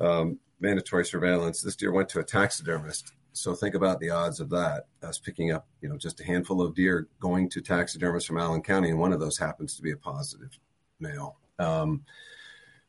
um, 0.00 0.38
mandatory 0.60 1.04
surveillance. 1.04 1.62
This 1.62 1.76
deer 1.76 1.92
went 1.92 2.08
to 2.10 2.20
a 2.20 2.24
taxidermist. 2.24 3.12
So 3.32 3.54
think 3.54 3.74
about 3.74 4.00
the 4.00 4.10
odds 4.10 4.40
of 4.40 4.48
that. 4.50 4.86
Us 5.02 5.18
picking 5.18 5.52
up, 5.52 5.66
you 5.82 5.88
know, 5.88 5.98
just 5.98 6.20
a 6.20 6.24
handful 6.24 6.62
of 6.62 6.74
deer 6.74 7.06
going 7.20 7.50
to 7.50 7.60
taxidermists 7.60 8.26
from 8.26 8.38
Allen 8.38 8.62
County, 8.62 8.90
and 8.90 8.98
one 8.98 9.12
of 9.12 9.20
those 9.20 9.38
happens 9.38 9.76
to 9.76 9.82
be 9.82 9.92
a 9.92 9.96
positive 9.96 10.58
male. 10.98 11.36
Um, 11.58 12.04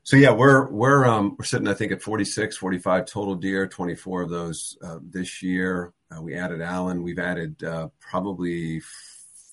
so 0.08 0.16
yeah, 0.16 0.32
we're 0.32 0.72
we're 0.72 1.06
um, 1.06 1.36
we're 1.38 1.44
sitting 1.44 1.68
I 1.68 1.74
think 1.74 1.92
at 1.92 2.02
46, 2.02 2.56
45 2.56 3.06
total 3.08 3.36
deer, 3.36 3.68
24 3.68 4.22
of 4.22 4.30
those 4.30 4.78
uh, 4.82 5.00
this 5.02 5.44
year. 5.44 5.92
Uh, 6.10 6.22
we 6.22 6.34
added 6.34 6.62
Allen. 6.62 7.04
We've 7.04 7.20
added 7.20 7.62
uh, 7.62 7.90
probably 8.00 8.82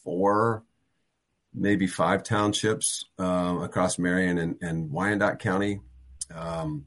four, 0.05 0.63
maybe 1.53 1.89
five 1.89 2.23
townships 2.23 3.05
um, 3.19 3.63
across 3.63 3.99
Marion 3.99 4.39
and, 4.39 4.55
and 4.63 4.91
Wyandot 4.93 5.41
County. 5.41 5.81
Um, 6.33 6.87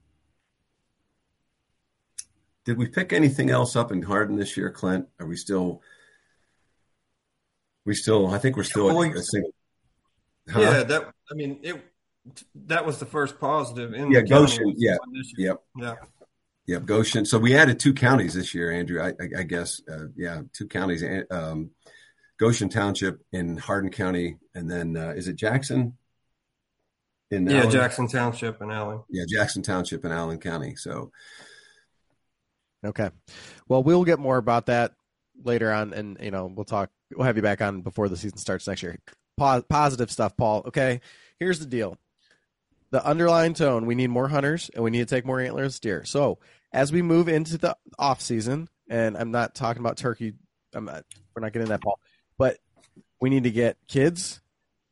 did 2.63 2.77
we 2.77 2.87
pick 2.87 3.11
anything 3.11 3.49
else 3.49 3.75
up 3.75 3.91
in 3.91 4.01
Hardin 4.01 4.37
this 4.37 4.55
year, 4.55 4.71
Clint? 4.71 5.09
Are 5.19 5.27
we 5.27 5.35
still? 5.35 5.81
We 7.83 7.95
still, 7.95 8.33
I 8.33 8.37
think 8.37 8.55
we're 8.55 8.63
still 8.63 8.85
Well, 8.85 9.03
at 9.03 9.13
a 9.17 9.23
single. 9.23 9.51
Huh? 10.49 10.61
Yeah, 10.61 10.83
that 10.83 11.13
I 11.29 11.33
mean 11.35 11.59
it. 11.63 11.83
That 12.55 12.85
was 12.85 12.99
the 12.99 13.05
first 13.05 13.39
positive 13.39 13.93
in 13.93 14.11
Yeah, 14.11 14.21
the 14.21 14.27
Goshen, 14.27 14.73
yeah, 14.77 14.97
this 15.13 15.33
year. 15.37 15.47
Yep. 15.49 15.63
Yeah. 15.77 15.95
Yep, 16.67 16.85
Goshen. 16.85 17.25
So 17.25 17.37
we 17.39 17.55
added 17.55 17.79
two 17.79 17.93
counties 17.93 18.33
this 18.33 18.53
year, 18.53 18.71
Andrew. 18.71 19.01
I, 19.01 19.09
I, 19.09 19.39
I 19.39 19.43
guess, 19.43 19.81
uh, 19.89 20.07
yeah, 20.17 20.41
two 20.53 20.67
counties. 20.67 21.03
Um, 21.31 21.71
Goshen 22.39 22.69
Township 22.69 23.21
in 23.31 23.57
Hardin 23.57 23.89
County, 23.89 24.37
and 24.53 24.69
then 24.69 24.97
uh, 24.97 25.09
is 25.15 25.27
it 25.27 25.37
Jackson? 25.37 25.97
In 27.31 27.47
Yeah, 27.47 27.59
Allen? 27.59 27.71
Jackson 27.71 28.07
Township 28.07 28.61
and 28.61 28.71
Allen. 28.71 29.01
Yeah, 29.09 29.23
Jackson 29.27 29.61
Township 29.63 30.03
in 30.05 30.11
Allen 30.11 30.39
County. 30.39 30.75
So 30.75 31.11
Okay. 32.85 33.09
Well, 33.67 33.83
we'll 33.83 34.05
get 34.05 34.19
more 34.19 34.37
about 34.37 34.67
that 34.67 34.93
later 35.43 35.71
on, 35.71 35.93
and 35.93 36.17
you 36.21 36.31
know, 36.31 36.45
we'll 36.45 36.65
talk. 36.65 36.89
We'll 37.15 37.25
have 37.25 37.35
you 37.37 37.41
back 37.43 37.61
on 37.61 37.81
before 37.81 38.07
the 38.09 38.17
season 38.17 38.37
starts 38.37 38.67
next 38.67 38.83
year. 38.83 38.97
Po- 39.37 39.63
positive 39.63 40.11
stuff, 40.11 40.35
Paul. 40.37 40.63
Okay. 40.67 41.01
Here's 41.39 41.59
the 41.59 41.65
deal. 41.65 41.97
The 42.91 43.05
underlying 43.05 43.53
tone: 43.53 43.85
we 43.85 43.95
need 43.95 44.09
more 44.09 44.27
hunters, 44.27 44.69
and 44.73 44.83
we 44.83 44.91
need 44.91 45.07
to 45.07 45.15
take 45.15 45.25
more 45.25 45.37
antlerless 45.37 45.79
deer. 45.79 46.03
So 46.05 46.39
as 46.73 46.91
we 46.91 47.01
move 47.01 47.27
into 47.27 47.57
the 47.57 47.75
off 47.97 48.21
season, 48.21 48.69
and 48.89 49.17
I'm 49.17 49.31
not 49.31 49.55
talking 49.55 49.81
about 49.81 49.97
turkey. 49.97 50.33
I'm 50.73 50.85
not. 50.85 51.03
We're 51.35 51.41
not 51.41 51.53
getting 51.53 51.69
that, 51.69 51.81
Paul. 51.81 51.99
But 52.37 52.57
we 53.19 53.29
need 53.29 53.43
to 53.43 53.51
get 53.51 53.77
kids 53.87 54.41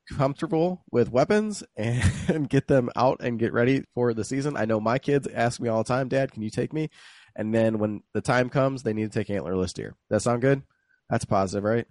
comfortable 0.10 0.84
with 0.92 1.12
weapons 1.12 1.64
and 1.76 2.50
get 2.50 2.68
them 2.68 2.90
out 2.96 3.22
and 3.22 3.40
get 3.40 3.54
ready 3.54 3.84
for 3.94 4.14
the 4.14 4.24
season. 4.24 4.58
I 4.58 4.66
know 4.66 4.80
my 4.80 5.00
kids 5.00 5.28
ask 5.34 5.60
me 5.60 5.70
all 5.70 5.84
the 5.84 5.88
time, 5.88 6.08
Dad, 6.08 6.32
can 6.32 6.42
you 6.44 6.50
take 6.50 6.74
me? 6.74 6.90
And 7.36 7.54
then 7.54 7.80
when 7.80 8.04
the 8.14 8.22
time 8.22 8.50
comes, 8.50 8.84
they 8.84 8.94
need 8.94 9.12
to 9.12 9.20
take 9.20 9.28
antlerless 9.28 9.74
deer. 9.74 9.96
That 10.10 10.22
sound 10.22 10.42
good? 10.42 10.64
That's 11.10 11.26
positive, 11.26 11.64
right? 11.64 11.88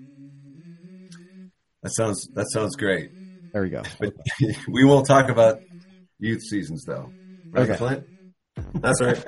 Mm-hmm. 0.00 1.46
that 1.82 1.92
sounds 1.92 2.26
that 2.34 2.46
sounds 2.50 2.76
great. 2.76 3.10
There 3.52 3.62
we 3.62 3.70
go. 3.70 3.82
But 3.98 4.14
we 4.68 4.84
won't 4.84 5.06
talk 5.06 5.28
about 5.28 5.60
youth 6.18 6.42
seasons 6.42 6.84
though, 6.84 7.10
right, 7.50 7.68
Okay. 7.68 7.76
Clint? 7.76 8.04
That's 8.74 9.00
right. 9.00 9.22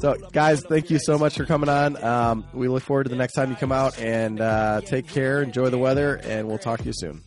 So, 0.00 0.14
guys, 0.32 0.62
thank 0.62 0.90
you 0.90 0.98
so 0.98 1.18
much 1.18 1.36
for 1.36 1.44
coming 1.44 1.68
on. 1.68 2.02
Um, 2.02 2.44
we 2.54 2.68
look 2.68 2.82
forward 2.82 3.04
to 3.04 3.10
the 3.10 3.16
next 3.16 3.34
time 3.34 3.50
you 3.50 3.56
come 3.56 3.72
out 3.72 3.98
and 3.98 4.40
uh, 4.40 4.80
take 4.82 5.06
care, 5.08 5.42
enjoy 5.42 5.68
the 5.68 5.76
weather, 5.78 6.14
and 6.16 6.48
we'll 6.48 6.58
talk 6.58 6.78
to 6.80 6.86
you 6.86 6.92
soon. 6.94 7.22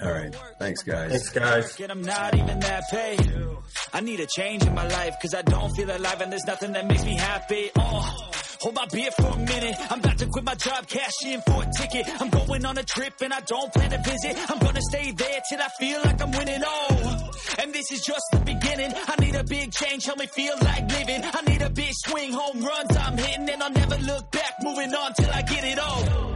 All 0.00 0.10
right, 0.12 0.34
thanks, 0.58 0.82
guys. 0.82 1.10
Thanks, 1.10 1.28
guys. 1.30 1.80
And 1.80 1.92
I'm 1.92 2.02
not 2.02 2.34
even 2.34 2.58
that 2.60 2.84
paid. 2.90 3.32
I 3.92 4.00
need 4.00 4.18
a 4.20 4.26
change 4.26 4.64
in 4.64 4.74
my 4.74 4.86
life 4.86 5.14
because 5.20 5.34
I 5.34 5.42
don't 5.42 5.70
feel 5.76 5.90
alive 5.90 6.20
and 6.20 6.32
there's 6.32 6.44
nothing 6.44 6.72
that 6.72 6.86
makes 6.86 7.04
me 7.04 7.16
happy. 7.16 7.70
Oh, 7.78 8.30
hold 8.62 8.74
my 8.76 8.86
beer 8.86 9.10
for 9.10 9.26
a 9.26 9.38
minute. 9.38 9.74
I'm 9.90 9.98
about 9.98 10.18
to 10.18 10.26
quit 10.26 10.44
my 10.44 10.54
job, 10.54 10.86
cash 10.86 11.18
in 11.26 11.40
for 11.42 11.62
a 11.62 11.68
ticket. 11.76 12.06
I'm 12.20 12.30
going 12.30 12.64
on 12.64 12.78
a 12.78 12.82
trip 12.84 13.14
and 13.20 13.32
I 13.32 13.40
don't 13.40 13.72
plan 13.72 13.90
to 13.90 13.98
visit. 13.98 14.50
I'm 14.50 14.58
gonna 14.58 14.82
stay 14.82 15.10
there 15.10 15.40
till 15.48 15.60
I 15.60 15.68
feel 15.78 16.00
like 16.04 16.22
I'm 16.22 16.30
winning. 16.30 16.62
Oh, 16.64 17.30
and 17.58 17.74
this 17.74 17.90
is 17.90 18.02
just 18.02 18.24
the 18.32 18.38
beginning. 18.38 18.92
I 18.94 19.14
need 19.20 19.34
a 19.34 19.44
big 19.44 19.72
change, 19.72 20.04
help 20.06 20.18
me 20.18 20.26
feel 20.26 20.54
like 20.60 20.90
living. 20.90 21.22
I 21.24 21.40
need 21.42 21.62
a 21.62 21.70
big 21.70 21.92
swing, 22.06 22.32
home 22.32 22.60
runs 22.62 22.96
I'm 22.96 23.18
hitting 23.18 23.48
and 23.50 23.62
I'll 23.62 23.70
never 23.70 23.98
look 23.98 24.30
back. 24.30 24.52
Moving 24.62 24.94
on 24.94 25.12
till 25.14 25.30
I 25.30 25.42
get 25.42 25.64
it 25.64 25.78
all. 25.78 26.31